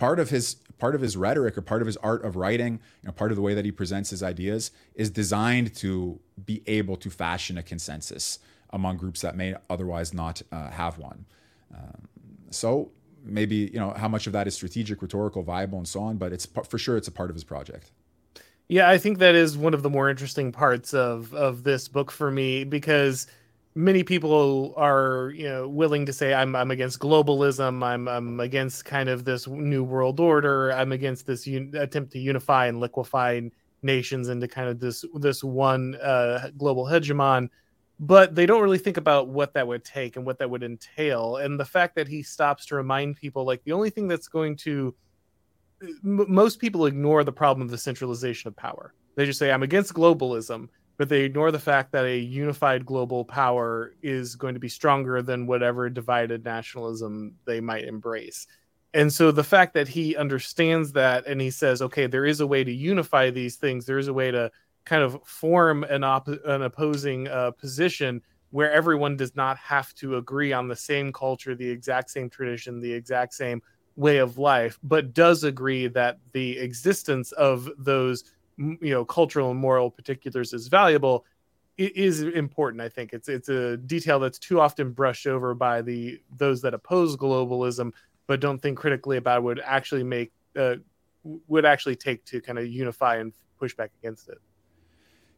part 0.00 0.18
of 0.18 0.30
his 0.30 0.56
part 0.78 0.94
of 0.94 1.02
his 1.02 1.16
rhetoric 1.16 1.56
or 1.56 1.62
part 1.62 1.82
of 1.82 1.86
his 1.86 1.98
art 1.98 2.24
of 2.24 2.34
writing 2.34 2.80
you 3.02 3.06
know 3.06 3.12
part 3.12 3.30
of 3.30 3.36
the 3.36 3.42
way 3.42 3.52
that 3.52 3.66
he 3.66 3.70
presents 3.70 4.08
his 4.08 4.22
ideas 4.22 4.70
is 4.94 5.10
designed 5.10 5.74
to 5.74 6.18
be 6.42 6.62
able 6.66 6.96
to 6.96 7.10
fashion 7.10 7.58
a 7.58 7.62
consensus 7.62 8.38
among 8.70 8.96
groups 8.96 9.20
that 9.20 9.36
may 9.36 9.54
otherwise 9.68 10.14
not 10.14 10.40
uh, 10.50 10.70
have 10.70 10.96
one 10.96 11.26
um, 11.76 12.08
so 12.50 12.90
maybe 13.24 13.70
you 13.72 13.78
know 13.78 13.90
how 13.90 14.08
much 14.08 14.26
of 14.26 14.32
that 14.32 14.46
is 14.46 14.54
strategic, 14.54 15.02
rhetorical, 15.02 15.42
viable, 15.42 15.78
and 15.78 15.88
so 15.88 16.00
on. 16.00 16.16
But 16.16 16.32
it's 16.32 16.46
for 16.46 16.78
sure 16.78 16.96
it's 16.96 17.08
a 17.08 17.12
part 17.12 17.30
of 17.30 17.36
his 17.36 17.44
project. 17.44 17.90
Yeah, 18.68 18.88
I 18.88 18.98
think 18.98 19.18
that 19.18 19.34
is 19.34 19.58
one 19.58 19.74
of 19.74 19.82
the 19.82 19.90
more 19.90 20.08
interesting 20.08 20.52
parts 20.52 20.94
of 20.94 21.34
of 21.34 21.64
this 21.64 21.88
book 21.88 22.10
for 22.10 22.30
me 22.30 22.64
because 22.64 23.26
many 23.74 24.02
people 24.02 24.74
are 24.76 25.32
you 25.34 25.48
know 25.48 25.68
willing 25.68 26.06
to 26.06 26.12
say 26.12 26.34
I'm 26.34 26.54
I'm 26.54 26.70
against 26.70 26.98
globalism, 27.00 27.82
I'm 27.84 28.08
I'm 28.08 28.40
against 28.40 28.84
kind 28.84 29.08
of 29.08 29.24
this 29.24 29.46
new 29.46 29.82
world 29.84 30.20
order, 30.20 30.72
I'm 30.72 30.92
against 30.92 31.26
this 31.26 31.46
un- 31.46 31.72
attempt 31.76 32.12
to 32.12 32.18
unify 32.18 32.66
and 32.66 32.80
liquefy 32.80 33.50
nations 33.82 34.28
into 34.28 34.46
kind 34.46 34.68
of 34.68 34.78
this 34.80 35.04
this 35.14 35.42
one 35.42 35.96
uh, 35.96 36.50
global 36.56 36.84
hegemon, 36.84 37.48
but 38.02 38.34
they 38.34 38.46
don't 38.46 38.62
really 38.62 38.78
think 38.78 38.96
about 38.96 39.28
what 39.28 39.52
that 39.52 39.68
would 39.68 39.84
take 39.84 40.16
and 40.16 40.24
what 40.24 40.38
that 40.38 40.48
would 40.48 40.62
entail. 40.62 41.36
And 41.36 41.60
the 41.60 41.66
fact 41.66 41.94
that 41.96 42.08
he 42.08 42.22
stops 42.22 42.64
to 42.66 42.74
remind 42.74 43.16
people 43.16 43.44
like 43.44 43.62
the 43.64 43.72
only 43.72 43.90
thing 43.90 44.08
that's 44.08 44.26
going 44.26 44.56
to 44.56 44.94
m- 45.82 46.24
most 46.26 46.58
people 46.58 46.86
ignore 46.86 47.24
the 47.24 47.32
problem 47.32 47.66
of 47.66 47.70
the 47.70 47.76
centralization 47.76 48.48
of 48.48 48.56
power. 48.56 48.94
They 49.16 49.26
just 49.26 49.38
say, 49.38 49.52
I'm 49.52 49.62
against 49.62 49.92
globalism, 49.92 50.68
but 50.96 51.10
they 51.10 51.22
ignore 51.24 51.50
the 51.50 51.58
fact 51.58 51.92
that 51.92 52.06
a 52.06 52.18
unified 52.18 52.86
global 52.86 53.22
power 53.22 53.94
is 54.02 54.34
going 54.34 54.54
to 54.54 54.60
be 54.60 54.68
stronger 54.70 55.20
than 55.20 55.46
whatever 55.46 55.90
divided 55.90 56.42
nationalism 56.42 57.34
they 57.44 57.60
might 57.60 57.84
embrace. 57.84 58.46
And 58.94 59.12
so 59.12 59.30
the 59.30 59.44
fact 59.44 59.74
that 59.74 59.88
he 59.88 60.16
understands 60.16 60.92
that 60.92 61.26
and 61.26 61.38
he 61.38 61.50
says, 61.50 61.82
okay, 61.82 62.06
there 62.06 62.24
is 62.24 62.40
a 62.40 62.46
way 62.46 62.64
to 62.64 62.72
unify 62.72 63.28
these 63.28 63.56
things, 63.56 63.84
there 63.84 63.98
is 63.98 64.08
a 64.08 64.14
way 64.14 64.30
to 64.30 64.50
kind 64.84 65.02
of 65.02 65.18
form 65.24 65.84
an, 65.84 66.04
op- 66.04 66.28
an 66.28 66.62
opposing 66.62 67.28
uh, 67.28 67.50
position 67.52 68.22
where 68.50 68.72
everyone 68.72 69.16
does 69.16 69.36
not 69.36 69.56
have 69.58 69.94
to 69.94 70.16
agree 70.16 70.52
on 70.52 70.66
the 70.66 70.74
same 70.76 71.12
culture, 71.12 71.54
the 71.54 71.68
exact 71.68 72.10
same 72.10 72.28
tradition, 72.28 72.80
the 72.80 72.92
exact 72.92 73.32
same 73.32 73.62
way 73.96 74.18
of 74.18 74.38
life, 74.38 74.78
but 74.82 75.14
does 75.14 75.44
agree 75.44 75.86
that 75.86 76.18
the 76.32 76.58
existence 76.58 77.32
of 77.32 77.68
those 77.78 78.24
you 78.58 78.90
know 78.90 79.04
cultural 79.04 79.50
and 79.50 79.58
moral 79.58 79.90
particulars 79.90 80.52
is 80.52 80.68
valuable 80.68 81.24
it 81.78 81.96
is 81.96 82.20
important 82.22 82.82
i 82.82 82.88
think. 82.88 83.12
It's 83.12 83.28
it's 83.28 83.48
a 83.48 83.78
detail 83.78 84.18
that's 84.18 84.38
too 84.38 84.60
often 84.60 84.92
brushed 84.92 85.26
over 85.26 85.54
by 85.54 85.80
the 85.80 86.20
those 86.36 86.60
that 86.62 86.74
oppose 86.74 87.16
globalism 87.16 87.92
but 88.26 88.40
don't 88.40 88.60
think 88.60 88.78
critically 88.78 89.16
about 89.16 89.42
would 89.42 89.60
actually 89.64 90.04
make 90.04 90.30
uh, 90.56 90.76
would 91.24 91.64
actually 91.64 91.96
take 91.96 92.24
to 92.26 92.40
kind 92.40 92.58
of 92.58 92.66
unify 92.66 93.16
and 93.16 93.32
push 93.58 93.74
back 93.74 93.90
against 94.02 94.28
it 94.28 94.38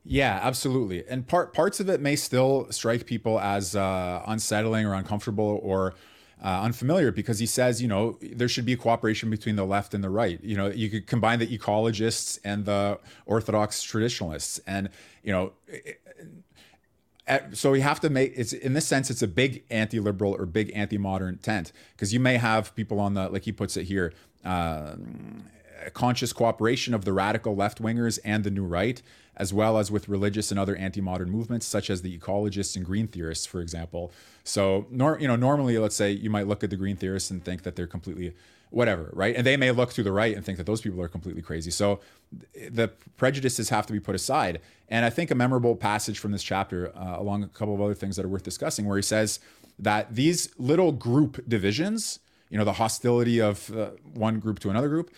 yeah, 0.04 0.40
absolutely. 0.42 1.04
And 1.08 1.26
part 1.26 1.52
parts 1.52 1.78
of 1.78 1.88
it 1.88 2.00
may 2.00 2.16
still 2.16 2.66
strike 2.70 3.06
people 3.06 3.38
as 3.38 3.76
uh, 3.76 4.22
unsettling 4.26 4.84
or 4.84 4.94
uncomfortable 4.94 5.60
or 5.62 5.94
uh, 6.42 6.62
unfamiliar 6.62 7.12
because 7.12 7.38
he 7.38 7.46
says, 7.46 7.80
you 7.80 7.86
know, 7.86 8.18
there 8.20 8.48
should 8.48 8.66
be 8.66 8.74
cooperation 8.74 9.30
between 9.30 9.54
the 9.54 9.64
left 9.64 9.94
and 9.94 10.02
the 10.02 10.10
right. 10.10 10.42
You 10.42 10.56
know, 10.56 10.66
you 10.68 10.90
could 10.90 11.06
combine 11.06 11.38
the 11.38 11.46
ecologists 11.46 12.38
and 12.44 12.64
the 12.64 12.98
orthodox 13.26 13.82
traditionalists, 13.82 14.58
and 14.66 14.88
you 15.22 15.32
know. 15.32 15.52
so 17.52 17.70
we 17.70 17.80
have 17.80 18.00
to 18.00 18.10
make 18.10 18.32
it's 18.34 18.52
in 18.52 18.72
this 18.72 18.84
sense 18.84 19.08
it's 19.08 19.22
a 19.22 19.28
big 19.28 19.62
anti-liberal 19.70 20.34
or 20.34 20.44
big 20.44 20.72
anti-modern 20.74 21.38
tent 21.38 21.70
because 21.92 22.12
you 22.12 22.18
may 22.18 22.36
have 22.36 22.74
people 22.74 22.98
on 22.98 23.14
the 23.14 23.28
like 23.28 23.44
he 23.44 23.52
puts 23.52 23.76
it 23.76 23.84
here 23.84 24.12
uh, 24.44 24.96
conscious 25.94 26.32
cooperation 26.32 26.94
of 26.94 27.04
the 27.04 27.12
radical 27.12 27.54
left 27.54 27.80
wingers 27.80 28.18
and 28.24 28.42
the 28.42 28.50
new 28.50 28.64
right 28.64 29.02
as 29.37 29.53
well 29.53 29.79
as 29.79 29.90
with 29.90 30.09
religious 30.09 30.51
and 30.51 30.61
other 30.61 30.77
anti-modern 30.77 31.31
movements 31.31 31.66
such 31.66 31.88
as 31.90 32.03
the 32.03 32.18
ecologists 32.18 32.77
and 32.77 32.85
green 32.85 33.07
theorists 33.07 33.47
for 33.47 33.61
example. 33.61 34.12
So 34.45 34.87
nor, 34.90 35.18
you 35.21 35.29
know 35.29 35.37
normally 35.37 35.79
let's 35.79 35.97
say 35.97 36.11
you 36.11 36.31
might 36.31 36.47
look 36.47 36.62
at 36.62 36.71
the 36.71 36.77
green 36.77 36.97
theorists 36.97 37.31
and 37.31 37.45
think 37.45 37.62
that 37.62 37.77
they're 37.77 37.87
completely 37.87 38.35
whatever 38.71 39.11
right? 39.12 39.35
And 39.37 39.47
they 39.47 39.57
may 39.57 39.71
look 39.71 39.92
to 39.95 40.03
the 40.03 40.12
right 40.12 40.35
and 40.35 40.45
think 40.45 40.59
that 40.59 40.66
those 40.66 40.81
people 40.81 41.01
are 41.03 41.09
completely 41.09 41.42
crazy. 41.42 41.71
So 41.71 42.01
the 42.71 42.88
prejudices 43.16 43.68
have 43.68 43.87
to 43.87 43.92
be 43.92 44.01
put 44.01 44.14
aside. 44.14 44.61
And 44.88 45.05
i 45.05 45.11
think 45.11 45.31
a 45.31 45.35
memorable 45.35 45.77
passage 45.77 46.18
from 46.18 46.33
this 46.33 46.42
chapter 46.42 46.95
uh, 46.97 47.18
along 47.18 47.42
a 47.42 47.49
couple 47.49 47.75
of 47.75 47.81
other 47.81 47.95
things 47.95 48.16
that 48.16 48.25
are 48.25 48.29
worth 48.29 48.42
discussing 48.42 48.87
where 48.87 48.97
he 48.97 49.03
says 49.03 49.40
that 49.79 50.14
these 50.14 50.51
little 50.59 50.92
group 50.92 51.42
divisions 51.49 52.21
you 52.51 52.59
know 52.59 52.64
the 52.64 52.75
hostility 52.75 53.40
of 53.40 53.75
uh, 53.77 53.90
one 54.12 54.38
group 54.38 54.61
to 54.61 54.71
another 54.71 54.88
group 54.88 55.11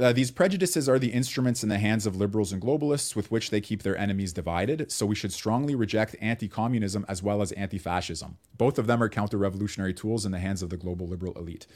uh, 0.00 0.12
these 0.12 0.30
prejudices 0.30 0.88
are 0.88 0.98
the 0.98 1.12
instruments 1.12 1.62
in 1.62 1.68
the 1.68 1.78
hands 1.78 2.06
of 2.06 2.16
liberals 2.16 2.52
and 2.52 2.60
globalists 2.60 3.14
with 3.14 3.30
which 3.30 3.50
they 3.50 3.60
keep 3.60 3.82
their 3.82 3.96
enemies 3.96 4.32
divided, 4.32 4.90
so 4.90 5.06
we 5.06 5.14
should 5.14 5.32
strongly 5.32 5.74
reject 5.74 6.16
anti 6.20 6.48
communism 6.48 7.04
as 7.08 7.22
well 7.22 7.42
as 7.42 7.52
anti 7.52 7.78
fascism. 7.78 8.36
Both 8.56 8.78
of 8.78 8.86
them 8.86 9.02
are 9.02 9.08
counter 9.08 9.38
revolutionary 9.38 9.94
tools 9.94 10.26
in 10.26 10.32
the 10.32 10.38
hands 10.38 10.62
of 10.62 10.70
the 10.70 10.76
global 10.76 11.06
liberal 11.06 11.32
elite. 11.34 11.66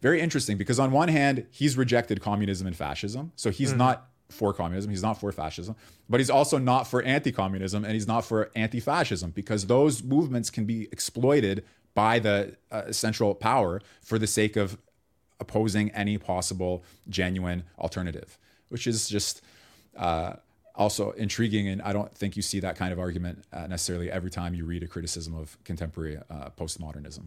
Very 0.00 0.20
interesting 0.20 0.56
because, 0.56 0.78
on 0.78 0.92
one 0.92 1.08
hand, 1.08 1.46
he's 1.50 1.76
rejected 1.76 2.20
communism 2.20 2.66
and 2.66 2.76
fascism, 2.76 3.32
so 3.36 3.50
he's 3.50 3.72
mm. 3.72 3.78
not 3.78 4.08
for 4.30 4.52
communism, 4.52 4.90
he's 4.90 5.02
not 5.02 5.20
for 5.20 5.30
fascism, 5.32 5.76
but 6.08 6.20
he's 6.20 6.30
also 6.30 6.58
not 6.58 6.86
for 6.86 7.02
anti 7.02 7.32
communism 7.32 7.84
and 7.84 7.94
he's 7.94 8.06
not 8.06 8.24
for 8.24 8.50
anti 8.54 8.80
fascism 8.80 9.30
because 9.30 9.66
those 9.66 10.02
movements 10.02 10.50
can 10.50 10.64
be 10.64 10.88
exploited 10.92 11.64
by 11.94 12.18
the 12.18 12.56
uh, 12.70 12.92
central 12.92 13.34
power 13.34 13.80
for 14.02 14.18
the 14.18 14.26
sake 14.26 14.56
of 14.56 14.78
opposing 15.40 15.90
any 15.90 16.18
possible 16.18 16.84
genuine 17.08 17.64
alternative, 17.78 18.38
which 18.68 18.86
is 18.86 19.08
just 19.08 19.42
uh, 19.96 20.34
also 20.74 21.10
intriguing. 21.12 21.68
And 21.68 21.82
I 21.82 21.92
don't 21.92 22.14
think 22.14 22.36
you 22.36 22.42
see 22.42 22.60
that 22.60 22.76
kind 22.76 22.92
of 22.92 22.98
argument 22.98 23.44
uh, 23.52 23.66
necessarily 23.66 24.10
every 24.10 24.30
time 24.30 24.54
you 24.54 24.64
read 24.64 24.82
a 24.82 24.86
criticism 24.86 25.34
of 25.34 25.56
contemporary 25.64 26.18
uh, 26.30 26.50
postmodernism. 26.56 27.24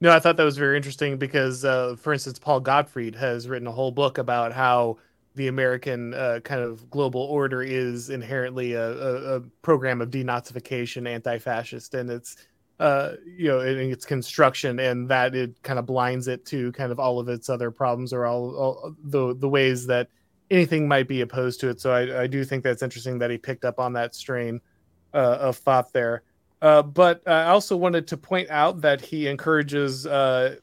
No, 0.00 0.12
I 0.12 0.20
thought 0.20 0.36
that 0.36 0.44
was 0.44 0.56
very 0.56 0.76
interesting 0.76 1.16
because, 1.16 1.64
uh, 1.64 1.96
for 1.98 2.12
instance, 2.12 2.38
Paul 2.38 2.60
Gottfried 2.60 3.16
has 3.16 3.48
written 3.48 3.66
a 3.66 3.72
whole 3.72 3.90
book 3.90 4.18
about 4.18 4.52
how 4.52 4.98
the 5.34 5.48
American 5.48 6.14
uh, 6.14 6.40
kind 6.44 6.62
of 6.62 6.88
global 6.90 7.22
order 7.22 7.62
is 7.62 8.10
inherently 8.10 8.74
a, 8.74 8.90
a, 8.90 9.36
a 9.36 9.40
program 9.62 10.00
of 10.00 10.10
denazification, 10.10 11.08
anti-fascist, 11.08 11.94
and 11.94 12.10
it's 12.10 12.36
uh, 12.80 13.14
you 13.26 13.48
know, 13.48 13.60
in 13.60 13.90
its 13.90 14.04
construction, 14.04 14.78
and 14.78 15.08
that 15.08 15.34
it 15.34 15.60
kind 15.62 15.78
of 15.78 15.86
blinds 15.86 16.28
it 16.28 16.44
to 16.46 16.70
kind 16.72 16.92
of 16.92 17.00
all 17.00 17.18
of 17.18 17.28
its 17.28 17.48
other 17.48 17.70
problems 17.70 18.12
or 18.12 18.24
all, 18.24 18.54
all 18.56 18.94
the 19.04 19.34
the 19.34 19.48
ways 19.48 19.86
that 19.86 20.08
anything 20.50 20.86
might 20.86 21.08
be 21.08 21.20
opposed 21.20 21.60
to 21.60 21.68
it. 21.68 21.80
So 21.80 21.92
I, 21.92 22.22
I 22.22 22.26
do 22.26 22.44
think 22.44 22.62
that's 22.64 22.82
interesting 22.82 23.18
that 23.18 23.30
he 23.30 23.38
picked 23.38 23.64
up 23.64 23.78
on 23.78 23.92
that 23.94 24.14
strain 24.14 24.60
uh, 25.12 25.38
of 25.40 25.56
thought 25.56 25.92
there. 25.92 26.22
Uh, 26.62 26.82
but 26.82 27.26
I 27.26 27.44
also 27.44 27.76
wanted 27.76 28.06
to 28.08 28.16
point 28.16 28.48
out 28.50 28.80
that 28.80 29.00
he 29.00 29.28
encourages 29.28 30.06
uh, 30.06 30.56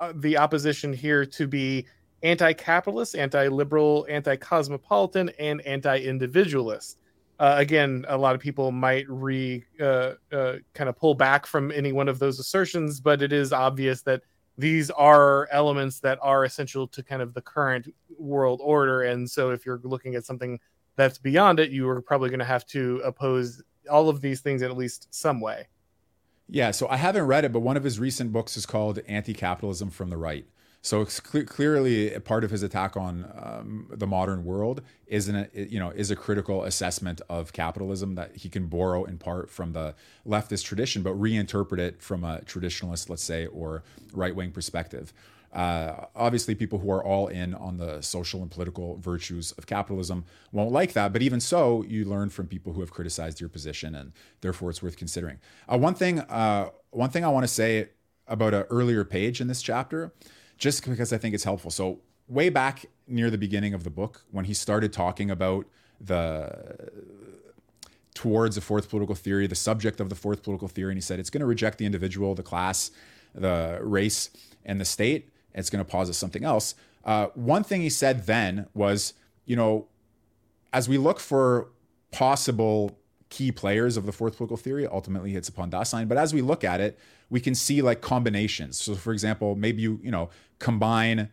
uh 0.00 0.12
the 0.16 0.36
opposition 0.36 0.92
here 0.92 1.24
to 1.24 1.46
be 1.46 1.86
anti-capitalist, 2.22 3.16
anti-liberal, 3.16 4.06
anti-cosmopolitan, 4.08 5.30
and 5.38 5.60
anti-individualist 5.62 6.98
uh, 7.38 7.54
again, 7.58 8.04
a 8.08 8.16
lot 8.16 8.34
of 8.34 8.40
people 8.40 8.70
might 8.70 9.04
re 9.08 9.64
uh, 9.80 10.12
uh, 10.32 10.56
kind 10.74 10.88
of 10.88 10.96
pull 10.96 11.14
back 11.14 11.46
from 11.46 11.70
any 11.72 11.92
one 11.92 12.08
of 12.08 12.18
those 12.18 12.38
assertions, 12.38 13.00
but 13.00 13.22
it 13.22 13.32
is 13.32 13.52
obvious 13.52 14.02
that 14.02 14.22
these 14.58 14.90
are 14.90 15.48
elements 15.50 16.00
that 16.00 16.18
are 16.22 16.44
essential 16.44 16.86
to 16.86 17.02
kind 17.02 17.22
of 17.22 17.34
the 17.34 17.40
current 17.40 17.88
world 18.18 18.60
order. 18.62 19.02
And 19.02 19.28
so, 19.28 19.50
if 19.50 19.66
you're 19.66 19.80
looking 19.82 20.14
at 20.14 20.24
something 20.24 20.60
that's 20.96 21.18
beyond 21.18 21.58
it, 21.58 21.70
you 21.70 21.88
are 21.88 22.02
probably 22.02 22.28
going 22.28 22.38
to 22.40 22.44
have 22.44 22.66
to 22.66 23.00
oppose 23.04 23.62
all 23.90 24.08
of 24.08 24.20
these 24.20 24.40
things 24.40 24.62
in 24.62 24.70
at 24.70 24.76
least 24.76 25.08
some 25.10 25.40
way. 25.40 25.66
Yeah, 26.48 26.70
so 26.70 26.86
I 26.88 26.96
haven't 26.96 27.26
read 27.26 27.44
it, 27.44 27.52
but 27.52 27.60
one 27.60 27.76
of 27.76 27.84
his 27.84 27.98
recent 27.98 28.32
books 28.32 28.56
is 28.56 28.66
called 28.66 28.98
Anti 29.08 29.32
Capitalism 29.32 29.90
from 29.90 30.10
the 30.10 30.16
Right. 30.16 30.46
So 30.84 31.04
cl- 31.04 31.44
clearly 31.44 32.10
part 32.20 32.42
of 32.42 32.50
his 32.50 32.64
attack 32.64 32.96
on 32.96 33.30
um, 33.40 33.86
the 33.88 34.06
modern 34.06 34.44
world 34.44 34.82
is 35.06 35.28
you 35.54 35.78
know 35.78 35.90
is 35.90 36.10
a 36.10 36.16
critical 36.16 36.64
assessment 36.64 37.20
of 37.28 37.52
capitalism 37.52 38.16
that 38.16 38.36
he 38.36 38.48
can 38.48 38.66
borrow 38.66 39.04
in 39.04 39.16
part 39.16 39.48
from 39.48 39.72
the 39.72 39.94
leftist 40.26 40.64
tradition, 40.64 41.02
but 41.02 41.14
reinterpret 41.14 41.78
it 41.78 42.02
from 42.02 42.24
a 42.24 42.40
traditionalist, 42.40 43.08
let's 43.08 43.22
say, 43.22 43.46
or 43.46 43.84
right 44.12 44.34
wing 44.34 44.50
perspective. 44.50 45.12
Uh, 45.52 46.06
obviously, 46.16 46.54
people 46.54 46.80
who 46.80 46.90
are 46.90 47.04
all 47.04 47.28
in 47.28 47.54
on 47.54 47.76
the 47.76 48.00
social 48.00 48.42
and 48.42 48.50
political 48.50 48.96
virtues 48.96 49.52
of 49.52 49.66
capitalism 49.66 50.24
won't 50.50 50.72
like 50.72 50.94
that. 50.94 51.12
But 51.12 51.22
even 51.22 51.38
so, 51.40 51.84
you 51.84 52.06
learn 52.06 52.30
from 52.30 52.48
people 52.48 52.72
who 52.72 52.80
have 52.80 52.90
criticized 52.90 53.38
your 53.38 53.50
position, 53.50 53.94
and 53.94 54.12
therefore 54.40 54.70
it's 54.70 54.82
worth 54.82 54.96
considering. 54.96 55.38
Uh, 55.68 55.78
one 55.78 55.94
thing, 55.94 56.20
uh, 56.20 56.70
one 56.90 57.10
thing 57.10 57.24
I 57.24 57.28
want 57.28 57.44
to 57.44 57.48
say 57.48 57.90
about 58.26 58.52
an 58.54 58.62
earlier 58.70 59.04
page 59.04 59.40
in 59.40 59.46
this 59.46 59.62
chapter 59.62 60.12
just 60.62 60.88
because 60.88 61.12
I 61.12 61.18
think 61.18 61.34
it's 61.34 61.42
helpful. 61.42 61.72
So, 61.72 61.98
way 62.28 62.48
back 62.48 62.86
near 63.08 63.30
the 63.30 63.36
beginning 63.36 63.74
of 63.74 63.82
the 63.82 63.90
book, 63.90 64.24
when 64.30 64.44
he 64.44 64.54
started 64.54 64.92
talking 64.92 65.28
about 65.28 65.66
the 66.00 66.88
towards 68.14 68.54
the 68.54 68.60
fourth 68.60 68.88
political 68.88 69.16
theory, 69.16 69.48
the 69.48 69.56
subject 69.56 69.98
of 69.98 70.08
the 70.08 70.14
fourth 70.14 70.44
political 70.44 70.68
theory, 70.68 70.92
and 70.92 70.98
he 70.98 71.02
said 71.02 71.18
it's 71.18 71.30
going 71.30 71.40
to 71.40 71.46
reject 71.46 71.78
the 71.78 71.84
individual, 71.84 72.36
the 72.36 72.44
class, 72.44 72.92
the 73.34 73.80
race, 73.82 74.30
and 74.64 74.80
the 74.80 74.84
state. 74.84 75.30
It's 75.52 75.68
going 75.68 75.84
to 75.84 75.90
posit 75.90 76.14
something 76.14 76.44
else. 76.44 76.76
Uh, 77.04 77.26
one 77.34 77.64
thing 77.64 77.80
he 77.80 77.90
said 77.90 78.26
then 78.26 78.68
was, 78.72 79.14
you 79.44 79.56
know, 79.56 79.88
as 80.72 80.88
we 80.88 80.96
look 80.96 81.18
for 81.18 81.70
possible 82.12 82.96
key 83.32 83.50
players 83.50 83.96
of 83.96 84.04
the 84.04 84.12
fourth 84.12 84.36
political 84.36 84.58
theory, 84.58 84.86
ultimately 84.86 85.32
hits 85.32 85.48
upon 85.48 85.70
Dasein. 85.70 86.06
But 86.06 86.18
as 86.18 86.34
we 86.34 86.42
look 86.42 86.62
at 86.62 86.80
it, 86.80 86.98
we 87.30 87.40
can 87.40 87.54
see 87.54 87.80
like 87.80 88.02
combinations. 88.02 88.78
So, 88.78 88.94
for 88.94 89.12
example, 89.12 89.56
maybe 89.56 89.80
you 89.80 89.98
you 90.02 90.10
know 90.10 90.28
combine 90.58 91.30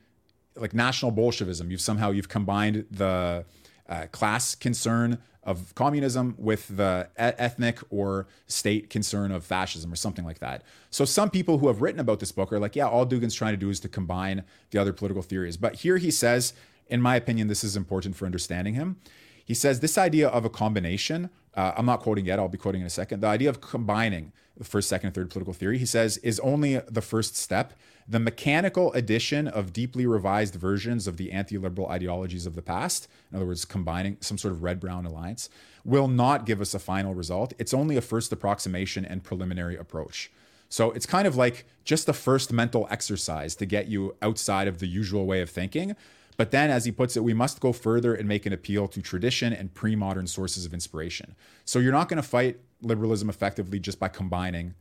like 0.56 0.74
National 0.74 1.12
Bolshevism. 1.12 1.70
You've 1.70 1.82
somehow 1.82 2.12
you've 2.12 2.30
combined 2.30 2.86
the 2.90 3.46
uh, 3.90 4.06
class 4.12 4.56
concern 4.56 5.18
of 5.44 5.74
communism 5.76 6.36
with 6.38 6.78
the 6.78 7.10
ethnic 7.18 7.80
or 7.90 8.28
state 8.48 8.90
concern 8.90 9.32
of 9.32 9.44
fascism 9.44 9.92
or 9.92 9.96
something 9.96 10.24
like 10.24 10.40
that. 10.40 10.64
So 10.90 11.06
some 11.06 11.30
people 11.30 11.58
who 11.58 11.68
have 11.68 11.82
written 11.82 12.00
about 12.00 12.20
this 12.20 12.32
book 12.32 12.54
are 12.54 12.60
like, 12.60 12.76
yeah, 12.76 12.88
all 12.88 13.06
Dugin's 13.06 13.36
trying 13.36 13.54
to 13.54 13.58
do 13.58 13.70
is 13.70 13.80
to 13.82 13.90
combine 13.90 14.44
the 14.72 14.80
other 14.80 14.94
political 14.94 15.24
theories. 15.24 15.58
But 15.58 15.76
here 15.76 15.98
he 15.98 16.12
says, 16.12 16.54
in 16.88 17.02
my 17.02 17.16
opinion, 17.16 17.48
this 17.48 17.64
is 17.64 17.76
important 17.76 18.16
for 18.16 18.26
understanding 18.26 18.76
him. 18.76 18.98
He 19.44 19.56
says 19.56 19.80
this 19.80 19.98
idea 19.98 20.28
of 20.28 20.46
a 20.46 20.50
combination, 20.50 21.32
uh, 21.56 21.74
I'm 21.76 21.86
not 21.86 22.00
quoting 22.02 22.26
yet, 22.26 22.40
I'll 22.40 22.48
be 22.48 22.58
quoting 22.58 22.82
in 22.82 22.88
a 22.88 22.92
second. 22.92 23.22
The 23.22 23.28
idea 23.28 23.50
of 23.50 23.62
combining 23.62 24.32
the 24.58 24.66
first, 24.66 24.90
second, 24.90 25.08
and 25.08 25.16
third 25.16 25.30
political 25.30 25.54
theory, 25.54 25.78
he 25.78 25.86
says, 25.86 26.18
is 26.18 26.40
only 26.42 26.78
the 26.80 27.02
first 27.02 27.36
step. 27.36 27.74
The 28.08 28.20
mechanical 28.20 28.92
addition 28.94 29.48
of 29.48 29.72
deeply 29.72 30.06
revised 30.06 30.56
versions 30.56 31.08
of 31.08 31.18
the 31.18 31.32
anti 31.32 31.58
liberal 31.58 31.88
ideologies 31.88 32.46
of 32.46 32.56
the 32.56 32.62
past, 32.62 33.08
in 33.32 33.38
other 33.38 33.46
words, 33.46 33.66
combining 33.66 34.18
some 34.20 34.38
sort 34.38 34.54
of 34.54 34.62
red 34.62 34.80
brown 34.80 35.06
alliance, 35.06 35.50
will 35.86 36.08
not 36.08 36.46
give 36.46 36.60
us 36.60 36.74
a 36.74 36.80
final 36.80 37.14
result. 37.14 37.54
It's 37.58 37.74
only 37.74 37.96
a 37.96 38.02
first 38.02 38.32
approximation 38.34 39.06
and 39.06 39.24
preliminary 39.24 39.78
approach. 39.78 40.32
So 40.70 40.92
it's 40.92 41.06
kind 41.06 41.28
of 41.28 41.36
like 41.36 41.66
just 41.84 42.06
the 42.06 42.14
first 42.14 42.52
mental 42.52 42.88
exercise 42.92 43.56
to 43.56 43.66
get 43.66 43.88
you 43.88 44.16
outside 44.22 44.68
of 44.68 44.80
the 44.80 44.88
usual 44.88 45.26
way 45.26 45.42
of 45.42 45.50
thinking. 45.50 45.96
But 46.40 46.52
then, 46.52 46.70
as 46.70 46.86
he 46.86 46.94
puts 46.94 47.18
it, 47.18 47.24
we 47.26 47.34
must 47.34 47.60
go 47.60 47.74
further 47.74 48.14
and 48.16 48.26
make 48.26 48.46
an 48.46 48.54
appeal 48.54 48.88
to 48.88 49.02
tradition 49.02 49.52
and 49.52 49.74
pre 49.74 49.94
modern 49.94 50.26
sources 50.26 50.66
of 50.66 50.74
inspiration. 50.74 51.36
So 51.66 51.80
you're 51.80 51.92
not 51.92 52.08
going 52.08 52.16
to 52.16 52.28
fight 52.28 52.62
liberalism 52.82 53.28
effectively 53.28 53.78
just 53.78 54.00
by 54.00 54.08
combining 54.08 54.76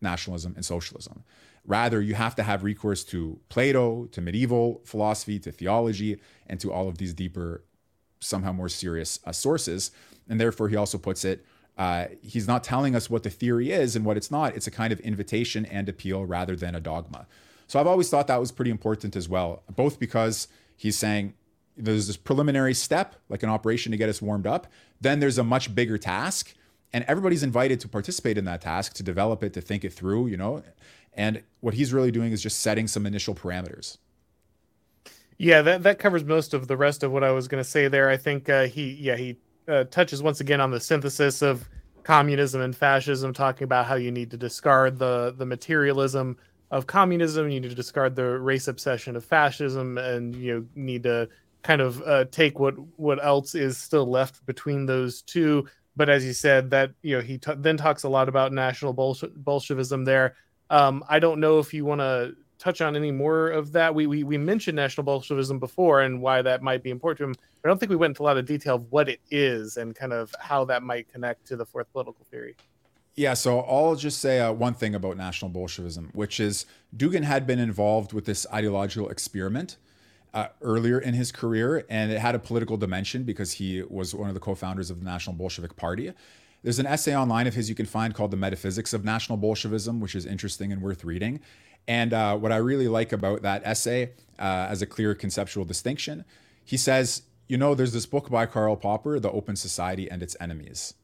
nationalism 0.00 0.54
and 0.56 0.64
socialism. 0.64 1.24
Rather, 1.66 2.00
you 2.00 2.14
have 2.14 2.34
to 2.36 2.42
have 2.42 2.64
recourse 2.64 3.04
to 3.04 3.38
Plato, 3.50 4.06
to 4.06 4.22
medieval 4.22 4.80
philosophy, 4.86 5.38
to 5.40 5.52
theology, 5.52 6.22
and 6.46 6.58
to 6.60 6.72
all 6.72 6.88
of 6.88 6.96
these 6.96 7.12
deeper, 7.12 7.64
somehow 8.20 8.52
more 8.52 8.70
serious 8.70 9.20
uh, 9.26 9.32
sources. 9.32 9.90
And 10.26 10.40
therefore, 10.40 10.70
he 10.70 10.76
also 10.76 10.96
puts 10.96 11.22
it 11.22 11.44
uh, 11.76 12.06
he's 12.22 12.48
not 12.48 12.64
telling 12.64 12.96
us 12.96 13.10
what 13.10 13.24
the 13.24 13.30
theory 13.30 13.72
is 13.72 13.94
and 13.94 14.06
what 14.06 14.16
it's 14.16 14.30
not. 14.30 14.56
It's 14.56 14.66
a 14.66 14.70
kind 14.70 14.90
of 14.90 15.00
invitation 15.00 15.66
and 15.66 15.86
appeal 15.86 16.24
rather 16.24 16.56
than 16.56 16.74
a 16.74 16.80
dogma. 16.80 17.26
So 17.66 17.78
I've 17.78 17.86
always 17.86 18.08
thought 18.08 18.26
that 18.28 18.40
was 18.40 18.50
pretty 18.50 18.70
important 18.70 19.14
as 19.14 19.28
well, 19.28 19.62
both 19.76 20.00
because 20.00 20.48
he's 20.78 20.96
saying 20.96 21.34
there's 21.76 22.06
this 22.06 22.16
preliminary 22.16 22.72
step, 22.72 23.16
like 23.28 23.42
an 23.42 23.50
operation 23.50 23.92
to 23.92 23.98
get 23.98 24.08
us 24.08 24.22
warmed 24.22 24.46
up. 24.46 24.66
Then 25.00 25.20
there's 25.20 25.36
a 25.36 25.44
much 25.44 25.74
bigger 25.74 25.98
task, 25.98 26.54
and 26.92 27.04
everybody's 27.04 27.42
invited 27.42 27.80
to 27.80 27.88
participate 27.88 28.38
in 28.38 28.46
that 28.46 28.62
task, 28.62 28.94
to 28.94 29.02
develop 29.02 29.42
it, 29.42 29.52
to 29.52 29.60
think 29.60 29.84
it 29.84 29.92
through, 29.92 30.28
you 30.28 30.36
know. 30.36 30.62
And 31.12 31.42
what 31.60 31.74
he's 31.74 31.92
really 31.92 32.10
doing 32.10 32.32
is 32.32 32.42
just 32.42 32.60
setting 32.60 32.88
some 32.88 33.04
initial 33.04 33.34
parameters. 33.34 33.98
Yeah, 35.36 35.62
that 35.62 35.82
that 35.82 35.98
covers 35.98 36.24
most 36.24 36.54
of 36.54 36.66
the 36.66 36.76
rest 36.76 37.02
of 37.02 37.12
what 37.12 37.22
I 37.22 37.30
was 37.30 37.46
going 37.46 37.62
to 37.62 37.68
say 37.68 37.86
there. 37.88 38.08
I 38.08 38.16
think 38.16 38.48
uh, 38.48 38.64
he, 38.64 38.94
yeah, 38.94 39.16
he 39.16 39.36
uh, 39.68 39.84
touches 39.84 40.22
once 40.22 40.40
again 40.40 40.60
on 40.60 40.70
the 40.70 40.80
synthesis 40.80 41.42
of 41.42 41.68
communism 42.02 42.60
and 42.60 42.74
fascism, 42.74 43.32
talking 43.32 43.64
about 43.64 43.86
how 43.86 43.94
you 43.94 44.10
need 44.10 44.30
to 44.30 44.36
discard 44.36 44.98
the 44.98 45.34
the 45.36 45.46
materialism 45.46 46.36
of 46.70 46.86
communism, 46.86 47.48
you 47.48 47.60
need 47.60 47.70
to 47.70 47.74
discard 47.74 48.14
the 48.14 48.38
race 48.38 48.68
obsession 48.68 49.16
of 49.16 49.24
fascism, 49.24 49.98
and 49.98 50.34
you 50.34 50.54
know, 50.54 50.66
need 50.74 51.02
to 51.04 51.28
kind 51.62 51.80
of 51.80 52.02
uh, 52.02 52.24
take 52.26 52.58
what 52.58 52.74
what 52.98 53.24
else 53.24 53.54
is 53.54 53.78
still 53.78 54.06
left 54.06 54.44
between 54.46 54.86
those 54.86 55.22
two. 55.22 55.66
But 55.96 56.08
as 56.08 56.24
you 56.24 56.32
said, 56.32 56.70
that 56.70 56.92
you 57.02 57.16
know 57.16 57.22
he 57.22 57.38
t- 57.38 57.54
then 57.56 57.76
talks 57.76 58.04
a 58.04 58.08
lot 58.08 58.28
about 58.28 58.52
national 58.52 58.92
Bolshevism 58.92 60.04
there. 60.04 60.36
Um, 60.70 61.02
I 61.08 61.18
don't 61.18 61.40
know 61.40 61.58
if 61.58 61.72
you 61.72 61.84
want 61.84 62.00
to 62.00 62.34
touch 62.58 62.80
on 62.80 62.96
any 62.96 63.10
more 63.10 63.48
of 63.48 63.72
that. 63.72 63.94
We, 63.94 64.06
we 64.06 64.24
we 64.24 64.36
mentioned 64.36 64.76
National 64.76 65.04
Bolshevism 65.04 65.58
before 65.58 66.02
and 66.02 66.20
why 66.20 66.42
that 66.42 66.62
might 66.62 66.82
be 66.82 66.90
important 66.90 67.18
to 67.18 67.24
him. 67.24 67.46
I 67.64 67.68
don't 67.68 67.78
think 67.78 67.90
we 67.90 67.96
went 67.96 68.12
into 68.12 68.22
a 68.22 68.24
lot 68.24 68.36
of 68.36 68.46
detail 68.46 68.76
of 68.76 68.86
what 68.90 69.08
it 69.08 69.20
is 69.30 69.76
and 69.76 69.94
kind 69.94 70.12
of 70.12 70.34
how 70.38 70.64
that 70.66 70.82
might 70.82 71.08
connect 71.08 71.46
to 71.46 71.56
the 71.56 71.64
fourth 71.64 71.90
political 71.92 72.26
theory. 72.30 72.56
Yeah, 73.18 73.34
so 73.34 73.62
I'll 73.62 73.96
just 73.96 74.20
say 74.20 74.38
uh, 74.38 74.52
one 74.52 74.74
thing 74.74 74.94
about 74.94 75.16
National 75.16 75.48
Bolshevism, 75.48 76.10
which 76.12 76.38
is 76.38 76.66
Dugin 76.96 77.24
had 77.24 77.48
been 77.48 77.58
involved 77.58 78.12
with 78.12 78.26
this 78.26 78.46
ideological 78.54 79.08
experiment 79.08 79.76
uh, 80.32 80.46
earlier 80.62 81.00
in 81.00 81.14
his 81.14 81.32
career, 81.32 81.84
and 81.90 82.12
it 82.12 82.20
had 82.20 82.36
a 82.36 82.38
political 82.38 82.76
dimension 82.76 83.24
because 83.24 83.54
he 83.54 83.82
was 83.82 84.14
one 84.14 84.28
of 84.28 84.34
the 84.34 84.40
co-founders 84.40 84.88
of 84.88 85.00
the 85.00 85.04
National 85.04 85.34
Bolshevik 85.34 85.74
Party. 85.74 86.12
There's 86.62 86.78
an 86.78 86.86
essay 86.86 87.16
online 87.16 87.48
of 87.48 87.54
his 87.54 87.68
you 87.68 87.74
can 87.74 87.86
find 87.86 88.14
called 88.14 88.30
"The 88.30 88.36
Metaphysics 88.36 88.92
of 88.92 89.04
National 89.04 89.36
Bolshevism," 89.36 89.98
which 89.98 90.14
is 90.14 90.24
interesting 90.24 90.70
and 90.70 90.80
worth 90.80 91.02
reading. 91.02 91.40
And 91.88 92.12
uh, 92.12 92.36
what 92.36 92.52
I 92.52 92.58
really 92.58 92.86
like 92.86 93.12
about 93.12 93.42
that 93.42 93.62
essay, 93.64 94.12
uh, 94.38 94.68
as 94.70 94.80
a 94.80 94.86
clear 94.86 95.16
conceptual 95.16 95.64
distinction, 95.64 96.24
he 96.64 96.76
says, 96.76 97.22
you 97.48 97.56
know, 97.56 97.74
there's 97.74 97.92
this 97.92 98.06
book 98.06 98.30
by 98.30 98.46
Karl 98.46 98.76
Popper, 98.76 99.18
The 99.18 99.32
Open 99.32 99.56
Society 99.56 100.08
and 100.08 100.22
Its 100.22 100.36
Enemies. 100.38 100.94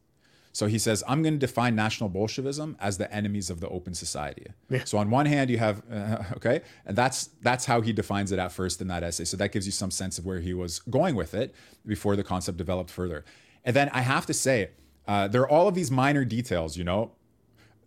So 0.55 0.69
he 0.69 0.79
says, 0.79 1.03
I'm 1.09 1.21
going 1.21 1.35
to 1.35 1.39
define 1.39 1.75
National 1.75 2.09
Bolshevism 2.09 2.77
as 2.79 2.97
the 2.97 3.13
enemies 3.13 3.51
of 3.51 3.59
the 3.59 3.69
open 3.71 3.93
society. 3.93 4.47
Yeah. 4.71 4.85
So 4.85 4.99
on 4.99 5.11
one 5.11 5.27
hand, 5.27 5.51
you 5.51 5.59
have, 5.59 5.83
uh, 5.91 6.23
okay, 6.37 6.61
and 6.87 6.97
that's 6.97 7.31
that's 7.43 7.65
how 7.65 7.81
he 7.81 7.93
defines 7.93 8.31
it 8.31 8.39
at 8.39 8.53
first 8.53 8.81
in 8.81 8.87
that 8.87 9.03
essay. 9.03 9.25
So 9.25 9.37
that 9.37 9.51
gives 9.51 9.67
you 9.67 9.73
some 9.73 9.91
sense 9.91 10.17
of 10.17 10.25
where 10.25 10.39
he 10.39 10.55
was 10.55 10.79
going 10.79 11.17
with 11.17 11.35
it 11.35 11.53
before 11.85 12.15
the 12.15 12.23
concept 12.23 12.57
developed 12.57 12.91
further. 12.91 13.25
And 13.65 13.75
then 13.75 13.91
I 13.93 14.03
have 14.03 14.27
to 14.27 14.35
say, 14.35 14.71
uh, 15.09 15.27
there 15.27 15.43
are 15.43 15.49
all 15.49 15.67
of 15.67 15.75
these 15.75 15.91
minor 15.91 16.25
details, 16.25 16.77
you 16.77 16.85
know, 16.85 17.11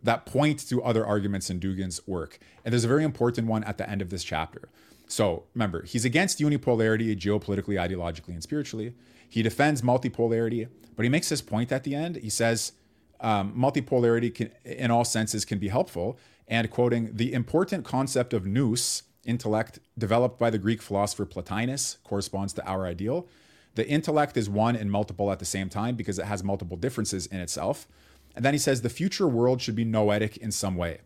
that 0.04 0.26
point 0.26 0.60
to 0.68 0.84
other 0.84 1.06
arguments 1.06 1.50
in 1.50 1.62
Dugin's 1.62 2.06
work. 2.06 2.38
And 2.66 2.74
there's 2.74 2.84
a 2.84 2.90
very 2.90 3.06
important 3.06 3.48
one 3.48 3.64
at 3.64 3.78
the 3.78 3.90
end 3.90 4.02
of 4.02 4.10
this 4.10 4.26
chapter. 4.26 4.68
So 5.08 5.46
remember, 5.54 5.84
he's 5.84 6.04
against 6.04 6.40
unipolarity 6.40 7.16
geopolitically, 7.18 7.80
ideologically, 7.80 8.34
and 8.34 8.44
spiritually. 8.44 8.94
He 9.30 9.42
defends 9.42 9.82
multipolarity, 9.82 10.68
but 10.96 11.04
he 11.04 11.10
makes 11.10 11.30
this 11.30 11.42
point 11.42 11.72
at 11.72 11.84
the 11.84 11.96
end. 11.96 12.18
He 12.18 12.30
says 12.30 12.74
um, 13.20 13.54
multipolarity 13.54 14.34
can, 14.34 14.52
in 14.64 14.92
all 14.92 15.06
senses 15.06 15.46
can 15.46 15.60
be 15.60 15.70
helpful. 15.70 16.18
And 16.48 16.70
quoting, 16.72 17.12
the 17.14 17.34
important 17.34 17.84
concept 17.84 18.34
of 18.34 18.46
nous, 18.46 19.04
intellect, 19.26 19.80
developed 19.98 20.40
by 20.40 20.50
the 20.50 20.58
Greek 20.58 20.82
philosopher 20.82 21.26
Plotinus, 21.26 21.98
corresponds 22.04 22.54
to 22.54 22.66
our 22.66 22.86
ideal. 22.86 23.28
The 23.76 23.88
intellect 23.88 24.38
is 24.38 24.50
one 24.50 24.76
and 24.76 24.90
multiple 24.90 25.32
at 25.32 25.40
the 25.40 25.46
same 25.46 25.70
time 25.70 25.96
because 25.96 26.18
it 26.18 26.26
has 26.26 26.44
multiple 26.44 26.78
differences 26.78 27.28
in 27.28 27.40
itself. 27.40 27.88
And 28.36 28.46
then 28.46 28.54
he 28.54 28.60
says 28.60 28.82
the 28.82 28.90
future 28.90 29.28
world 29.28 29.62
should 29.62 29.76
be 29.76 29.84
noetic 29.84 30.38
in 30.38 30.52
some 30.52 30.76
way. 30.76 31.02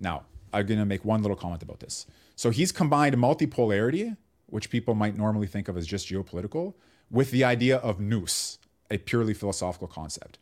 Now, 0.00 0.24
I'm 0.52 0.66
going 0.66 0.80
to 0.80 0.86
make 0.86 1.04
one 1.04 1.22
little 1.22 1.36
comment 1.36 1.62
about 1.62 1.80
this. 1.80 2.06
So 2.36 2.50
he's 2.50 2.72
combined 2.72 3.16
multipolarity, 3.16 4.16
which 4.46 4.70
people 4.70 4.94
might 4.94 5.16
normally 5.16 5.46
think 5.46 5.68
of 5.68 5.76
as 5.76 5.86
just 5.86 6.08
geopolitical, 6.08 6.74
with 7.10 7.30
the 7.30 7.44
idea 7.44 7.76
of 7.78 8.00
nous, 8.00 8.58
a 8.90 8.98
purely 8.98 9.34
philosophical 9.34 9.88
concept. 9.88 10.38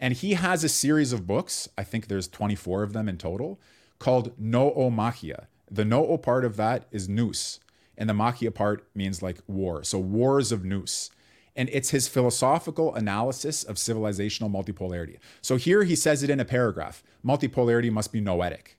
And 0.00 0.14
he 0.14 0.34
has 0.34 0.62
a 0.62 0.68
series 0.68 1.12
of 1.12 1.26
books, 1.26 1.68
I 1.76 1.84
think 1.84 2.06
there's 2.06 2.28
24 2.28 2.82
of 2.82 2.92
them 2.92 3.08
in 3.08 3.18
total, 3.18 3.60
called 3.98 4.36
Noomachia. 4.40 5.46
The 5.70 5.84
Noo 5.84 6.16
part 6.18 6.44
of 6.44 6.56
that 6.56 6.86
is 6.90 7.08
nous, 7.08 7.60
and 7.96 8.08
the 8.08 8.14
Machia 8.14 8.54
part 8.54 8.86
means 8.94 9.22
like 9.22 9.38
war. 9.46 9.82
So 9.84 9.98
wars 9.98 10.52
of 10.52 10.64
nous 10.64 11.10
and 11.58 11.68
it's 11.72 11.90
his 11.90 12.06
philosophical 12.06 12.94
analysis 12.94 13.64
of 13.64 13.76
civilizational 13.76 14.48
multipolarity. 14.48 15.16
So 15.42 15.56
here 15.56 15.82
he 15.82 15.96
says 15.96 16.22
it 16.22 16.30
in 16.30 16.38
a 16.38 16.44
paragraph 16.44 17.02
multipolarity 17.26 17.90
must 17.90 18.12
be 18.12 18.20
noetic. 18.20 18.78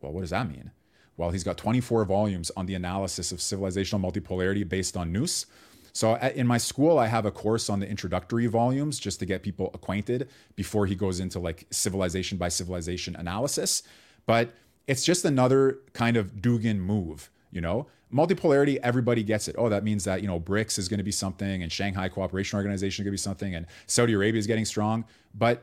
Well, 0.00 0.12
what 0.12 0.20
does 0.20 0.30
that 0.30 0.48
mean? 0.48 0.70
Well, 1.16 1.30
he's 1.32 1.42
got 1.42 1.58
24 1.58 2.04
volumes 2.04 2.52
on 2.56 2.66
the 2.66 2.76
analysis 2.76 3.32
of 3.32 3.40
civilizational 3.40 4.00
multipolarity 4.00 4.66
based 4.66 4.96
on 4.96 5.12
nous. 5.12 5.44
So 5.92 6.14
in 6.14 6.46
my 6.46 6.58
school, 6.58 6.98
I 6.98 7.06
have 7.06 7.26
a 7.26 7.30
course 7.30 7.68
on 7.68 7.80
the 7.80 7.88
introductory 7.88 8.46
volumes 8.46 8.98
just 8.98 9.18
to 9.20 9.26
get 9.26 9.42
people 9.42 9.70
acquainted 9.74 10.28
before 10.56 10.86
he 10.86 10.94
goes 10.94 11.20
into 11.20 11.38
like 11.38 11.66
civilization 11.70 12.38
by 12.38 12.48
civilization 12.48 13.16
analysis. 13.16 13.82
But 14.26 14.54
it's 14.86 15.04
just 15.04 15.24
another 15.24 15.78
kind 15.92 16.16
of 16.16 16.36
Dugin 16.36 16.78
move, 16.78 17.30
you 17.50 17.60
know? 17.60 17.86
multipolarity 18.12 18.76
everybody 18.82 19.22
gets 19.22 19.46
it 19.46 19.54
oh 19.56 19.68
that 19.68 19.84
means 19.84 20.04
that 20.04 20.20
you 20.20 20.26
know 20.26 20.40
brics 20.40 20.78
is 20.78 20.88
going 20.88 20.98
to 20.98 21.04
be 21.04 21.12
something 21.12 21.62
and 21.62 21.70
shanghai 21.70 22.08
cooperation 22.08 22.56
organization 22.56 23.02
is 23.02 23.04
going 23.04 23.12
to 23.12 23.12
be 23.12 23.16
something 23.16 23.54
and 23.54 23.66
saudi 23.86 24.12
arabia 24.14 24.38
is 24.38 24.46
getting 24.46 24.64
strong 24.64 25.04
but 25.34 25.62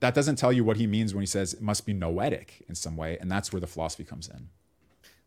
that 0.00 0.14
doesn't 0.14 0.36
tell 0.36 0.52
you 0.52 0.64
what 0.64 0.78
he 0.78 0.86
means 0.86 1.12
when 1.14 1.20
he 1.20 1.26
says 1.26 1.52
it 1.52 1.60
must 1.60 1.84
be 1.84 1.92
noetic 1.92 2.64
in 2.68 2.74
some 2.74 2.96
way 2.96 3.18
and 3.20 3.30
that's 3.30 3.52
where 3.52 3.60
the 3.60 3.66
philosophy 3.66 4.04
comes 4.04 4.28
in 4.28 4.48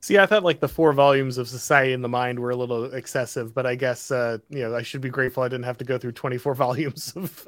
See, 0.04 0.18
I 0.18 0.26
thought 0.26 0.44
like 0.44 0.60
the 0.60 0.68
four 0.68 0.92
volumes 0.92 1.38
of 1.38 1.48
Society 1.48 1.94
and 1.94 2.04
the 2.04 2.10
Mind 2.10 2.38
were 2.38 2.50
a 2.50 2.58
little 2.58 2.94
excessive, 2.94 3.54
but 3.54 3.66
I 3.66 3.76
guess 3.76 4.12
uh, 4.12 4.40
you 4.50 4.60
know 4.60 4.76
I 4.76 4.82
should 4.82 5.00
be 5.00 5.08
grateful 5.08 5.44
I 5.44 5.48
didn't 5.48 5.64
have 5.64 5.78
to 5.78 5.86
go 5.86 5.98
through 5.98 6.12
twenty 6.12 6.38
four 6.38 6.54
volumes 6.66 7.14
of, 7.16 7.46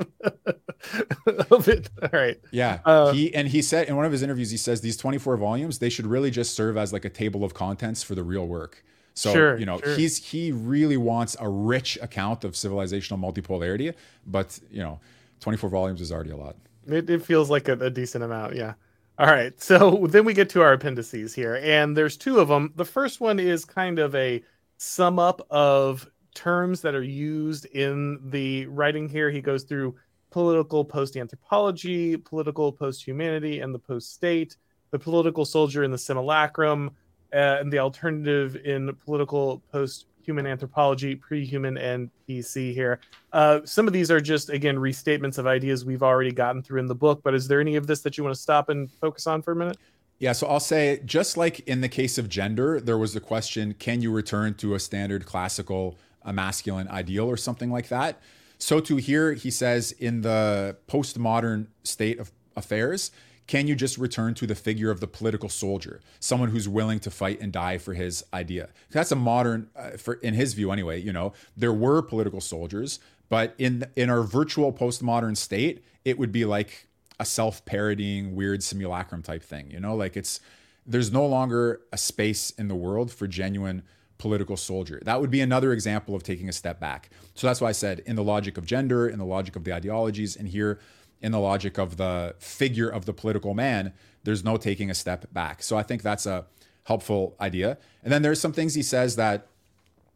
of 1.51 1.67
it. 1.67 1.89
All 2.01 2.09
right. 2.13 2.39
Yeah. 2.51 2.79
Uh, 2.85 3.11
he 3.11 3.35
and 3.35 3.49
he 3.49 3.61
said 3.61 3.89
in 3.89 3.97
one 3.97 4.05
of 4.05 4.13
his 4.13 4.23
interviews, 4.23 4.51
he 4.51 4.55
says 4.55 4.79
these 4.79 4.95
twenty 4.95 5.17
four 5.17 5.35
volumes 5.35 5.79
they 5.79 5.89
should 5.89 6.07
really 6.07 6.31
just 6.31 6.55
serve 6.55 6.77
as 6.77 6.93
like 6.93 7.03
a 7.03 7.09
table 7.09 7.43
of 7.43 7.53
contents 7.53 8.03
for 8.03 8.15
the 8.15 8.23
real 8.23 8.47
work. 8.47 8.85
So 9.15 9.33
sure, 9.33 9.57
you 9.57 9.65
know 9.65 9.81
sure. 9.81 9.97
he's 9.97 10.25
he 10.25 10.53
really 10.53 10.95
wants 10.95 11.35
a 11.41 11.49
rich 11.49 11.97
account 12.01 12.45
of 12.45 12.53
civilizational 12.53 13.19
multipolarity, 13.19 13.93
but 14.25 14.57
you 14.71 14.81
know, 14.81 15.01
twenty 15.41 15.57
four 15.57 15.69
volumes 15.69 15.99
is 15.99 16.09
already 16.09 16.31
a 16.31 16.37
lot. 16.37 16.55
It, 16.87 17.09
it 17.09 17.25
feels 17.25 17.49
like 17.49 17.67
a, 17.67 17.73
a 17.73 17.89
decent 17.89 18.23
amount. 18.23 18.55
Yeah. 18.55 18.75
All 19.17 19.27
right. 19.27 19.53
So 19.61 20.07
then 20.09 20.25
we 20.25 20.33
get 20.33 20.49
to 20.51 20.61
our 20.61 20.73
appendices 20.73 21.33
here, 21.33 21.59
and 21.61 21.95
there's 21.95 22.17
two 22.17 22.39
of 22.39 22.47
them. 22.47 22.73
The 22.75 22.85
first 22.85 23.19
one 23.21 23.39
is 23.39 23.65
kind 23.65 23.99
of 23.99 24.13
a 24.15 24.43
sum 24.77 25.19
up 25.19 25.45
of 25.49 26.09
terms 26.33 26.81
that 26.81 26.95
are 26.95 27.03
used 27.03 27.65
in 27.65 28.19
the 28.29 28.65
writing 28.67 29.07
here. 29.09 29.31
He 29.31 29.41
goes 29.41 29.63
through 29.63 29.95
political 30.31 30.83
post 30.83 31.15
anthropology, 31.15 32.17
political 32.17 32.71
post 32.71 33.05
humanity, 33.05 33.61
and 33.61 33.73
the 33.73 33.79
post 33.79 34.13
state, 34.13 34.57
the 34.91 34.99
political 34.99 35.45
soldier 35.45 35.83
in 35.83 35.91
the 35.91 35.97
simulacrum, 35.97 36.91
uh, 37.33 37.57
and 37.59 37.71
the 37.71 37.79
alternative 37.79 38.57
in 38.57 38.93
political 39.05 39.63
post 39.71 40.07
human 40.25 40.47
anthropology, 40.47 41.15
pre 41.15 41.45
human, 41.45 41.77
and 41.77 42.09
PC 42.27 42.73
here. 42.73 42.99
Uh, 43.31 43.59
some 43.63 43.87
of 43.87 43.93
these 43.93 44.09
are 44.09 44.19
just, 44.19 44.49
again, 44.49 44.75
restatements 44.77 45.37
of 45.37 45.45
ideas 45.45 45.85
we've 45.85 46.03
already 46.03 46.31
gotten 46.31 46.63
through 46.63 46.79
in 46.79 46.87
the 46.87 46.95
book, 46.95 47.21
but 47.23 47.33
is 47.33 47.47
there 47.47 47.61
any 47.61 47.75
of 47.75 47.87
this 47.87 48.01
that 48.01 48.17
you 48.17 48.23
want 48.23 48.35
to 48.35 48.41
stop 48.41 48.69
and 48.69 48.91
focus 48.91 49.27
on 49.27 49.41
for 49.41 49.51
a 49.51 49.55
minute? 49.55 49.77
Yeah, 50.17 50.31
so 50.31 50.47
I'll 50.47 50.61
say 50.61 51.01
just 51.05 51.35
like 51.35 51.59
in 51.61 51.81
the 51.81 51.89
case 51.89 52.17
of 52.17 52.29
gender, 52.29 52.79
there 52.79 52.97
was 52.97 53.13
the 53.13 53.19
question 53.19 53.75
can 53.77 54.01
you 54.01 54.11
return 54.11 54.53
to 54.55 54.75
a 54.75 54.79
standard 54.79 55.25
classical 55.25 55.97
a 56.23 56.33
masculine 56.33 56.87
ideal 56.87 57.25
or 57.25 57.37
something 57.37 57.69
like 57.69 57.89
that? 57.89 58.21
So 58.57 58.79
too 58.79 58.95
here 58.95 59.33
he 59.33 59.51
says 59.51 59.91
in 59.91 60.21
the 60.21 60.77
postmodern 60.87 61.67
state 61.83 62.17
of 62.17 62.31
affairs, 62.55 63.11
can 63.47 63.67
you 63.67 63.75
just 63.75 63.97
return 63.97 64.33
to 64.35 64.47
the 64.47 64.55
figure 64.55 64.89
of 64.89 64.99
the 64.99 65.07
political 65.07 65.49
soldier, 65.49 66.01
someone 66.19 66.49
who's 66.49 66.67
willing 66.67 66.99
to 67.01 67.11
fight 67.11 67.39
and 67.41 67.51
die 67.51 67.77
for 67.77 67.93
his 67.93 68.23
idea? 68.33 68.69
That's 68.91 69.11
a 69.11 69.15
modern, 69.15 69.69
uh, 69.75 69.91
for 69.91 70.15
in 70.15 70.33
his 70.33 70.53
view 70.53 70.71
anyway. 70.71 71.01
You 71.01 71.13
know, 71.13 71.33
there 71.55 71.73
were 71.73 72.01
political 72.01 72.41
soldiers, 72.41 72.99
but 73.29 73.53
in 73.57 73.85
in 73.95 74.09
our 74.09 74.23
virtual 74.23 74.73
postmodern 74.73 75.37
state, 75.37 75.83
it 76.03 76.17
would 76.17 76.31
be 76.31 76.45
like 76.45 76.87
a 77.19 77.25
self-parodying 77.25 78.35
weird 78.35 78.63
simulacrum 78.63 79.21
type 79.21 79.43
thing. 79.43 79.71
You 79.71 79.79
know, 79.79 79.95
like 79.95 80.17
it's 80.17 80.39
there's 80.85 81.11
no 81.11 81.25
longer 81.25 81.81
a 81.91 81.97
space 81.97 82.51
in 82.51 82.67
the 82.67 82.75
world 82.75 83.11
for 83.11 83.27
genuine 83.27 83.83
political 84.17 84.57
soldier. 84.57 85.01
That 85.03 85.19
would 85.19 85.31
be 85.31 85.41
another 85.41 85.73
example 85.73 86.15
of 86.15 86.23
taking 86.23 86.47
a 86.47 86.53
step 86.53 86.79
back. 86.79 87.09
So 87.33 87.47
that's 87.47 87.59
why 87.59 87.69
I 87.69 87.73
said 87.73 87.99
in 88.05 88.15
the 88.15 88.23
logic 88.23 88.57
of 88.57 88.65
gender, 88.65 89.07
in 89.07 89.19
the 89.19 89.25
logic 89.25 89.55
of 89.55 89.63
the 89.63 89.73
ideologies, 89.73 90.35
and 90.35 90.47
here 90.47 90.79
in 91.21 91.31
the 91.31 91.39
logic 91.39 91.77
of 91.77 91.97
the 91.97 92.35
figure 92.39 92.89
of 92.89 93.05
the 93.05 93.13
political 93.13 93.53
man, 93.53 93.93
there's 94.23 94.43
no 94.43 94.57
taking 94.57 94.89
a 94.89 94.95
step 94.95 95.31
back. 95.33 95.63
So 95.63 95.77
I 95.77 95.83
think 95.83 96.01
that's 96.01 96.25
a 96.25 96.45
helpful 96.83 97.35
idea. 97.39 97.77
And 98.03 98.11
then 98.11 98.21
there's 98.21 98.39
some 98.39 98.53
things 98.53 98.75
he 98.75 98.83
says 98.83 99.15
that, 99.15 99.47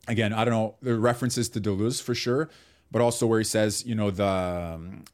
again, 0.08 0.34
I 0.34 0.46
don't 0.46 0.54
know, 0.54 0.76
the 0.82 0.98
references 0.98 1.50
to 1.50 1.62
Deleuze 1.62 2.02
for 2.02 2.16
sure, 2.16 2.50
but 2.92 3.02
also 3.02 3.28
where 3.28 3.40
he 3.40 3.46
says, 3.46 3.86
you 3.86 3.96
know, 3.96 4.12
the 4.12 4.26
um, 4.26 5.06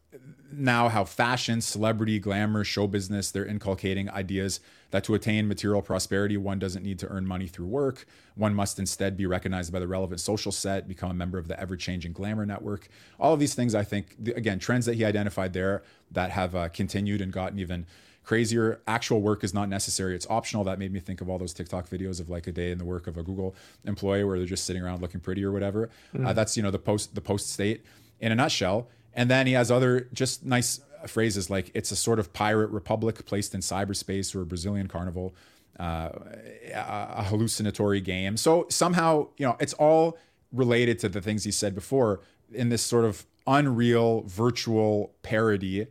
now 0.52 0.90
how 0.90 1.04
fashion, 1.04 1.62
celebrity, 1.62 2.20
glamour, 2.20 2.64
show 2.64 2.88
business, 2.88 3.32
they're 3.32 3.46
inculcating 3.46 4.10
ideas 4.10 4.60
that 4.92 5.04
to 5.06 5.14
attain 5.14 5.48
material 5.48 5.82
prosperity, 5.82 6.38
one 6.38 6.60
doesn't 6.60 6.84
need 6.84 7.00
to 7.00 7.08
earn 7.08 7.28
money 7.28 7.48
through 7.48 7.68
work. 7.68 8.06
One 8.36 8.54
must 8.54 8.80
instead 8.80 9.18
be 9.18 9.26
recognized 9.26 9.74
by 9.74 9.80
the 9.80 9.88
relevant 9.88 10.20
social 10.20 10.52
set, 10.52 10.88
become 10.88 11.12
a 11.12 11.14
member 11.14 11.38
of 11.38 11.48
the 11.48 11.60
ever 11.60 11.76
changing 11.76 12.14
glamour 12.14 12.46
network. 12.46 12.88
All 13.20 13.34
of 13.34 13.40
these 13.40 13.56
things, 13.56 13.76
I 13.76 13.84
think, 13.84 14.16
again, 14.36 14.60
trends 14.60 14.86
that 14.86 14.96
he 14.96 15.06
identified 15.06 15.54
there 15.54 15.84
that 16.12 16.32
have 16.32 16.56
uh, 16.56 16.70
continued 16.70 17.22
and 17.22 17.32
gotten 17.32 17.60
even 17.60 17.86
crazier. 18.24 18.82
Actual 18.88 19.22
work 19.22 19.44
is 19.44 19.54
not 19.54 19.70
necessary, 19.70 20.16
it's 20.16 20.28
optional. 20.30 20.64
That 20.64 20.80
made 20.80 20.92
me 20.92 21.00
think 21.00 21.22
of 21.22 21.30
all 21.30 21.38
those 21.38 21.54
TikTok 21.54 21.90
videos 21.90 22.20
of 22.20 22.30
like 22.30 22.48
a 22.48 22.52
day 22.52 22.72
in 22.72 22.78
the 22.78 22.86
work 22.86 23.08
of 23.08 23.18
a 23.18 23.24
Google 23.24 23.56
employee 23.86 24.24
where 24.24 24.38
they're 24.38 24.48
just 24.48 24.66
sitting 24.66 24.82
around 24.82 25.02
looking 25.02 25.22
pretty 25.22 25.44
or 25.44 25.52
whatever. 25.52 25.90
Mm. 26.16 26.28
Uh, 26.28 26.34
that's, 26.34 26.58
you 26.58 26.64
know, 26.64 26.72
the 26.72 26.80
post, 26.80 27.16
the 27.16 27.22
post 27.22 27.52
state 27.52 27.84
in 28.20 28.32
a 28.32 28.36
nutshell. 28.36 28.88
And 29.14 29.30
then 29.30 29.48
he 29.48 29.54
has 29.54 29.72
other 29.72 30.10
just 30.14 30.44
nice 30.46 30.82
phrases 31.10 31.50
like 31.50 31.72
it's 31.74 31.92
a 31.92 31.96
sort 31.96 32.20
of 32.20 32.34
pirate 32.34 32.70
republic 32.70 33.26
placed 33.26 33.54
in 33.54 33.62
cyberspace 33.62 34.36
or 34.36 34.42
a 34.42 34.46
Brazilian 34.46 34.88
carnival, 34.88 35.36
uh, 35.80 36.10
a 36.74 37.24
hallucinatory 37.24 38.02
game. 38.02 38.38
So 38.38 38.66
somehow, 38.70 39.28
you 39.38 39.46
know, 39.46 39.58
it's 39.60 39.74
all 39.74 40.18
related 40.52 41.00
to 41.00 41.10
the 41.10 41.22
things 41.22 41.44
he 41.44 41.52
said 41.52 41.76
before 41.76 42.22
in 42.54 42.70
this 42.70 42.82
sort 42.82 43.06
of 43.06 43.26
unreal 43.48 44.24
virtual 44.24 45.14
parody, 45.22 45.88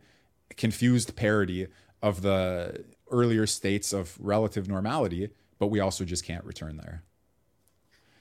confused 0.57 1.15
parody 1.15 1.67
of 2.01 2.21
the 2.21 2.83
earlier 3.11 3.45
states 3.45 3.93
of 3.93 4.17
relative 4.19 4.67
normality, 4.67 5.29
but 5.59 5.67
we 5.67 5.79
also 5.79 6.03
just 6.03 6.25
can't 6.25 6.43
return 6.43 6.77
there. 6.77 7.03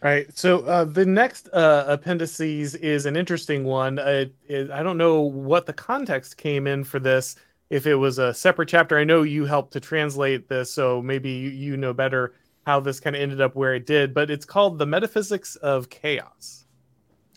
All 0.04 0.10
right. 0.10 0.26
So 0.36 0.60
uh, 0.66 0.84
the 0.84 1.06
next 1.06 1.48
uh, 1.54 1.86
appendices 1.88 2.74
is 2.74 3.06
an 3.06 3.16
interesting 3.16 3.64
one. 3.64 3.98
Uh, 3.98 4.26
it, 4.46 4.70
I 4.70 4.82
don't 4.82 4.98
know 4.98 5.22
what 5.22 5.64
the 5.64 5.72
context 5.72 6.36
came 6.36 6.66
in 6.66 6.84
for 6.84 6.98
this. 6.98 7.36
If 7.70 7.86
it 7.86 7.94
was 7.94 8.18
a 8.18 8.34
separate 8.34 8.68
chapter, 8.68 8.98
I 8.98 9.04
know 9.04 9.22
you 9.22 9.46
helped 9.46 9.72
to 9.72 9.80
translate 9.80 10.46
this, 10.46 10.70
so 10.70 11.00
maybe 11.00 11.30
you, 11.30 11.48
you 11.48 11.76
know 11.78 11.94
better 11.94 12.34
how 12.66 12.80
this 12.80 13.00
kind 13.00 13.16
of 13.16 13.22
ended 13.22 13.40
up 13.40 13.56
where 13.56 13.74
it 13.74 13.86
did. 13.86 14.12
But 14.12 14.30
it's 14.30 14.44
called 14.44 14.78
the 14.78 14.84
Metaphysics 14.84 15.56
of 15.56 15.88
Chaos. 15.88 16.66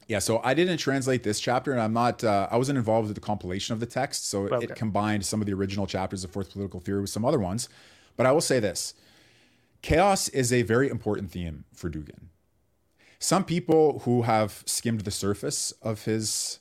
Yeah, 0.09 0.19
so 0.19 0.41
I 0.43 0.53
didn't 0.53 0.77
translate 0.77 1.23
this 1.23 1.39
chapter, 1.39 1.71
and 1.71 1.79
I'm 1.79 1.93
not. 1.93 2.21
Uh, 2.21 2.49
I 2.51 2.57
wasn't 2.57 2.77
involved 2.77 3.07
with 3.07 3.15
the 3.15 3.21
compilation 3.21 3.73
of 3.73 3.79
the 3.79 3.85
text, 3.85 4.29
so 4.29 4.49
okay. 4.49 4.65
it 4.65 4.75
combined 4.75 5.25
some 5.25 5.39
of 5.39 5.47
the 5.47 5.53
original 5.53 5.87
chapters 5.87 6.25
of 6.25 6.31
Fourth 6.31 6.51
Political 6.51 6.81
Theory 6.81 6.99
with 6.99 7.11
some 7.11 7.23
other 7.23 7.39
ones. 7.39 7.69
But 8.17 8.25
I 8.25 8.33
will 8.33 8.41
say 8.41 8.59
this: 8.59 8.93
chaos 9.81 10.27
is 10.29 10.51
a 10.51 10.63
very 10.63 10.89
important 10.89 11.31
theme 11.31 11.63
for 11.73 11.89
Dugin 11.89 12.27
some 13.19 13.43
people 13.43 13.99
who 13.99 14.23
have 14.23 14.63
skimmed 14.65 15.01
the 15.01 15.11
surface 15.11 15.71
of 15.81 16.05
his 16.05 16.59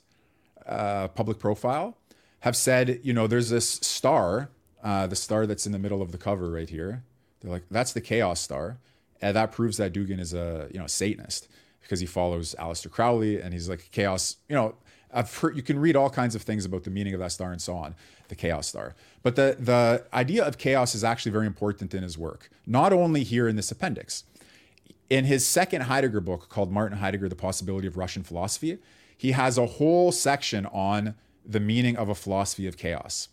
uh, 0.65 1.07
public 1.09 1.39
profile 1.39 1.97
have 2.41 2.55
said, 2.55 2.99
you 3.03 3.13
know, 3.13 3.27
there's 3.27 3.49
this 3.49 3.69
star, 3.69 4.49
uh, 4.83 5.07
the 5.07 5.15
star 5.15 5.45
that's 5.45 5.65
in 5.65 5.71
the 5.71 5.79
middle 5.79 6.01
of 6.01 6.11
the 6.11 6.17
cover 6.17 6.49
right 6.49 6.69
here. 6.69 7.03
They're 7.41 7.51
like, 7.51 7.63
that's 7.69 7.93
the 7.93 8.01
Chaos 8.01 8.39
Star, 8.39 8.77
and 9.21 9.35
that 9.35 9.51
proves 9.51 9.77
that 9.77 9.93
Dugin 9.93 10.19
is 10.19 10.33
a 10.33 10.69
you 10.71 10.79
know 10.79 10.87
Satanist 10.87 11.47
because 11.81 11.99
he 11.99 12.05
follows 12.05 12.55
Aleister 12.59 12.89
Crowley 12.89 13.39
and 13.39 13.53
he's 13.53 13.69
like 13.69 13.89
Chaos. 13.91 14.37
You 14.49 14.55
know, 14.55 14.75
I've 15.13 15.35
heard 15.37 15.55
you 15.55 15.61
can 15.61 15.79
read 15.79 15.95
all 15.95 16.09
kinds 16.09 16.35
of 16.35 16.41
things 16.41 16.65
about 16.65 16.83
the 16.83 16.89
meaning 16.89 17.13
of 17.13 17.19
that 17.19 17.31
star 17.31 17.51
and 17.51 17.61
so 17.61 17.75
on, 17.75 17.95
the 18.27 18.35
Chaos 18.35 18.67
Star. 18.67 18.95
But 19.21 19.35
the 19.35 19.55
the 19.59 20.05
idea 20.13 20.43
of 20.43 20.57
chaos 20.57 20.95
is 20.95 21.03
actually 21.03 21.31
very 21.31 21.45
important 21.45 21.93
in 21.93 22.01
his 22.01 22.17
work, 22.17 22.49
not 22.65 22.91
only 22.91 23.23
here 23.23 23.47
in 23.47 23.55
this 23.55 23.71
appendix 23.71 24.23
in 25.09 25.25
his 25.25 25.45
second 25.45 25.81
Heidegger 25.83 26.21
book 26.21 26.49
called 26.49 26.71
Martin 26.71 26.97
Heidegger, 26.97 27.29
The 27.29 27.35
Possibility 27.35 27.87
of 27.87 27.97
Russian 27.97 28.23
Philosophy, 28.23 28.77
he 29.17 29.31
has 29.31 29.57
a 29.57 29.65
whole 29.65 30.11
section 30.11 30.65
on 30.67 31.15
the 31.45 31.59
meaning 31.59 31.95
of 31.95 32.09
a 32.09 32.15
philosophy 32.15 32.67
of 32.67 32.77
chaos. 32.77 33.29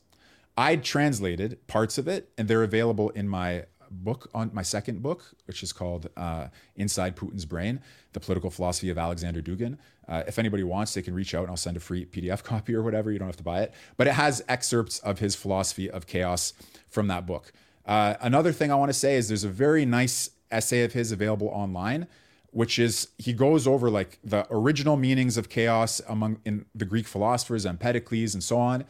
I 0.57 0.77
translated 0.77 1.67
parts 1.67 1.99
of 1.99 2.07
it, 2.07 2.31
and 2.39 2.47
they're 2.47 2.63
available 2.63 3.11
in 3.11 3.29
my 3.29 3.65
book 3.91 4.31
on 4.35 4.51
my 4.53 4.63
second 4.63 5.03
book, 5.03 5.35
which 5.47 5.63
is 5.63 5.73
called 5.73 6.09
uh, 6.17 6.49
Inside 6.77 7.17
Putin's 7.17 7.45
Brain: 7.45 7.81
The 8.13 8.21
Political 8.21 8.51
Philosophy 8.51 8.89
of 8.91 8.99
Alexander 8.99 9.43
Dugin. 9.43 9.79
Uh, 10.07 10.23
if 10.27 10.39
anybody 10.39 10.63
wants, 10.63 10.95
they 10.95 11.03
can 11.03 11.15
reach 11.15 11.35
out, 11.35 11.43
and 11.43 11.51
I'll 11.51 11.57
send 11.57 11.77
a 11.77 11.81
free 11.81 12.05
PDF 12.05 12.43
copy 12.45 12.75
or 12.75 12.83
whatever. 12.83 13.11
You 13.11 13.19
don't 13.19 13.29
have 13.29 13.37
to 13.37 13.43
buy 13.43 13.63
it, 13.63 13.75
but 13.97 14.07
it 14.07 14.15
has 14.15 14.45
excerpts 14.49 15.01
of 15.01 15.19
his 15.19 15.35
philosophy 15.35 15.91
of 15.91 16.07
chaos 16.07 16.53
from 16.89 17.09
that 17.09 17.27
book. 17.27 17.53
Uh, 17.87 18.15
another 18.21 18.53
thing 18.53 18.73
I 18.73 18.77
want 18.77 18.91
to 18.91 18.99
say 18.99 19.17
is 19.17 19.29
there's 19.29 19.45
a 19.45 19.49
very 19.49 19.85
nice 19.85 20.31
essay 20.55 20.85
of 20.85 20.93
his 20.93 21.13
available 21.13 21.49
online 21.49 22.07
which 22.55 22.79
is 22.79 23.09
he 23.19 23.33
goes 23.33 23.67
over 23.67 23.91
like 23.91 24.21
the 24.23 24.47
original 24.49 24.97
meanings 24.97 25.37
of 25.37 25.49
chaos 25.49 26.01
among 26.09 26.39
in 26.45 26.65
the 26.73 26.85
Greek 26.85 27.09
philosophers, 27.09 27.67
Empedocles, 27.67 28.33
and 28.33 28.45
so 28.45 28.59
on. 28.59 28.85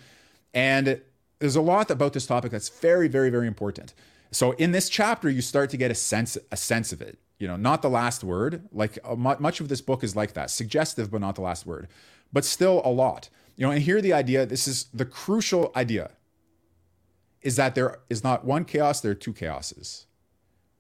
And 0.53 1.01
there's 1.39 1.57
a 1.57 1.62
lot 1.62 1.91
about 1.91 2.12
this 2.12 2.27
topic 2.27 2.53
that's 2.53 2.69
very, 2.69 3.09
very, 3.09 3.31
very 3.31 3.47
important. 3.47 3.95
So 4.33 4.53
in 4.53 4.73
this 4.73 4.91
chapter, 4.91 5.31
you 5.31 5.41
start 5.41 5.71
to 5.71 5.79
get 5.79 5.91
a 5.91 5.95
sense 5.95 6.37
a 6.53 6.59
sense 6.59 6.93
of 6.93 7.01
it. 7.01 7.19
You 7.39 7.49
know, 7.49 7.57
not 7.57 7.81
the 7.81 7.89
last 7.89 8.23
word. 8.23 8.69
Like 8.71 8.99
uh, 9.03 9.17
much 9.17 9.61
of 9.61 9.69
this 9.69 9.81
book 9.81 10.05
is 10.05 10.15
like 10.15 10.35
that, 10.35 10.51
suggestive, 10.51 11.11
but 11.11 11.23
not 11.23 11.35
the 11.35 11.41
last 11.41 11.65
word. 11.65 11.89
But 12.35 12.45
still 12.45 12.83
a 12.85 12.91
lot. 12.91 13.31
You 13.57 13.67
know, 13.67 13.73
and 13.73 13.81
here 13.81 14.03
the 14.03 14.12
idea. 14.12 14.45
This 14.45 14.69
is 14.69 14.89
the 14.93 15.07
crucial 15.07 15.73
idea. 15.75 16.11
Is 17.41 17.57
that 17.57 17.75
there 17.75 18.01
is 18.11 18.23
not 18.23 18.45
one 18.45 18.67
chaos, 18.67 19.01
there 19.01 19.12
are 19.12 19.15
two 19.15 19.33
chaoses. 19.33 20.05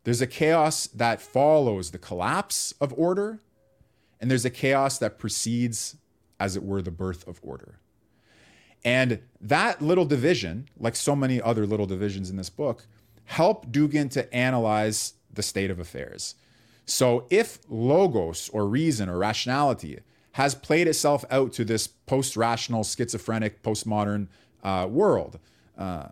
There's 0.04 0.20
a 0.20 0.26
chaos 0.26 0.86
that 0.88 1.20
follows 1.20 1.90
the 1.90 1.98
collapse 1.98 2.72
of 2.80 2.94
order, 2.96 3.40
and 4.20 4.30
there's 4.30 4.44
a 4.44 4.50
chaos 4.50 4.98
that 4.98 5.18
precedes, 5.18 5.96
as 6.38 6.56
it 6.56 6.62
were, 6.62 6.82
the 6.82 6.90
birth 6.90 7.26
of 7.26 7.40
order. 7.42 7.78
And 8.84 9.20
that 9.40 9.80
little 9.80 10.04
division, 10.04 10.68
like 10.78 10.94
so 10.94 11.16
many 11.16 11.40
other 11.40 11.66
little 11.66 11.86
divisions 11.86 12.28
in 12.28 12.36
this 12.36 12.50
book, 12.50 12.86
help 13.24 13.66
Dugin 13.72 14.10
to 14.10 14.32
analyze 14.34 15.14
the 15.32 15.42
state 15.42 15.70
of 15.70 15.78
affairs. 15.78 16.34
So 16.84 17.26
if 17.30 17.58
logos 17.68 18.50
or 18.50 18.66
reason 18.68 19.08
or 19.08 19.16
rationality 19.16 20.00
has 20.32 20.54
played 20.54 20.86
itself 20.86 21.24
out 21.30 21.52
to 21.54 21.64
this 21.64 21.86
post 21.86 22.36
rational, 22.36 22.84
schizophrenic, 22.84 23.62
postmodern 23.62 24.28
uh, 24.62 24.86
world, 24.90 25.38
uh, 25.78 26.08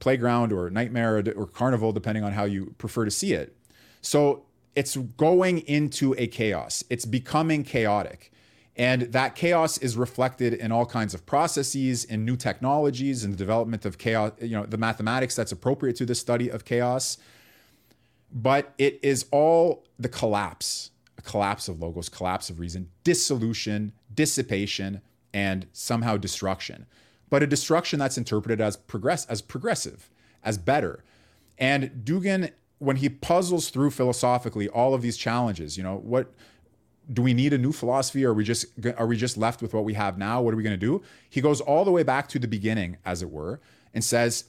playground 0.00 0.52
or 0.52 0.68
nightmare 0.70 1.22
or, 1.36 1.46
carnival, 1.46 1.92
depending 1.92 2.24
on 2.24 2.32
how 2.32 2.44
you 2.44 2.74
prefer 2.78 3.04
to 3.04 3.10
see 3.10 3.32
it. 3.32 3.56
So 4.00 4.44
it's 4.74 4.96
going 4.96 5.58
into 5.60 6.14
a 6.18 6.26
chaos, 6.26 6.82
it's 6.90 7.04
becoming 7.04 7.62
chaotic. 7.62 8.32
And 8.76 9.02
that 9.12 9.34
chaos 9.34 9.76
is 9.78 9.96
reflected 9.96 10.54
in 10.54 10.72
all 10.72 10.86
kinds 10.86 11.12
of 11.12 11.26
processes, 11.26 12.04
in 12.04 12.24
new 12.24 12.36
technologies, 12.36 13.24
and 13.24 13.34
the 13.34 13.36
development 13.36 13.84
of 13.84 13.98
chaos, 13.98 14.32
you 14.40 14.56
know, 14.56 14.64
the 14.64 14.78
mathematics 14.78 15.36
that's 15.36 15.52
appropriate 15.52 15.96
to 15.96 16.06
the 16.06 16.14
study 16.14 16.48
of 16.48 16.64
chaos. 16.64 17.18
But 18.32 18.72
it 18.78 18.98
is 19.02 19.26
all 19.32 19.84
the 19.98 20.08
collapse, 20.08 20.92
a 21.18 21.22
collapse 21.22 21.68
of 21.68 21.80
logos, 21.80 22.08
collapse 22.08 22.48
of 22.48 22.58
reason, 22.58 22.88
dissolution, 23.04 23.92
dissipation, 24.14 25.02
and 25.34 25.66
somehow 25.72 26.16
destruction. 26.16 26.86
But 27.30 27.42
a 27.42 27.46
destruction 27.46 27.98
that's 27.98 28.18
interpreted 28.18 28.60
as 28.60 28.76
progress 28.76 29.24
as 29.26 29.40
progressive, 29.40 30.10
as 30.42 30.58
better. 30.58 31.04
And 31.58 32.02
Dugin, 32.04 32.50
when 32.78 32.96
he 32.96 33.08
puzzles 33.08 33.70
through 33.70 33.90
philosophically 33.90 34.68
all 34.68 34.94
of 34.94 35.02
these 35.02 35.16
challenges, 35.16 35.76
you 35.76 35.82
know, 35.82 35.96
what 35.96 36.32
do 37.12 37.22
we 37.22 37.34
need 37.34 37.52
a 37.52 37.58
new 37.58 37.72
philosophy? 37.72 38.24
Or 38.24 38.30
are 38.30 38.34
we 38.34 38.44
just 38.44 38.66
are 38.96 39.06
we 39.06 39.16
just 39.16 39.36
left 39.36 39.62
with 39.62 39.74
what 39.74 39.84
we 39.84 39.94
have 39.94 40.18
now? 40.18 40.42
What 40.42 40.54
are 40.54 40.56
we 40.56 40.62
going 40.62 40.78
to 40.78 40.86
do? 40.86 41.02
He 41.28 41.40
goes 41.40 41.60
all 41.60 41.84
the 41.84 41.90
way 41.90 42.02
back 42.02 42.28
to 42.28 42.38
the 42.38 42.48
beginning 42.48 42.98
as 43.04 43.22
it 43.22 43.30
were 43.30 43.60
and 43.94 44.04
says 44.04 44.44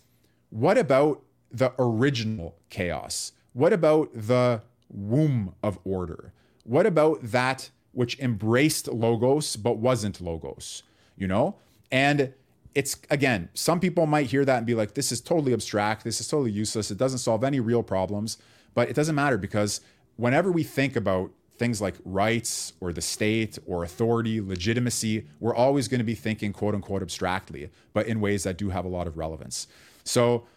what 0.49 0.77
about 0.77 1.21
the 1.51 1.73
original 1.79 2.55
chaos? 2.69 3.31
What 3.53 3.73
about 3.73 4.09
the 4.13 4.61
womb 4.89 5.55
of 5.63 5.79
order? 5.83 6.33
What 6.63 6.85
about 6.85 7.19
that 7.23 7.69
which 7.93 8.19
embraced 8.19 8.87
logos 8.87 9.55
but 9.55 9.77
wasn't 9.77 10.21
logos? 10.21 10.83
You 11.17 11.27
know? 11.27 11.55
And 11.91 12.33
it's 12.73 12.97
again 13.09 13.49
some 13.53 13.79
people 13.79 14.05
might 14.05 14.27
hear 14.27 14.45
that 14.45 14.57
and 14.57 14.65
be 14.65 14.75
like 14.75 14.93
this 14.93 15.11
is 15.11 15.19
totally 15.19 15.53
abstract 15.53 16.03
this 16.03 16.21
is 16.21 16.27
totally 16.27 16.51
useless 16.51 16.89
it 16.89 16.97
doesn't 16.97 17.19
solve 17.19 17.43
any 17.43 17.59
real 17.59 17.83
problems 17.83 18.37
but 18.73 18.89
it 18.89 18.95
doesn't 18.95 19.15
matter 19.15 19.37
because 19.37 19.81
whenever 20.15 20.51
we 20.51 20.63
think 20.63 20.95
about 20.95 21.31
things 21.61 21.79
like 21.79 21.95
rights 22.05 22.73
or 22.81 22.91
the 22.91 23.01
state 23.01 23.59
or 23.67 23.83
authority, 23.83 24.41
legitimacy, 24.41 25.27
we're 25.39 25.53
always 25.53 25.87
going 25.87 25.99
to 25.99 26.03
be 26.03 26.15
thinking 26.15 26.51
quote 26.51 26.73
unquote 26.73 27.03
abstractly, 27.03 27.69
but 27.93 28.07
in 28.07 28.19
ways 28.19 28.41
that 28.43 28.57
do 28.57 28.69
have 28.69 28.83
a 28.83 28.87
lot 28.87 29.05
of 29.05 29.15
relevance. 29.15 29.67
So 30.03 30.47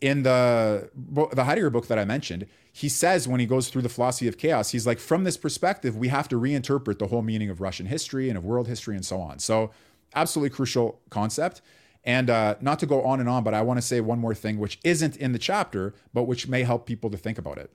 in 0.00 0.22
the 0.22 0.88
the 1.34 1.44
Heidegger 1.44 1.68
book 1.68 1.88
that 1.88 1.98
I 1.98 2.06
mentioned, 2.06 2.46
he 2.72 2.88
says 2.88 3.28
when 3.28 3.40
he 3.40 3.46
goes 3.46 3.68
through 3.68 3.82
the 3.82 3.90
philosophy 3.90 4.26
of 4.26 4.38
chaos, 4.38 4.70
he's 4.70 4.86
like, 4.86 4.98
from 4.98 5.24
this 5.24 5.36
perspective, 5.36 5.98
we 5.98 6.08
have 6.08 6.28
to 6.28 6.40
reinterpret 6.40 6.98
the 6.98 7.08
whole 7.08 7.22
meaning 7.22 7.50
of 7.50 7.60
Russian 7.60 7.84
history 7.84 8.30
and 8.30 8.38
of 8.38 8.44
world 8.44 8.66
history 8.66 8.96
and 8.96 9.04
so 9.04 9.20
on. 9.20 9.40
So, 9.40 9.70
absolutely 10.14 10.54
crucial 10.54 11.00
concept. 11.10 11.60
And 12.04 12.28
uh, 12.28 12.56
not 12.60 12.78
to 12.80 12.86
go 12.86 13.02
on 13.02 13.18
and 13.20 13.28
on, 13.28 13.44
but 13.44 13.54
I 13.54 13.62
want 13.62 13.78
to 13.78 13.82
say 13.82 14.00
one 14.00 14.18
more 14.18 14.34
thing, 14.34 14.58
which 14.58 14.78
isn't 14.84 15.16
in 15.16 15.32
the 15.32 15.38
chapter, 15.38 15.94
but 16.12 16.24
which 16.24 16.46
may 16.46 16.62
help 16.62 16.86
people 16.86 17.08
to 17.10 17.16
think 17.16 17.38
about 17.38 17.56
it. 17.56 17.70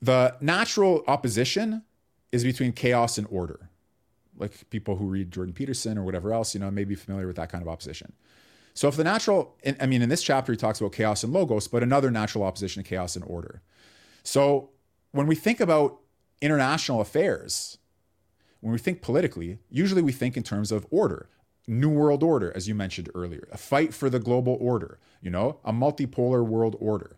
The 0.00 0.36
natural 0.40 1.04
opposition 1.06 1.82
is 2.32 2.44
between 2.44 2.72
chaos 2.72 3.18
and 3.18 3.26
order. 3.30 3.68
Like 4.38 4.68
people 4.70 4.96
who 4.96 5.06
read 5.06 5.32
Jordan 5.32 5.54
Peterson 5.54 5.98
or 5.98 6.04
whatever 6.04 6.32
else, 6.32 6.54
you 6.54 6.60
know, 6.60 6.70
may 6.70 6.84
be 6.84 6.94
familiar 6.94 7.26
with 7.26 7.36
that 7.36 7.50
kind 7.50 7.62
of 7.62 7.68
opposition. 7.68 8.12
So 8.74 8.88
if 8.88 8.96
the 8.96 9.04
natural, 9.04 9.56
I 9.80 9.86
mean, 9.86 10.02
in 10.02 10.10
this 10.10 10.22
chapter, 10.22 10.52
he 10.52 10.56
talks 10.58 10.80
about 10.80 10.92
chaos 10.92 11.24
and 11.24 11.32
logos, 11.32 11.66
but 11.66 11.82
another 11.82 12.10
natural 12.10 12.44
opposition 12.44 12.82
to 12.82 12.88
chaos 12.88 13.16
and 13.16 13.24
order. 13.26 13.62
So 14.22 14.70
when 15.12 15.26
we 15.26 15.34
think 15.34 15.60
about 15.60 16.00
international 16.42 17.00
affairs, 17.00 17.78
when 18.60 18.72
we 18.72 18.78
think 18.78 19.02
politically, 19.02 19.58
usually 19.70 20.02
we 20.02 20.12
think 20.12 20.36
in 20.36 20.42
terms 20.42 20.72
of 20.72 20.86
order, 20.90 21.28
new 21.66 21.88
world 21.88 22.22
order, 22.22 22.52
as 22.54 22.68
you 22.68 22.74
mentioned 22.74 23.10
earlier, 23.14 23.48
a 23.52 23.58
fight 23.58 23.92
for 23.92 24.08
the 24.08 24.18
global 24.18 24.56
order, 24.60 24.98
you 25.20 25.30
know, 25.30 25.58
a 25.64 25.72
multipolar 25.72 26.44
world 26.44 26.76
order. 26.80 27.16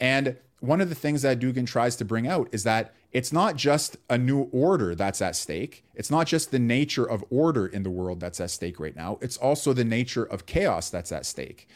And 0.00 0.36
one 0.60 0.80
of 0.80 0.88
the 0.88 0.94
things 0.94 1.22
that 1.22 1.40
Dugin 1.40 1.66
tries 1.66 1.96
to 1.96 2.04
bring 2.04 2.26
out 2.26 2.48
is 2.52 2.64
that 2.64 2.94
it's 3.10 3.32
not 3.32 3.56
just 3.56 3.96
a 4.08 4.16
new 4.16 4.42
order 4.52 4.94
that's 4.94 5.20
at 5.20 5.36
stake. 5.36 5.84
It's 5.94 6.10
not 6.10 6.26
just 6.26 6.50
the 6.50 6.58
nature 6.58 7.04
of 7.04 7.24
order 7.30 7.66
in 7.66 7.82
the 7.82 7.90
world 7.90 8.20
that's 8.20 8.40
at 8.40 8.50
stake 8.50 8.80
right 8.80 8.94
now. 8.96 9.18
It's 9.20 9.36
also 9.36 9.72
the 9.72 9.84
nature 9.84 10.24
of 10.24 10.46
chaos 10.46 10.88
that's 10.88 11.12
at 11.12 11.26
stake. 11.26 11.68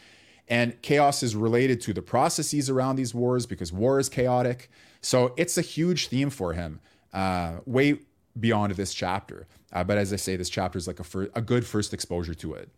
And 0.47 0.81
chaos 0.81 1.21
is 1.21 1.35
related 1.35 1.81
to 1.81 1.93
the 1.93 2.01
processes 2.01 2.69
around 2.69 2.95
these 2.95 3.13
wars 3.13 3.45
because 3.45 3.73
war 3.73 3.99
is 3.99 4.07
chaotic. 4.07 4.71
So 5.01 5.33
it's 5.35 5.57
a 5.57 5.61
huge 5.61 6.07
theme 6.07 6.29
for 6.29 6.53
him, 6.53 6.79
uh, 7.13 7.57
way 7.65 7.99
beyond 8.39 8.73
this 8.73 8.93
chapter. 8.93 9.47
Uh, 9.73 9.83
but 9.83 9.97
as 9.97 10.13
I 10.13 10.15
say, 10.15 10.35
this 10.35 10.49
chapter 10.49 10.77
is 10.77 10.87
like 10.87 10.99
a, 10.99 11.03
fir- 11.03 11.29
a 11.35 11.41
good 11.41 11.65
first 11.65 11.93
exposure 11.93 12.33
to 12.35 12.53
it. 12.53 12.69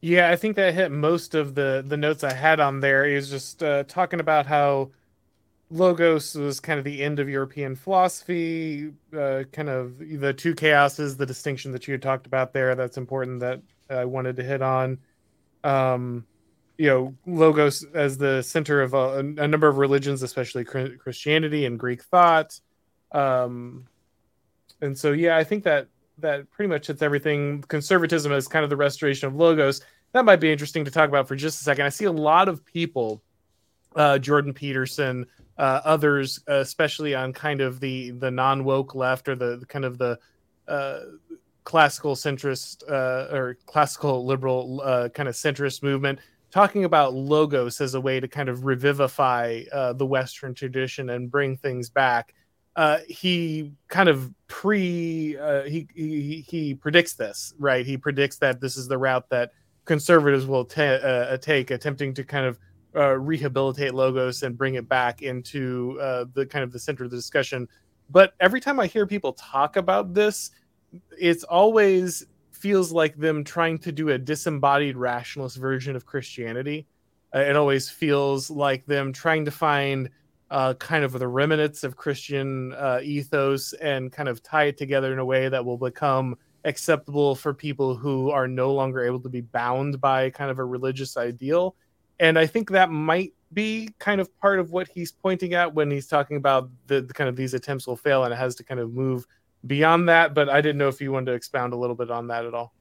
Yeah, 0.00 0.30
I 0.30 0.36
think 0.36 0.56
that 0.56 0.74
hit 0.74 0.90
most 0.90 1.34
of 1.34 1.54
the 1.54 1.84
the 1.86 1.96
notes 1.96 2.24
I 2.24 2.32
had 2.32 2.58
on 2.58 2.80
there. 2.80 3.04
Is 3.04 3.30
just 3.30 3.62
uh, 3.62 3.84
talking 3.84 4.18
about 4.18 4.46
how 4.46 4.90
Logos 5.70 6.34
was 6.34 6.58
kind 6.58 6.78
of 6.78 6.84
the 6.84 7.02
end 7.02 7.20
of 7.20 7.28
European 7.28 7.76
philosophy, 7.76 8.92
uh, 9.16 9.44
kind 9.52 9.68
of 9.68 9.98
the 9.98 10.34
two 10.34 10.54
chaoses, 10.54 11.16
the 11.16 11.24
distinction 11.24 11.70
that 11.72 11.86
you 11.86 11.92
had 11.92 12.02
talked 12.02 12.26
about 12.26 12.52
there. 12.52 12.74
That's 12.74 12.96
important 12.96 13.40
that 13.40 13.62
I 13.88 14.04
wanted 14.04 14.36
to 14.36 14.42
hit 14.42 14.60
on. 14.60 14.98
Um, 15.62 16.26
you 16.78 16.88
know, 16.88 17.14
Logos 17.26 17.84
as 17.94 18.18
the 18.18 18.42
center 18.42 18.82
of 18.82 18.94
a, 18.94 19.18
a 19.18 19.22
number 19.22 19.68
of 19.68 19.78
religions, 19.78 20.22
especially 20.24 20.64
Christianity 20.64 21.64
and 21.64 21.78
Greek 21.78 22.02
thought. 22.02 22.58
Um, 23.12 23.86
and 24.82 24.98
so, 24.98 25.12
yeah, 25.12 25.36
I 25.36 25.44
think 25.44 25.64
that 25.64 25.86
that 26.18 26.50
pretty 26.50 26.68
much 26.68 26.88
hits 26.88 27.02
everything. 27.02 27.62
Conservatism 27.68 28.32
as 28.32 28.48
kind 28.48 28.64
of 28.64 28.70
the 28.70 28.76
restoration 28.76 29.28
of 29.28 29.36
Logos. 29.36 29.80
That 30.12 30.24
might 30.24 30.40
be 30.40 30.52
interesting 30.52 30.84
to 30.84 30.90
talk 30.90 31.08
about 31.08 31.28
for 31.28 31.36
just 31.36 31.60
a 31.60 31.64
second. 31.64 31.86
I 31.86 31.88
see 31.88 32.04
a 32.04 32.12
lot 32.12 32.48
of 32.48 32.64
people, 32.66 33.22
uh, 33.96 34.18
Jordan 34.18 34.52
Peterson, 34.52 35.26
uh, 35.56 35.80
others, 35.84 36.40
especially 36.48 37.14
on 37.14 37.32
kind 37.32 37.60
of 37.60 37.80
the 37.80 38.10
the 38.10 38.30
non 38.30 38.64
woke 38.64 38.94
left 38.94 39.28
or 39.28 39.36
the, 39.36 39.58
the, 39.58 39.66
kind 39.66 39.84
of 39.84 39.98
the 39.98 40.18
uh, 40.66 41.00
classical 41.64 42.14
centrist 42.16 42.82
uh, 42.90 43.34
or 43.34 43.56
classical 43.66 44.26
liberal 44.26 44.80
uh, 44.82 45.08
kind 45.10 45.28
of 45.28 45.34
centrist 45.34 45.82
movement, 45.82 46.18
talking 46.50 46.84
about 46.84 47.14
logos 47.14 47.80
as 47.80 47.94
a 47.94 48.00
way 48.00 48.18
to 48.18 48.26
kind 48.26 48.48
of 48.48 48.64
revivify 48.64 49.62
the 49.94 50.06
Western 50.06 50.54
tradition 50.54 51.10
and 51.10 51.30
bring 51.30 51.56
things 51.56 51.88
back. 51.88 52.34
He 53.08 53.72
kind 53.88 54.08
of 54.08 54.32
pre 54.48 55.36
he, 55.66 55.88
he 55.94 56.44
he 56.46 56.74
predicts 56.74 57.14
this 57.14 57.54
right. 57.58 57.84
He 57.84 57.96
predicts 57.96 58.38
that 58.38 58.60
this 58.60 58.76
is 58.76 58.88
the 58.88 58.98
route 58.98 59.28
that 59.30 59.52
conservatives 59.84 60.46
will 60.46 60.64
ta- 60.64 61.36
take, 61.40 61.70
attempting 61.70 62.14
to 62.14 62.24
kind 62.24 62.46
of 62.46 62.58
uh, 62.94 63.18
rehabilitate 63.18 63.94
logos 63.94 64.42
and 64.42 64.56
bring 64.56 64.74
it 64.74 64.88
back 64.88 65.22
into 65.22 65.98
uh, 66.00 66.26
the 66.34 66.46
kind 66.46 66.62
of 66.62 66.72
the 66.72 66.78
center 66.78 67.04
of 67.04 67.10
the 67.10 67.16
discussion. 67.16 67.68
But 68.10 68.34
every 68.40 68.60
time 68.60 68.78
I 68.78 68.86
hear 68.86 69.06
people 69.06 69.32
talk 69.32 69.76
about 69.76 70.12
this, 70.12 70.50
it's 71.18 71.44
always 71.44 72.26
feels 72.50 72.92
like 72.92 73.16
them 73.16 73.42
trying 73.44 73.78
to 73.78 73.92
do 73.92 74.10
a 74.10 74.18
disembodied 74.18 74.96
rationalist 74.96 75.56
version 75.56 75.96
of 75.96 76.04
Christianity. 76.04 76.86
Uh, 77.34 77.40
it 77.40 77.56
always 77.56 77.88
feels 77.88 78.50
like 78.50 78.84
them 78.86 79.12
trying 79.12 79.44
to 79.46 79.50
find 79.50 80.10
uh, 80.52 80.74
kind 80.74 81.02
of 81.04 81.12
the 81.12 81.26
remnants 81.26 81.82
of 81.82 81.96
Christian 81.96 82.72
uh, 82.74 83.00
ethos 83.02 83.72
and 83.74 84.12
kind 84.12 84.28
of 84.28 84.42
tie 84.42 84.64
it 84.64 84.76
together 84.76 85.12
in 85.12 85.18
a 85.18 85.24
way 85.24 85.48
that 85.48 85.64
will 85.64 85.78
become 85.78 86.36
acceptable 86.64 87.34
for 87.34 87.52
people 87.52 87.96
who 87.96 88.30
are 88.30 88.46
no 88.46 88.72
longer 88.72 89.04
able 89.04 89.18
to 89.20 89.28
be 89.28 89.40
bound 89.40 90.00
by 90.00 90.30
kind 90.30 90.50
of 90.50 90.58
a 90.60 90.64
religious 90.64 91.16
ideal 91.16 91.74
and 92.22 92.38
I 92.38 92.46
think 92.46 92.70
that 92.70 92.90
might 92.90 93.32
be 93.52 93.90
kind 93.98 94.20
of 94.20 94.34
part 94.38 94.60
of 94.60 94.70
what 94.70 94.86
he's 94.86 95.10
pointing 95.10 95.54
at 95.54 95.74
when 95.74 95.90
he's 95.90 96.06
talking 96.06 96.36
about 96.36 96.70
the, 96.86 97.02
the, 97.02 97.12
kind 97.12 97.28
of 97.28 97.34
these 97.34 97.52
attempts 97.52 97.86
will 97.86 97.96
fail 97.96 98.22
and 98.22 98.32
it 98.32 98.36
has 98.36 98.54
to 98.56 98.64
kind 98.64 98.78
of 98.78 98.92
move 98.92 99.26
beyond 99.66 100.08
that. 100.08 100.32
But 100.32 100.48
I 100.48 100.60
didn't 100.60 100.78
know 100.78 100.86
if 100.86 101.00
you 101.00 101.10
wanted 101.10 101.26
to 101.26 101.32
expound 101.32 101.72
a 101.72 101.76
little 101.76 101.96
bit 101.96 102.12
on 102.12 102.28
that 102.28 102.46
at 102.46 102.54
all. 102.54 102.74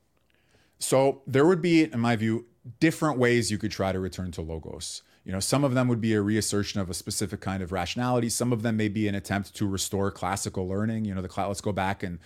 So 0.78 1.24
there 1.26 1.47
would 1.47 1.61
be, 1.61 1.84
in 1.84 1.99
my 1.99 2.15
view, 2.15 2.45
different 2.80 3.17
ways 3.17 3.49
you 3.49 3.57
could 3.57 3.72
try 3.72 3.91
to 3.91 3.99
return 3.99 4.32
to 4.34 4.43
logos. 4.43 5.01
You 5.24 5.32
know, 5.32 5.39
some 5.39 5.63
of 5.63 5.74
them 5.74 5.88
would 5.88 6.01
be 6.01 6.13
a 6.13 6.22
reassertion 6.22 6.82
of 6.82 6.89
a 6.89 6.93
specific 6.93 7.41
kind 7.41 7.61
of 7.61 7.72
rationality. 7.72 8.30
Some 8.30 8.51
of 8.51 8.63
them 8.63 8.78
may 8.78 8.88
be 8.88 9.07
an 9.07 9.15
attempt 9.15 9.55
to 9.55 9.67
restore 9.67 10.09
classical 10.11 10.67
learning. 10.67 11.05
You 11.05 11.13
know, 11.13 11.22
the 11.22 11.30
cl- 11.30 11.47
let's 11.47 11.61
go 11.61 11.72
back 11.72 12.01
and 12.03 12.19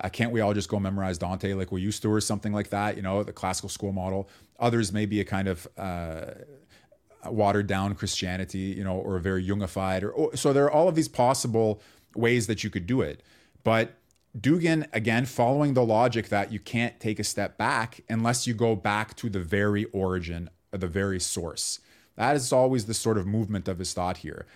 uh, 0.00 0.08
can't 0.08 0.32
we 0.32 0.40
all 0.40 0.52
just 0.52 0.68
go 0.68 0.80
memorize 0.80 1.18
Dante 1.18 1.54
like 1.54 1.70
we 1.70 1.80
used 1.80 2.02
to, 2.02 2.12
or 2.12 2.20
something 2.20 2.52
like 2.52 2.70
that? 2.70 2.96
You 2.96 3.02
know, 3.02 3.22
the 3.22 3.32
classical 3.32 3.68
school 3.68 3.92
model. 3.92 4.28
Others 4.58 4.92
may 4.92 5.06
be 5.06 5.20
a 5.20 5.24
kind 5.24 5.46
of 5.46 5.68
uh, 5.76 6.32
watered 7.26 7.66
down 7.66 7.94
Christianity, 7.94 8.74
you 8.76 8.82
know, 8.82 8.96
or 8.96 9.16
a 9.16 9.20
very 9.20 9.46
Jungified. 9.46 10.02
Or, 10.02 10.10
or 10.10 10.36
so 10.36 10.52
there 10.52 10.64
are 10.64 10.70
all 10.72 10.88
of 10.88 10.94
these 10.94 11.08
possible 11.08 11.80
ways 12.16 12.46
that 12.48 12.64
you 12.64 12.70
could 12.70 12.86
do 12.86 13.02
it, 13.02 13.22
but 13.62 13.94
Dugin, 14.38 14.86
again, 14.94 15.26
following 15.26 15.74
the 15.74 15.84
logic 15.84 16.30
that 16.30 16.50
you 16.50 16.58
can't 16.58 16.98
take 16.98 17.18
a 17.18 17.24
step 17.24 17.58
back 17.58 18.00
unless 18.08 18.46
you 18.46 18.54
go 18.54 18.74
back 18.74 19.14
to 19.16 19.28
the 19.28 19.40
very 19.40 19.84
origin, 19.86 20.48
or 20.72 20.78
the 20.78 20.86
very 20.86 21.20
source. 21.20 21.80
That 22.16 22.36
is 22.36 22.52
always 22.52 22.86
the 22.86 22.94
sort 22.94 23.18
of 23.18 23.26
movement 23.26 23.68
of 23.68 23.78
his 23.78 23.92
thought 23.92 24.18
here. 24.18 24.46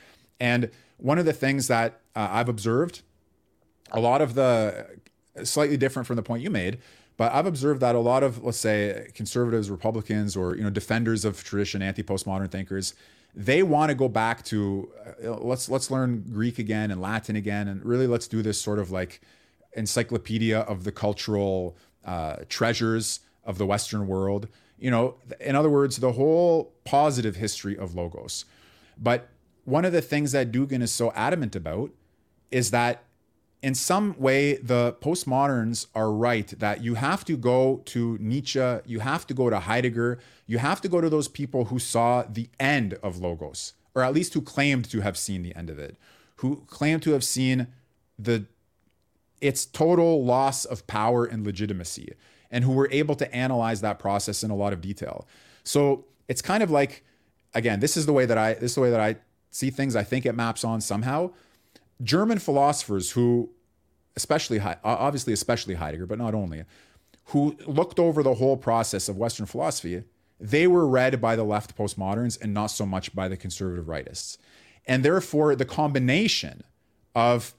And 0.40 0.70
one 0.98 1.18
of 1.18 1.24
the 1.24 1.32
things 1.32 1.68
that 1.68 2.00
uh, 2.14 2.28
I've 2.30 2.48
observed, 2.48 3.02
a 3.92 4.00
lot 4.00 4.20
of 4.20 4.34
the 4.34 4.86
slightly 5.44 5.76
different 5.76 6.07
from 6.07 6.16
the 6.16 6.22
point 6.22 6.42
you 6.42 6.50
made, 6.50 6.78
but 7.16 7.32
I've 7.32 7.46
observed 7.46 7.80
that 7.80 7.94
a 7.94 8.00
lot 8.00 8.22
of, 8.22 8.44
let's 8.44 8.59
say, 8.59 9.11
conservatives, 9.14 9.70
Republicans, 9.70 10.36
or 10.36 10.54
you 10.57 10.62
know, 10.62 10.70
defenders 10.70 11.24
of 11.24 11.42
tradition, 11.42 11.80
anti-postmodern 11.80 12.50
thinkers, 12.50 12.94
they 13.34 13.62
want 13.62 13.90
to 13.90 13.94
go 13.94 14.09
back 14.09 14.44
to 14.46 14.90
uh, 15.24 15.36
let's 15.36 15.68
let's 15.68 15.90
learn 15.90 16.24
Greek 16.32 16.59
again 16.59 16.90
and 16.90 17.00
Latin 17.00 17.36
again, 17.36 17.68
and 17.68 17.84
really 17.84 18.07
let's 18.07 18.26
do 18.26 18.42
this 18.42 18.61
sort 18.61 18.78
of 18.78 18.90
like 18.90 19.20
encyclopedia 19.74 20.61
of 20.61 20.84
the 20.84 20.92
cultural 20.92 21.76
uh, 22.04 22.36
treasures 22.48 23.20
of 23.44 23.59
the 23.59 23.66
Western 23.66 24.07
world. 24.07 24.48
You 24.79 24.91
know, 24.91 25.14
in 25.41 25.57
other 25.57 25.70
words, 25.70 25.97
the 25.97 26.12
whole 26.12 26.72
positive 26.85 27.37
history 27.37 27.77
of 27.77 27.95
logos. 27.95 28.45
But 28.99 29.29
one 29.64 29.85
of 29.85 29.93
the 29.93 30.03
things 30.03 30.33
that 30.33 30.53
Dugin 30.53 30.83
is 30.83 30.93
so 30.93 31.12
adamant 31.12 31.57
about 31.57 31.91
is 32.51 32.70
that 32.70 33.03
in 33.62 33.74
some 33.74 34.14
way 34.18 34.57
the 34.57 34.95
postmoderns 35.01 35.87
are 35.95 36.12
right 36.12 36.47
that 36.59 36.85
you 36.85 36.95
have 36.95 37.24
to 37.24 37.37
go 37.37 37.83
to 37.87 38.16
Nietzsche, 38.20 38.79
you 38.87 39.01
have 39.01 39.27
to 39.27 39.35
go 39.35 39.51
to 39.51 39.59
Heidegger, 39.59 40.18
you 40.47 40.59
have 40.59 40.81
to 40.83 40.89
go 40.89 41.01
to 41.01 41.11
those 41.11 41.27
people 41.27 41.66
who 41.66 41.79
saw 41.79 42.22
the 42.22 42.49
end 42.61 42.95
of 43.03 43.18
logos, 43.18 43.72
or 43.95 44.03
at 44.03 44.14
least 44.14 44.35
who 44.35 44.41
claimed 44.41 44.89
to 44.91 45.01
have 45.01 45.16
seen 45.16 45.43
the 45.43 45.55
end 45.57 45.70
of 45.70 45.79
it, 45.79 45.97
who 46.37 46.62
claimed 46.66 47.03
to 47.03 47.12
have 47.12 47.24
seen 47.24 47.68
the 48.18 48.47
its 49.41 49.66
total 49.66 50.24
loss 50.24 50.64
of 50.64 50.87
power 50.87 51.24
and 51.24 51.45
legitimacy, 51.45 52.12
and 52.51 52.64
who 52.64 52.72
were 52.72 52.88
able 52.90 53.14
to 53.16 53.34
analyze 53.34 53.80
that 53.80 53.99
process 53.99 54.42
in 54.42 54.51
a 54.51 54.57
lot 54.57 54.72
of 54.72 54.80
detail. 54.80 55.26
So 55.64 56.05
it's 56.28 56.42
kind 56.42 56.62
of 56.62 56.70
like, 56.70 57.05
again, 57.55 57.80
this 57.80 57.97
is 57.97 58.07
the 58.07 58.12
way 58.12 58.26
that 58.26 58.38
I 58.38 58.55
this 58.55 58.72
is 58.72 58.74
the 58.74 58.80
way 58.80 58.90
that 58.90 59.01
I 59.01 59.16
see 59.51 59.70
things. 59.70 59.97
I 59.97 60.03
think 60.03 60.26
it 60.26 60.34
maps 60.34 60.64
on 60.64 60.80
somehow. 60.80 61.30
German 62.03 62.38
philosophers 62.38 63.12
who, 63.12 63.51
especially 64.16 64.61
obviously 64.61 65.32
especially 65.32 65.74
Heidegger, 65.74 66.07
but 66.07 66.18
not 66.18 66.34
only, 66.34 66.64
who 67.26 67.57
looked 67.66 67.99
over 67.99 68.22
the 68.22 68.34
whole 68.34 68.57
process 68.57 69.09
of 69.09 69.16
Western 69.16 69.47
philosophy, 69.47 70.05
they 70.38 70.66
were 70.66 70.86
read 70.86 71.20
by 71.20 71.34
the 71.34 71.44
left 71.44 71.76
postmoderns 71.76 72.40
and 72.40 72.53
not 72.53 72.66
so 72.66 72.84
much 72.84 73.14
by 73.14 73.28
the 73.28 73.36
conservative 73.36 73.86
rightists. 73.86 74.36
And 74.86 75.05
therefore, 75.05 75.57
the 75.57 75.64
combination 75.64 76.62
of 77.14 77.55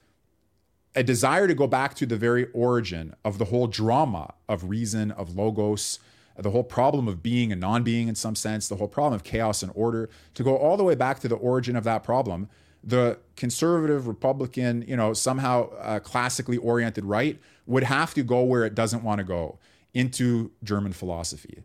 a 0.98 1.02
desire 1.02 1.46
to 1.46 1.54
go 1.54 1.66
back 1.66 1.94
to 1.94 2.06
the 2.06 2.16
very 2.16 2.46
origin 2.52 3.14
of 3.24 3.38
the 3.38 3.46
whole 3.46 3.66
drama 3.66 4.34
of 4.48 4.68
reason, 4.68 5.10
of 5.12 5.36
logos, 5.36 5.98
the 6.36 6.50
whole 6.50 6.64
problem 6.64 7.08
of 7.08 7.22
being 7.22 7.52
and 7.52 7.60
non 7.60 7.82
being 7.82 8.08
in 8.08 8.14
some 8.14 8.34
sense, 8.34 8.68
the 8.68 8.76
whole 8.76 8.88
problem 8.88 9.14
of 9.14 9.24
chaos 9.24 9.62
and 9.62 9.72
order, 9.74 10.08
to 10.34 10.42
go 10.42 10.56
all 10.56 10.76
the 10.76 10.84
way 10.84 10.94
back 10.94 11.20
to 11.20 11.28
the 11.28 11.36
origin 11.36 11.76
of 11.76 11.84
that 11.84 12.02
problem 12.04 12.48
the 12.84 13.18
conservative 13.36 14.06
Republican, 14.06 14.84
you 14.86 14.96
know, 14.96 15.12
somehow 15.12 15.70
uh, 15.78 15.98
classically 15.98 16.56
oriented 16.56 17.04
right 17.04 17.38
would 17.66 17.82
have 17.82 18.14
to 18.14 18.22
go 18.22 18.42
where 18.42 18.64
it 18.64 18.74
doesn't 18.74 19.02
want 19.02 19.18
to 19.18 19.24
go 19.24 19.58
into 19.94 20.50
German 20.62 20.92
philosophy. 20.92 21.62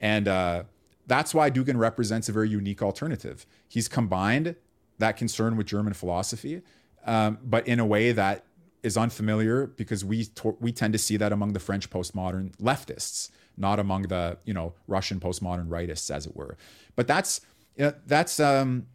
And 0.00 0.28
uh, 0.28 0.64
that's 1.06 1.34
why 1.34 1.50
Dugin 1.50 1.78
represents 1.78 2.28
a 2.28 2.32
very 2.32 2.48
unique 2.48 2.82
alternative. 2.82 3.46
He's 3.68 3.88
combined 3.88 4.54
that 4.98 5.16
concern 5.16 5.56
with 5.56 5.66
German 5.66 5.94
philosophy, 5.94 6.62
um, 7.06 7.38
but 7.42 7.66
in 7.66 7.80
a 7.80 7.86
way 7.86 8.12
that 8.12 8.44
is 8.82 8.96
unfamiliar 8.96 9.66
because 9.66 10.04
we 10.04 10.28
we 10.60 10.72
tend 10.72 10.92
to 10.92 10.98
see 10.98 11.16
that 11.16 11.32
among 11.32 11.52
the 11.52 11.60
French 11.60 11.90
postmodern 11.90 12.54
leftists, 12.56 13.30
not 13.56 13.78
among 13.78 14.02
the 14.02 14.38
you 14.44 14.54
know 14.54 14.74
Russian 14.86 15.20
postmodern 15.20 15.68
rightists, 15.68 16.10
as 16.10 16.26
it 16.26 16.36
were. 16.36 16.56
But 16.96 17.06
that's 17.06 17.40
know, 17.80 17.94
that's 18.06 18.38
um, 18.38 18.86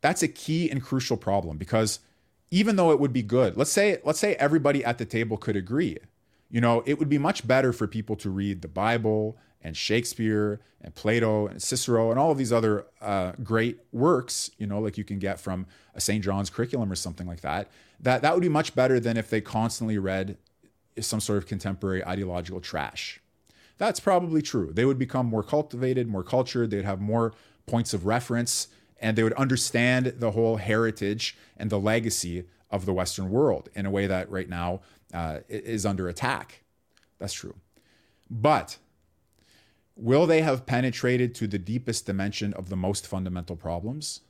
that's 0.00 0.22
a 0.22 0.28
key 0.28 0.70
and 0.70 0.82
crucial 0.82 1.16
problem 1.16 1.58
because 1.58 2.00
even 2.50 2.76
though 2.76 2.90
it 2.90 3.00
would 3.00 3.12
be 3.12 3.22
good, 3.22 3.56
let's 3.56 3.72
say 3.72 3.98
let's 4.04 4.18
say 4.18 4.34
everybody 4.36 4.84
at 4.84 4.98
the 4.98 5.04
table 5.04 5.36
could 5.36 5.56
agree, 5.56 5.98
you 6.50 6.60
know, 6.60 6.82
it 6.86 6.98
would 6.98 7.08
be 7.08 7.18
much 7.18 7.46
better 7.46 7.72
for 7.72 7.86
people 7.86 8.16
to 8.16 8.30
read 8.30 8.62
the 8.62 8.68
Bible 8.68 9.36
and 9.60 9.76
Shakespeare 9.76 10.60
and 10.80 10.94
Plato 10.94 11.48
and 11.48 11.60
Cicero 11.60 12.10
and 12.10 12.18
all 12.18 12.30
of 12.30 12.38
these 12.38 12.52
other 12.52 12.86
uh, 13.00 13.32
great 13.42 13.80
works, 13.92 14.50
you 14.56 14.66
know, 14.66 14.80
like 14.80 14.96
you 14.96 15.04
can 15.04 15.18
get 15.18 15.40
from 15.40 15.66
a 15.94 16.00
St. 16.00 16.22
John's 16.22 16.48
curriculum 16.48 16.90
or 16.90 16.94
something 16.94 17.26
like 17.26 17.40
that. 17.40 17.68
That 18.00 18.22
that 18.22 18.34
would 18.34 18.42
be 18.42 18.48
much 18.48 18.74
better 18.74 19.00
than 19.00 19.16
if 19.16 19.28
they 19.30 19.40
constantly 19.40 19.98
read 19.98 20.36
some 21.00 21.20
sort 21.20 21.38
of 21.38 21.46
contemporary 21.46 22.04
ideological 22.04 22.60
trash. 22.60 23.20
That's 23.76 24.00
probably 24.00 24.42
true. 24.42 24.72
They 24.72 24.84
would 24.84 24.98
become 24.98 25.26
more 25.26 25.42
cultivated, 25.42 26.08
more 26.08 26.24
cultured. 26.24 26.70
They'd 26.70 26.84
have 26.84 27.00
more 27.00 27.32
points 27.66 27.94
of 27.94 28.06
reference 28.06 28.68
and 29.00 29.16
they 29.16 29.22
would 29.22 29.34
understand 29.34 30.14
the 30.18 30.32
whole 30.32 30.56
heritage 30.56 31.36
and 31.56 31.70
the 31.70 31.78
legacy 31.78 32.44
of 32.70 32.84
the 32.84 32.92
Western 32.92 33.30
world 33.30 33.68
in 33.74 33.86
a 33.86 33.90
way 33.90 34.06
that 34.06 34.30
right 34.30 34.48
now 34.48 34.80
uh, 35.14 35.38
is 35.48 35.86
under 35.86 36.08
attack. 36.08 36.62
That's 37.18 37.32
true. 37.32 37.54
But 38.28 38.78
will 39.96 40.26
they 40.26 40.42
have 40.42 40.66
penetrated 40.66 41.34
to 41.36 41.46
the 41.46 41.58
deepest 41.58 42.06
dimension 42.06 42.52
of 42.54 42.68
the 42.68 42.76
most 42.76 43.06
fundamental 43.06 43.56
problems? 43.56 44.20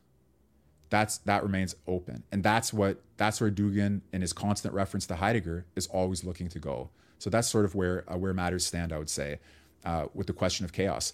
That's 0.90 1.18
that 1.18 1.42
remains 1.42 1.76
open, 1.86 2.22
and 2.32 2.42
that's 2.42 2.72
what 2.72 3.00
that's 3.16 3.40
where 3.40 3.50
Dugin, 3.50 4.00
in 4.12 4.22
his 4.22 4.32
constant 4.32 4.74
reference 4.74 5.06
to 5.06 5.16
Heidegger, 5.16 5.66
is 5.76 5.86
always 5.88 6.24
looking 6.24 6.48
to 6.48 6.58
go. 6.58 6.90
So 7.18 7.30
that's 7.30 7.48
sort 7.48 7.64
of 7.64 7.74
where 7.74 8.04
uh, 8.10 8.16
where 8.16 8.32
matters 8.32 8.64
stand, 8.64 8.92
I 8.92 8.98
would 8.98 9.10
say, 9.10 9.40
uh, 9.84 10.06
with 10.14 10.26
the 10.26 10.32
question 10.32 10.64
of 10.64 10.72
chaos. 10.72 11.12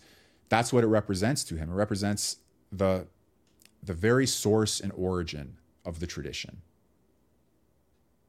That's 0.48 0.72
what 0.72 0.84
it 0.84 0.88
represents 0.88 1.42
to 1.44 1.56
him. 1.56 1.70
It 1.70 1.74
represents 1.74 2.36
the 2.70 3.06
the 3.82 3.94
very 3.94 4.26
source 4.26 4.80
and 4.80 4.92
origin 4.96 5.56
of 5.84 6.00
the 6.00 6.06
tradition. 6.06 6.62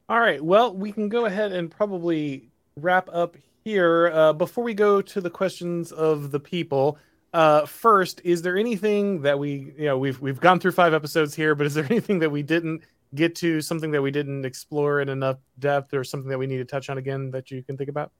All 0.08 0.20
right. 0.20 0.42
Well, 0.42 0.74
we 0.74 0.92
can 0.92 1.08
go 1.08 1.26
ahead 1.26 1.52
and 1.52 1.70
probably 1.70 2.48
wrap 2.76 3.08
up 3.12 3.36
here. 3.64 4.10
Uh, 4.12 4.32
before 4.32 4.62
we 4.62 4.74
go 4.74 5.02
to 5.02 5.20
the 5.20 5.30
questions 5.30 5.90
of 5.90 6.30
the 6.30 6.38
people, 6.38 6.98
uh, 7.32 7.66
first, 7.66 8.20
is 8.24 8.42
there 8.42 8.56
anything 8.56 9.22
that 9.22 9.38
we, 9.38 9.74
you 9.78 9.86
know, 9.86 9.98
we've 9.98 10.20
we've 10.20 10.40
gone 10.40 10.60
through 10.60 10.72
five 10.72 10.94
episodes 10.94 11.34
here, 11.34 11.54
but 11.54 11.66
is 11.66 11.74
there 11.74 11.84
anything 11.90 12.18
that 12.20 12.30
we 12.30 12.42
didn't 12.42 12.82
get 13.14 13.34
to, 13.36 13.60
something 13.60 13.90
that 13.92 14.02
we 14.02 14.10
didn't 14.10 14.44
explore 14.44 15.00
in 15.00 15.08
enough 15.08 15.38
depth, 15.58 15.94
or 15.94 16.04
something 16.04 16.28
that 16.30 16.38
we 16.38 16.46
need 16.46 16.58
to 16.58 16.64
touch 16.64 16.90
on 16.90 16.98
again 16.98 17.30
that 17.30 17.50
you 17.50 17.62
can 17.62 17.76
think 17.76 17.90
about? 17.90 18.12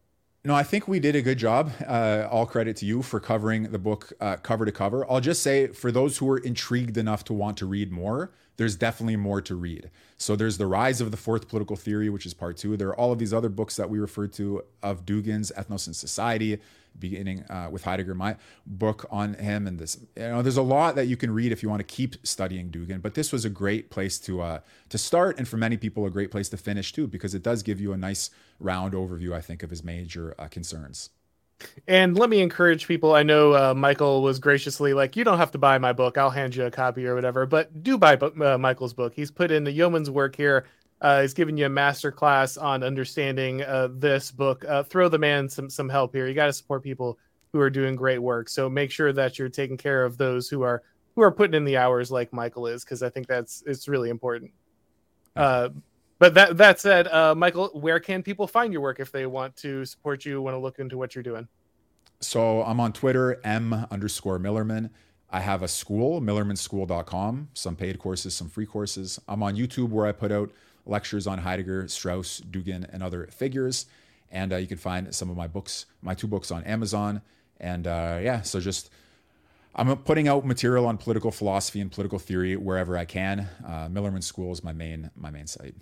No, 0.45 0.55
I 0.55 0.63
think 0.63 0.87
we 0.87 1.01
did 1.01 1.17
a 1.17 1.23
good 1.23 1.39
job. 1.39 1.73
Uh, 1.85 2.29
all 2.31 2.47
credit 2.47 2.77
to 2.77 2.87
you 2.87 3.03
for 3.03 3.19
covering 3.19 3.65
the 3.65 3.81
book 3.81 4.13
uh, 4.21 4.37
cover 4.37 4.65
to 4.65 4.71
cover. 4.71 5.11
I'll 5.11 5.21
just 5.21 5.43
say 5.43 5.67
for 5.69 5.91
those 5.91 6.19
who 6.19 6.31
are 6.31 6.39
intrigued 6.39 6.97
enough 6.97 7.25
to 7.25 7.33
want 7.33 7.57
to 7.57 7.67
read 7.67 7.91
more, 7.91 8.31
there's 8.57 8.77
definitely 8.77 9.17
more 9.17 9.41
to 9.43 9.55
read. 9.55 9.91
So 10.19 10.35
there's 10.35 10.59
The 10.59 10.67
Rise 10.67 11.01
of 11.01 11.11
the 11.11 11.17
Fourth 11.17 11.49
Political 11.49 11.77
Theory, 11.77 12.09
which 12.09 12.27
is 12.27 12.35
part 12.35 12.57
two. 12.57 12.77
There 12.77 12.89
are 12.89 12.97
all 12.97 13.13
of 13.13 13.19
these 13.19 13.35
other 13.35 13.49
books 13.49 13.77
that 13.77 13.91
we 13.91 13.99
referred 13.99 14.33
to 14.35 14.65
of 14.83 15.05
Dugin's 15.05 15.53
Ethnos 15.53 15.87
and 15.87 15.95
Society, 15.95 16.59
beginning 16.99 17.45
uh, 17.51 17.69
with 17.71 17.85
Heidegger, 17.85 18.15
my 18.15 18.37
book 18.65 19.07
on 19.11 19.35
him, 19.35 19.67
and 19.67 19.79
this. 19.79 19.99
You 20.17 20.23
know, 20.23 20.43
there's 20.43 20.57
a 20.57 20.63
lot 20.63 20.95
that 20.95 21.07
you 21.07 21.17
can 21.17 21.31
read 21.31 21.53
if 21.53 21.63
you 21.63 21.69
want 21.69 21.81
to 21.81 21.85
keep 21.85 22.17
studying 22.27 22.71
Dugin. 22.71 23.03
But 23.03 23.15
this 23.15 23.33
was 23.33 23.45
a 23.45 23.51
great 23.51 23.91
place 23.91 24.19
to 24.21 24.41
uh, 24.41 24.61
to 24.89 24.99
start, 24.99 25.39
and 25.39 25.47
for 25.47 25.59
many 25.59 25.77
people, 25.77 26.07
a 26.07 26.11
great 26.11 26.31
place 26.31 26.49
to 26.49 26.57
finish 26.57 26.93
too, 26.93 27.07
because 27.07 27.35
it 27.35 27.43
does 27.43 27.63
give 27.63 27.81
you 27.81 27.93
a 27.93 27.97
nice 27.97 28.31
round 28.59 28.95
overview, 28.95 29.35
I 29.35 29.43
think, 29.43 29.63
of 29.63 29.71
his 29.71 29.85
major 29.85 30.35
uh, 30.39 30.49
concerns. 30.49 31.11
And 31.89 32.19
let 32.19 32.29
me 32.29 32.41
encourage 32.41 32.87
people. 32.87 33.15
I 33.15 33.23
know 33.23 33.55
uh, 33.55 33.75
Michael 33.75 34.23
was 34.23 34.39
graciously 34.39 34.93
like, 34.93 35.17
"You 35.17 35.25
don't 35.25 35.39
have 35.39 35.53
to 35.53 35.59
buy 35.59 35.79
my 35.79 35.93
book. 35.93 36.19
I'll 36.19 36.31
hand 36.31 36.55
you 36.55 36.65
a 36.65 36.71
copy 36.71 37.07
or 37.07 37.15
whatever." 37.15 37.47
But 37.47 37.83
do 37.83 37.97
buy 37.97 38.17
uh, 38.17 38.59
Michael's 38.59 38.93
book. 38.93 39.15
He's 39.15 39.31
put 39.31 39.51
in 39.51 39.65
the 39.65 39.73
yeoman's 39.73 40.11
work 40.11 40.37
here 40.37 40.67
uh, 41.01 41.21
is 41.23 41.35
giving 41.35 41.57
you 41.57 41.67
a 41.67 41.71
master 41.71 42.11
class 42.11 42.57
on 42.57 42.83
understanding 42.83 43.63
uh, 43.63 43.89
this 43.93 44.31
book. 44.31 44.65
Uh, 44.67 44.83
throw 44.83 45.09
the 45.09 45.19
man 45.19 45.49
some 45.49 45.69
some 45.69 45.89
help 45.89 46.15
here. 46.15 46.27
You 46.27 46.35
got 46.35 46.47
to 46.47 46.53
support 46.53 46.83
people 46.83 47.19
who 47.53 47.61
are 47.61 47.71
doing 47.71 47.97
great 47.97 48.19
work. 48.19 48.49
So 48.49 48.69
make 48.69 48.91
sure 48.91 49.13
that 49.13 49.39
you're 49.39 49.49
taking 49.49 49.77
care 49.77 50.05
of 50.05 50.17
those 50.17 50.49
who 50.49 50.63
are 50.63 50.83
who 51.15 51.23
are 51.23 51.33
putting 51.33 51.55
in 51.55 51.65
the 51.65 51.77
hours 51.77 52.11
like 52.11 52.33
Michael 52.33 52.67
is, 52.67 52.85
because 52.85 53.03
I 53.03 53.11
think 53.11 53.27
that's 53.27 53.63
it's 53.67 53.89
really 53.89 54.11
important. 54.11 54.53
Uh, 55.35 55.69
but 56.19 56.35
that 56.35 56.57
that 56.57 56.81
said, 56.81 57.09
uh, 57.09 57.35
Michael, 57.35 57.69
where 57.75 58.01
can 58.01 58.23
people 58.23 58.47
find 58.47 58.73
your 58.73 58.83
work 58.83 59.01
if 59.01 59.13
they 59.13 59.27
want 59.27 59.57
to 59.57 59.85
support 59.85 60.25
you, 60.25 60.41
want 60.41 60.55
to 60.55 60.59
look 60.59 60.79
into 60.79 60.97
what 60.97 61.15
you're 61.15 61.23
doing? 61.23 61.49
So 62.21 62.63
I'm 62.63 62.81
on 62.81 62.93
Twitter, 62.93 63.41
m 63.45 63.87
underscore 63.91 64.39
Millerman. 64.39 64.91
I 65.31 65.41
have 65.41 65.63
a 65.63 65.69
school, 65.69 66.21
millermanschool.com, 66.21 67.49
some 67.53 67.77
paid 67.77 67.99
courses, 67.99 68.35
some 68.35 68.49
free 68.49 68.65
courses. 68.65 69.21
I'm 69.29 69.43
on 69.43 69.57
YouTube 69.57 69.91
where 69.91 70.07
I 70.07 70.13
put 70.13 70.33
out 70.33 70.53
lectures 70.87 71.27
on 71.27 71.39
Heidegger, 71.39 71.89
Strauss, 71.89 72.41
Dugin, 72.41 72.89
and 72.93 73.03
other 73.03 73.27
figures. 73.27 73.87
And 74.31 74.53
uh, 74.53 74.57
you 74.57 74.67
can 74.67 74.79
find 74.79 75.15
some 75.15 75.29
of 75.29 75.37
my 75.37 75.49
books, 75.49 75.87
my 76.01 76.15
two 76.15 76.27
books 76.27 76.51
on 76.51 76.63
Amazon. 76.65 77.23
And 77.61 77.87
uh, 77.87 78.19
yeah, 78.23 78.43
so 78.43 78.61
just 78.61 78.91
I'm 79.75 79.95
putting 79.99 80.29
out 80.29 80.47
material 80.47 80.87
on 80.87 80.97
political 80.97 81.31
philosophy 81.31 81.81
and 81.81 81.93
political 81.93 82.19
theory 82.19 82.57
wherever 82.57 82.97
I 82.97 83.05
can. 83.05 83.49
Uh, 83.65 83.89
Millerman 83.89 84.23
School 84.23 84.53
is 84.53 84.65
my 84.65 84.73
main 84.73 85.11
my 85.17 85.31
main 85.31 85.47
site. 85.47 85.75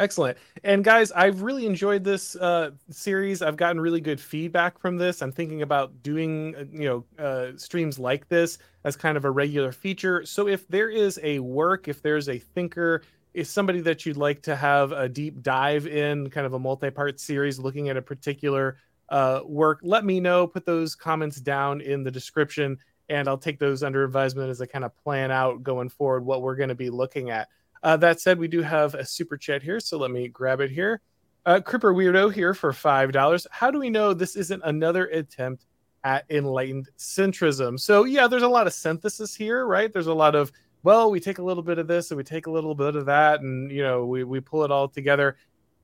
Excellent. 0.00 0.38
And 0.64 0.82
guys, 0.82 1.12
I've 1.12 1.42
really 1.42 1.66
enjoyed 1.66 2.02
this 2.04 2.34
uh, 2.36 2.70
series. 2.88 3.42
I've 3.42 3.58
gotten 3.58 3.78
really 3.78 4.00
good 4.00 4.18
feedback 4.18 4.78
from 4.78 4.96
this. 4.96 5.20
I'm 5.20 5.30
thinking 5.30 5.60
about 5.60 6.02
doing, 6.02 6.54
uh, 6.56 6.64
you 6.72 6.88
know, 7.18 7.22
uh, 7.22 7.52
streams 7.58 7.98
like 7.98 8.26
this 8.30 8.56
as 8.84 8.96
kind 8.96 9.18
of 9.18 9.26
a 9.26 9.30
regular 9.30 9.72
feature. 9.72 10.24
So 10.24 10.48
if 10.48 10.66
there 10.68 10.88
is 10.88 11.20
a 11.22 11.40
work, 11.40 11.86
if 11.86 12.00
there's 12.00 12.30
a 12.30 12.38
thinker, 12.38 13.02
is 13.34 13.50
somebody 13.50 13.82
that 13.82 14.06
you'd 14.06 14.16
like 14.16 14.40
to 14.42 14.56
have 14.56 14.92
a 14.92 15.06
deep 15.06 15.42
dive 15.42 15.86
in, 15.86 16.30
kind 16.30 16.46
of 16.46 16.54
a 16.54 16.58
multi-part 16.58 17.20
series 17.20 17.58
looking 17.58 17.90
at 17.90 17.98
a 17.98 18.02
particular 18.02 18.78
uh, 19.10 19.40
work, 19.44 19.80
let 19.82 20.06
me 20.06 20.18
know. 20.18 20.46
Put 20.46 20.64
those 20.64 20.94
comments 20.94 21.42
down 21.42 21.82
in 21.82 22.02
the 22.02 22.10
description, 22.10 22.78
and 23.10 23.28
I'll 23.28 23.36
take 23.36 23.58
those 23.58 23.82
under 23.82 24.02
advisement 24.02 24.48
as 24.48 24.62
I 24.62 24.66
kind 24.66 24.84
of 24.86 24.96
plan 24.96 25.30
out 25.30 25.62
going 25.62 25.90
forward 25.90 26.24
what 26.24 26.40
we're 26.40 26.56
going 26.56 26.70
to 26.70 26.74
be 26.74 26.88
looking 26.88 27.28
at. 27.28 27.48
Uh, 27.82 27.96
that 27.96 28.20
said, 28.20 28.38
we 28.38 28.48
do 28.48 28.62
have 28.62 28.94
a 28.94 29.04
super 29.04 29.36
chat 29.36 29.62
here, 29.62 29.80
so 29.80 29.96
let 29.96 30.10
me 30.10 30.28
grab 30.28 30.60
it 30.60 30.70
here. 30.70 31.00
Uh, 31.46 31.60
Cripper 31.60 31.94
Weirdo 31.94 32.32
here 32.32 32.52
for 32.52 32.72
five 32.72 33.12
dollars. 33.12 33.46
How 33.50 33.70
do 33.70 33.78
we 33.78 33.88
know 33.88 34.12
this 34.12 34.36
isn't 34.36 34.62
another 34.64 35.06
attempt 35.06 35.64
at 36.04 36.24
enlightened 36.28 36.88
centrism? 36.98 37.80
So 37.80 38.04
yeah, 38.04 38.26
there's 38.26 38.42
a 38.42 38.48
lot 38.48 38.66
of 38.66 38.74
synthesis 38.74 39.34
here, 39.34 39.66
right? 39.66 39.90
There's 39.90 40.06
a 40.06 40.14
lot 40.14 40.34
of 40.34 40.52
well, 40.82 41.10
we 41.10 41.20
take 41.20 41.38
a 41.38 41.42
little 41.42 41.62
bit 41.62 41.78
of 41.78 41.86
this 41.86 42.10
and 42.10 42.18
we 42.18 42.24
take 42.24 42.46
a 42.46 42.50
little 42.50 42.74
bit 42.74 42.96
of 42.96 43.06
that, 43.06 43.40
and 43.40 43.70
you 43.70 43.82
know, 43.82 44.04
we 44.04 44.24
we 44.24 44.40
pull 44.40 44.64
it 44.64 44.70
all 44.70 44.88
together. 44.88 45.36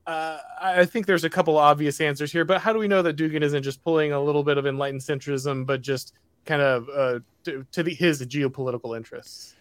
Uh, 0.06 0.38
I 0.60 0.84
think 0.84 1.06
there's 1.06 1.24
a 1.24 1.30
couple 1.30 1.58
obvious 1.58 2.00
answers 2.00 2.30
here, 2.30 2.44
but 2.44 2.60
how 2.60 2.72
do 2.72 2.78
we 2.78 2.86
know 2.86 3.02
that 3.02 3.16
Dugin 3.16 3.42
isn't 3.42 3.64
just 3.64 3.82
pulling 3.82 4.12
a 4.12 4.20
little 4.20 4.44
bit 4.44 4.56
of 4.56 4.64
enlightened 4.64 5.00
centrism, 5.00 5.66
but 5.66 5.82
just 5.82 6.12
kind 6.44 6.62
of 6.62 6.88
uh, 6.90 7.18
to, 7.42 7.66
to 7.72 7.82
the, 7.82 7.92
his 7.92 8.24
geopolitical 8.24 8.96
interests? 8.96 9.55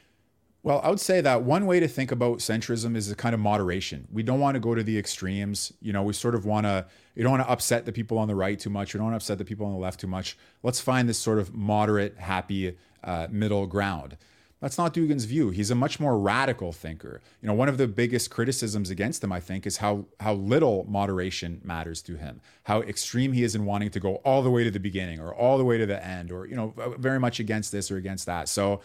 Well, 0.66 0.82
I 0.84 0.90
would 0.90 1.00
say 1.00 1.22
that 1.22 1.44
one 1.44 1.68
way 1.68 1.80
to 1.80 1.88
think 1.88 2.12
about 2.12 2.40
centrism 2.40 2.96
is 2.96 3.12
a 3.12 3.16
kind 3.16 3.36
of 3.36 3.40
moderation. 3.40 4.08
We 4.12 4.24
don't 4.24 4.40
want 4.40 4.56
to 4.56 4.60
go 4.60 4.74
to 4.74 4.82
the 4.82 4.98
extremes. 4.98 5.72
You 5.80 5.94
know, 5.94 6.02
we 6.02 6.12
sort 6.14 6.34
of 6.34 6.44
want 6.44 6.66
to, 6.66 6.88
you 7.14 7.22
don't 7.22 7.34
want 7.34 7.44
to 7.44 7.52
upset 7.52 7.86
the 7.86 7.92
people 7.92 8.18
on 8.18 8.28
the 8.28 8.34
right 8.34 8.60
too 8.60 8.72
much. 8.72 8.92
We 8.92 8.98
don't 8.98 9.06
want 9.06 9.14
to 9.14 9.18
upset 9.24 9.38
the 9.38 9.46
people 9.46 9.68
on 9.68 9.74
the 9.74 9.78
left 9.78 10.00
too 10.00 10.08
much. 10.08 10.40
Let's 10.64 10.82
find 10.82 11.08
this 11.08 11.20
sort 11.20 11.38
of 11.38 11.54
moderate, 11.54 12.18
happy 12.18 12.78
uh, 13.04 13.28
middle 13.30 13.68
ground. 13.68 14.18
That's 14.60 14.80
not 14.80 14.96
Dugin's 14.96 15.26
view. 15.26 15.52
He's 15.52 15.70
a 15.70 15.76
much 15.76 16.00
more 16.00 16.18
radical 16.18 16.72
thinker. 16.72 17.22
You 17.44 17.48
know, 17.48 17.54
one 17.54 17.70
of 17.70 17.78
the 17.78 17.88
biggest 17.88 18.32
criticisms 18.32 18.90
against 18.90 19.24
him, 19.24 19.32
I 19.32 19.40
think, 19.40 19.68
is 19.68 19.78
how 19.78 20.06
how 20.20 20.34
little 20.34 20.84
moderation 20.90 21.62
matters 21.64 22.02
to 22.04 22.16
him. 22.16 22.42
How 22.64 22.82
extreme 22.82 23.34
he 23.34 23.44
is 23.44 23.54
in 23.54 23.66
wanting 23.66 23.92
to 23.92 24.00
go 24.00 24.16
all 24.26 24.42
the 24.42 24.50
way 24.50 24.64
to 24.64 24.72
the 24.72 24.80
beginning 24.80 25.20
or 25.20 25.32
all 25.32 25.60
the 25.60 25.66
way 25.66 25.78
to 25.78 25.86
the 25.86 26.04
end, 26.04 26.32
or 26.32 26.48
you 26.48 26.56
know, 26.56 26.74
very 26.98 27.20
much 27.20 27.40
against 27.40 27.72
this 27.72 27.92
or 27.92 27.98
against 27.98 28.26
that. 28.26 28.50
So, 28.50 28.82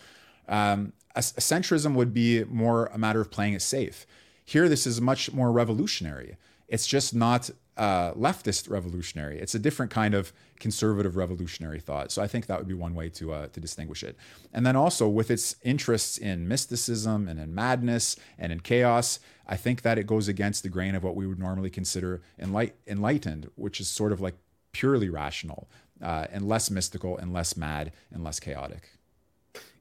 um, 0.51 0.93
centrism 1.17 1.95
would 1.95 2.13
be 2.13 2.45
more 2.45 2.87
a 2.93 2.99
matter 2.99 3.21
of 3.21 3.31
playing 3.31 3.55
it 3.55 3.63
safe. 3.63 4.07
Here, 4.45 4.69
this 4.69 4.87
is 4.87 5.01
much 5.01 5.33
more 5.33 5.51
revolutionary. 5.53 6.37
It's 6.69 6.87
just 6.87 7.15
not 7.15 7.51
uh, 7.77 8.13
leftist 8.13 8.69
revolutionary. 8.69 9.39
It's 9.39 9.55
a 9.55 9.59
different 9.59 9.91
kind 9.91 10.13
of 10.13 10.33
conservative 10.59 11.17
revolutionary 11.17 11.81
thought. 11.81 12.13
So 12.13 12.21
I 12.21 12.27
think 12.27 12.47
that 12.47 12.59
would 12.59 12.69
be 12.69 12.75
one 12.75 12.95
way 12.95 13.09
to 13.11 13.33
uh, 13.33 13.47
to 13.49 13.61
distinguish 13.61 14.03
it. 14.03 14.17
And 14.53 14.67
then 14.67 14.77
also 14.77 15.09
with 15.09 15.31
its 15.31 15.57
interests 15.63 16.19
in 16.19 16.47
mysticism 16.47 17.27
and 17.29 17.41
in 17.41 17.55
madness 17.55 18.17
and 18.39 18.53
in 18.53 18.61
chaos, 18.61 19.19
I 19.47 19.57
think 19.57 19.83
that 19.83 19.99
it 19.99 20.07
goes 20.07 20.29
against 20.29 20.63
the 20.63 20.69
grain 20.69 20.95
of 20.95 21.03
what 21.03 21.17
we 21.17 21.27
would 21.27 21.39
normally 21.39 21.71
consider 21.71 22.23
enlight- 22.39 22.75
enlightened, 22.87 23.51
which 23.55 23.81
is 23.81 23.89
sort 23.89 24.13
of 24.13 24.21
like 24.21 24.35
purely 24.73 25.09
rational 25.09 25.71
uh, 26.03 26.27
and 26.31 26.47
less 26.47 26.71
mystical 26.71 27.17
and 27.17 27.33
less 27.33 27.57
mad 27.57 27.93
and 28.13 28.23
less 28.23 28.39
chaotic. 28.39 28.91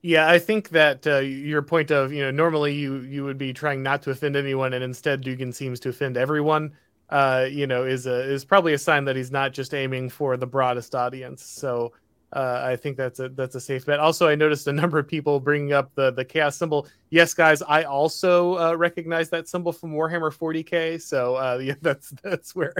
Yeah, 0.01 0.29
I 0.29 0.39
think 0.39 0.69
that 0.69 1.05
uh, 1.05 1.17
your 1.19 1.61
point 1.61 1.91
of 1.91 2.13
you 2.13 2.21
know 2.21 2.31
normally 2.31 2.73
you 2.75 2.99
you 3.01 3.23
would 3.25 3.37
be 3.37 3.51
trying 3.53 3.83
not 3.83 4.01
to 4.03 4.11
offend 4.11 4.35
anyone, 4.35 4.73
and 4.73 4.83
instead 4.83 5.21
Dugin 5.23 5.53
seems 5.53 5.79
to 5.81 5.89
offend 5.89 6.15
everyone 6.17 6.73
uh, 7.09 7.47
you 7.49 7.65
know, 7.67 7.83
is 7.85 8.05
a 8.05 8.21
is 8.31 8.45
probably 8.45 8.73
a 8.73 8.77
sign 8.77 9.03
that 9.05 9.15
he's 9.15 9.31
not 9.31 9.51
just 9.53 9.73
aiming 9.73 10.09
for 10.09 10.37
the 10.37 10.45
broadest 10.47 10.93
audience. 10.95 11.43
So 11.43 11.91
uh, 12.33 12.61
I 12.63 12.75
think 12.75 12.97
that's 12.97 13.19
a 13.19 13.29
that's 13.29 13.55
a 13.55 13.61
safe 13.61 13.85
bet. 13.87 13.99
Also, 13.99 14.27
I 14.27 14.35
noticed 14.35 14.67
a 14.67 14.73
number 14.73 14.99
of 14.99 15.07
people 15.07 15.39
bringing 15.39 15.73
up 15.73 15.91
the 15.95 16.11
the 16.11 16.23
chaos 16.25 16.55
symbol. 16.57 16.87
Yes, 17.09 17.33
guys, 17.33 17.61
I 17.63 17.83
also 17.83 18.57
uh, 18.59 18.75
recognize 18.75 19.29
that 19.31 19.47
symbol 19.49 19.73
from 19.73 19.93
Warhammer 19.93 20.31
40k. 20.31 20.97
So 20.99 21.35
uh, 21.35 21.57
yeah, 21.63 21.73
that's 21.81 22.11
that's 22.23 22.55
where 22.55 22.73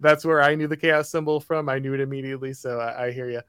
that's 0.00 0.24
where 0.24 0.42
I 0.42 0.54
knew 0.56 0.66
the 0.68 0.76
chaos 0.76 1.10
symbol 1.10 1.40
from. 1.40 1.68
I 1.68 1.78
knew 1.78 1.94
it 1.94 2.00
immediately. 2.00 2.52
So 2.52 2.80
I, 2.80 3.06
I 3.06 3.12
hear 3.12 3.30
you. 3.30 3.40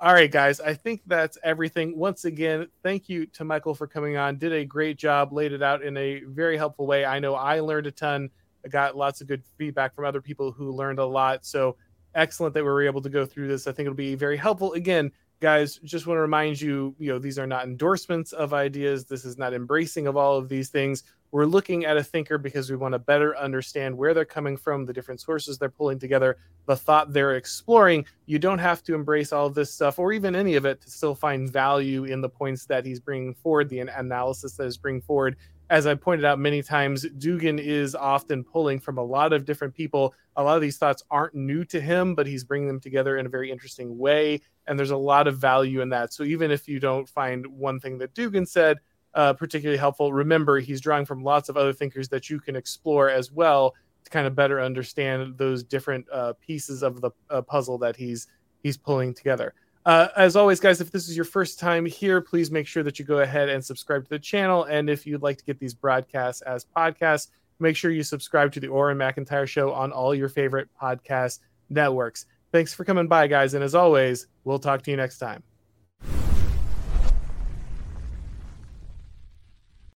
All 0.00 0.12
right, 0.12 0.30
guys, 0.30 0.60
I 0.60 0.74
think 0.74 1.02
that's 1.08 1.38
everything. 1.42 1.98
Once 1.98 2.24
again, 2.24 2.68
thank 2.84 3.08
you 3.08 3.26
to 3.26 3.44
Michael 3.44 3.74
for 3.74 3.88
coming 3.88 4.16
on. 4.16 4.38
Did 4.38 4.52
a 4.52 4.64
great 4.64 4.96
job, 4.96 5.32
laid 5.32 5.52
it 5.52 5.60
out 5.60 5.82
in 5.82 5.96
a 5.96 6.20
very 6.20 6.56
helpful 6.56 6.86
way. 6.86 7.04
I 7.04 7.18
know 7.18 7.34
I 7.34 7.58
learned 7.58 7.88
a 7.88 7.90
ton. 7.90 8.30
I 8.64 8.68
got 8.68 8.96
lots 8.96 9.20
of 9.20 9.26
good 9.26 9.42
feedback 9.56 9.96
from 9.96 10.04
other 10.04 10.20
people 10.20 10.52
who 10.52 10.70
learned 10.70 11.00
a 11.00 11.04
lot. 11.04 11.44
So 11.44 11.76
excellent 12.14 12.54
that 12.54 12.62
we 12.62 12.70
were 12.70 12.86
able 12.86 13.02
to 13.02 13.08
go 13.08 13.26
through 13.26 13.48
this. 13.48 13.66
I 13.66 13.72
think 13.72 13.86
it'll 13.86 13.96
be 13.96 14.14
very 14.14 14.36
helpful. 14.36 14.72
Again, 14.74 15.10
guys, 15.40 15.80
just 15.82 16.06
want 16.06 16.18
to 16.18 16.22
remind 16.22 16.60
you, 16.60 16.94
you 17.00 17.10
know, 17.12 17.18
these 17.18 17.38
are 17.38 17.46
not 17.48 17.64
endorsements 17.64 18.32
of 18.32 18.54
ideas. 18.54 19.04
This 19.04 19.24
is 19.24 19.36
not 19.36 19.52
embracing 19.52 20.06
of 20.06 20.16
all 20.16 20.36
of 20.36 20.48
these 20.48 20.68
things. 20.68 21.02
We're 21.30 21.46
looking 21.46 21.84
at 21.84 21.96
a 21.96 22.02
thinker 22.02 22.38
because 22.38 22.70
we 22.70 22.76
want 22.76 22.92
to 22.92 22.98
better 22.98 23.36
understand 23.36 23.96
where 23.96 24.14
they're 24.14 24.24
coming 24.24 24.56
from, 24.56 24.86
the 24.86 24.92
different 24.92 25.20
sources 25.20 25.58
they're 25.58 25.68
pulling 25.68 25.98
together, 25.98 26.38
the 26.66 26.76
thought 26.76 27.12
they're 27.12 27.36
exploring. 27.36 28.06
You 28.26 28.38
don't 28.38 28.58
have 28.58 28.82
to 28.84 28.94
embrace 28.94 29.32
all 29.32 29.46
of 29.46 29.54
this 29.54 29.72
stuff 29.72 29.98
or 29.98 30.12
even 30.12 30.34
any 30.34 30.56
of 30.56 30.64
it 30.64 30.80
to 30.82 30.90
still 30.90 31.14
find 31.14 31.50
value 31.50 32.04
in 32.04 32.20
the 32.20 32.28
points 32.28 32.64
that 32.66 32.86
he's 32.86 33.00
bringing 33.00 33.34
forward, 33.34 33.68
the 33.68 33.80
analysis 33.80 34.54
that 34.54 34.66
is 34.66 34.78
bringing 34.78 35.02
forward 35.02 35.36
as 35.70 35.86
I 35.86 35.94
pointed 35.94 36.24
out 36.24 36.38
many 36.38 36.62
times, 36.62 37.04
Dugin 37.04 37.58
is 37.58 37.94
often 37.94 38.42
pulling 38.42 38.80
from 38.80 38.96
a 38.96 39.02
lot 39.02 39.32
of 39.32 39.44
different 39.44 39.74
people. 39.74 40.14
A 40.36 40.42
lot 40.42 40.56
of 40.56 40.62
these 40.62 40.78
thoughts 40.78 41.02
aren't 41.10 41.34
new 41.34 41.64
to 41.66 41.80
him, 41.80 42.14
but 42.14 42.26
he's 42.26 42.44
bringing 42.44 42.68
them 42.68 42.80
together 42.80 43.18
in 43.18 43.26
a 43.26 43.28
very 43.28 43.50
interesting 43.50 43.98
way. 43.98 44.40
And 44.66 44.78
there's 44.78 44.92
a 44.92 44.96
lot 44.96 45.26
of 45.26 45.36
value 45.36 45.82
in 45.82 45.90
that. 45.90 46.12
So 46.12 46.22
even 46.22 46.50
if 46.50 46.68
you 46.68 46.80
don't 46.80 47.08
find 47.08 47.46
one 47.46 47.80
thing 47.80 47.98
that 47.98 48.14
Dugin 48.14 48.48
said 48.48 48.78
uh, 49.14 49.32
particularly 49.32 49.78
helpful, 49.78 50.12
remember 50.12 50.58
he's 50.60 50.80
drawing 50.80 51.04
from 51.04 51.22
lots 51.22 51.48
of 51.48 51.56
other 51.56 51.72
thinkers 51.72 52.08
that 52.08 52.28
you 52.30 52.40
can 52.40 52.56
explore 52.56 53.08
as 53.08 53.32
well 53.32 53.74
to 54.04 54.10
kind 54.10 54.26
of 54.26 54.34
better 54.34 54.60
understand 54.60 55.36
those 55.36 55.62
different 55.62 56.06
uh, 56.12 56.32
pieces 56.40 56.82
of 56.82 57.00
the 57.00 57.10
uh, 57.30 57.42
puzzle 57.42 57.78
that 57.78 57.96
he's 57.96 58.26
he's 58.62 58.76
pulling 58.76 59.14
together. 59.14 59.54
Uh, 59.86 60.08
as 60.16 60.36
always, 60.36 60.60
guys, 60.60 60.80
if 60.80 60.90
this 60.90 61.08
is 61.08 61.16
your 61.16 61.24
first 61.24 61.58
time 61.58 61.86
here, 61.86 62.20
please 62.20 62.50
make 62.50 62.66
sure 62.66 62.82
that 62.82 62.98
you 62.98 63.04
go 63.04 63.20
ahead 63.20 63.48
and 63.48 63.64
subscribe 63.64 64.02
to 64.02 64.10
the 64.10 64.18
channel. 64.18 64.64
And 64.64 64.90
if 64.90 65.06
you'd 65.06 65.22
like 65.22 65.38
to 65.38 65.44
get 65.44 65.58
these 65.58 65.72
broadcasts 65.72 66.42
as 66.42 66.66
podcasts, 66.76 67.28
make 67.58 67.74
sure 67.74 67.90
you 67.90 68.02
subscribe 68.02 68.52
to 68.52 68.60
the 68.60 68.68
Auron 68.68 68.98
MacIntyre 68.98 69.46
Show 69.46 69.72
on 69.72 69.92
all 69.92 70.14
your 70.14 70.28
favorite 70.28 70.68
podcast 70.80 71.38
networks. 71.70 72.26
Thanks 72.52 72.74
for 72.74 72.84
coming 72.84 73.08
by, 73.08 73.28
guys. 73.28 73.54
And 73.54 73.64
as 73.64 73.74
always, 73.74 74.26
we'll 74.44 74.58
talk 74.58 74.82
to 74.82 74.90
you 74.90 74.96
next 74.96 75.18
time. 75.18 75.42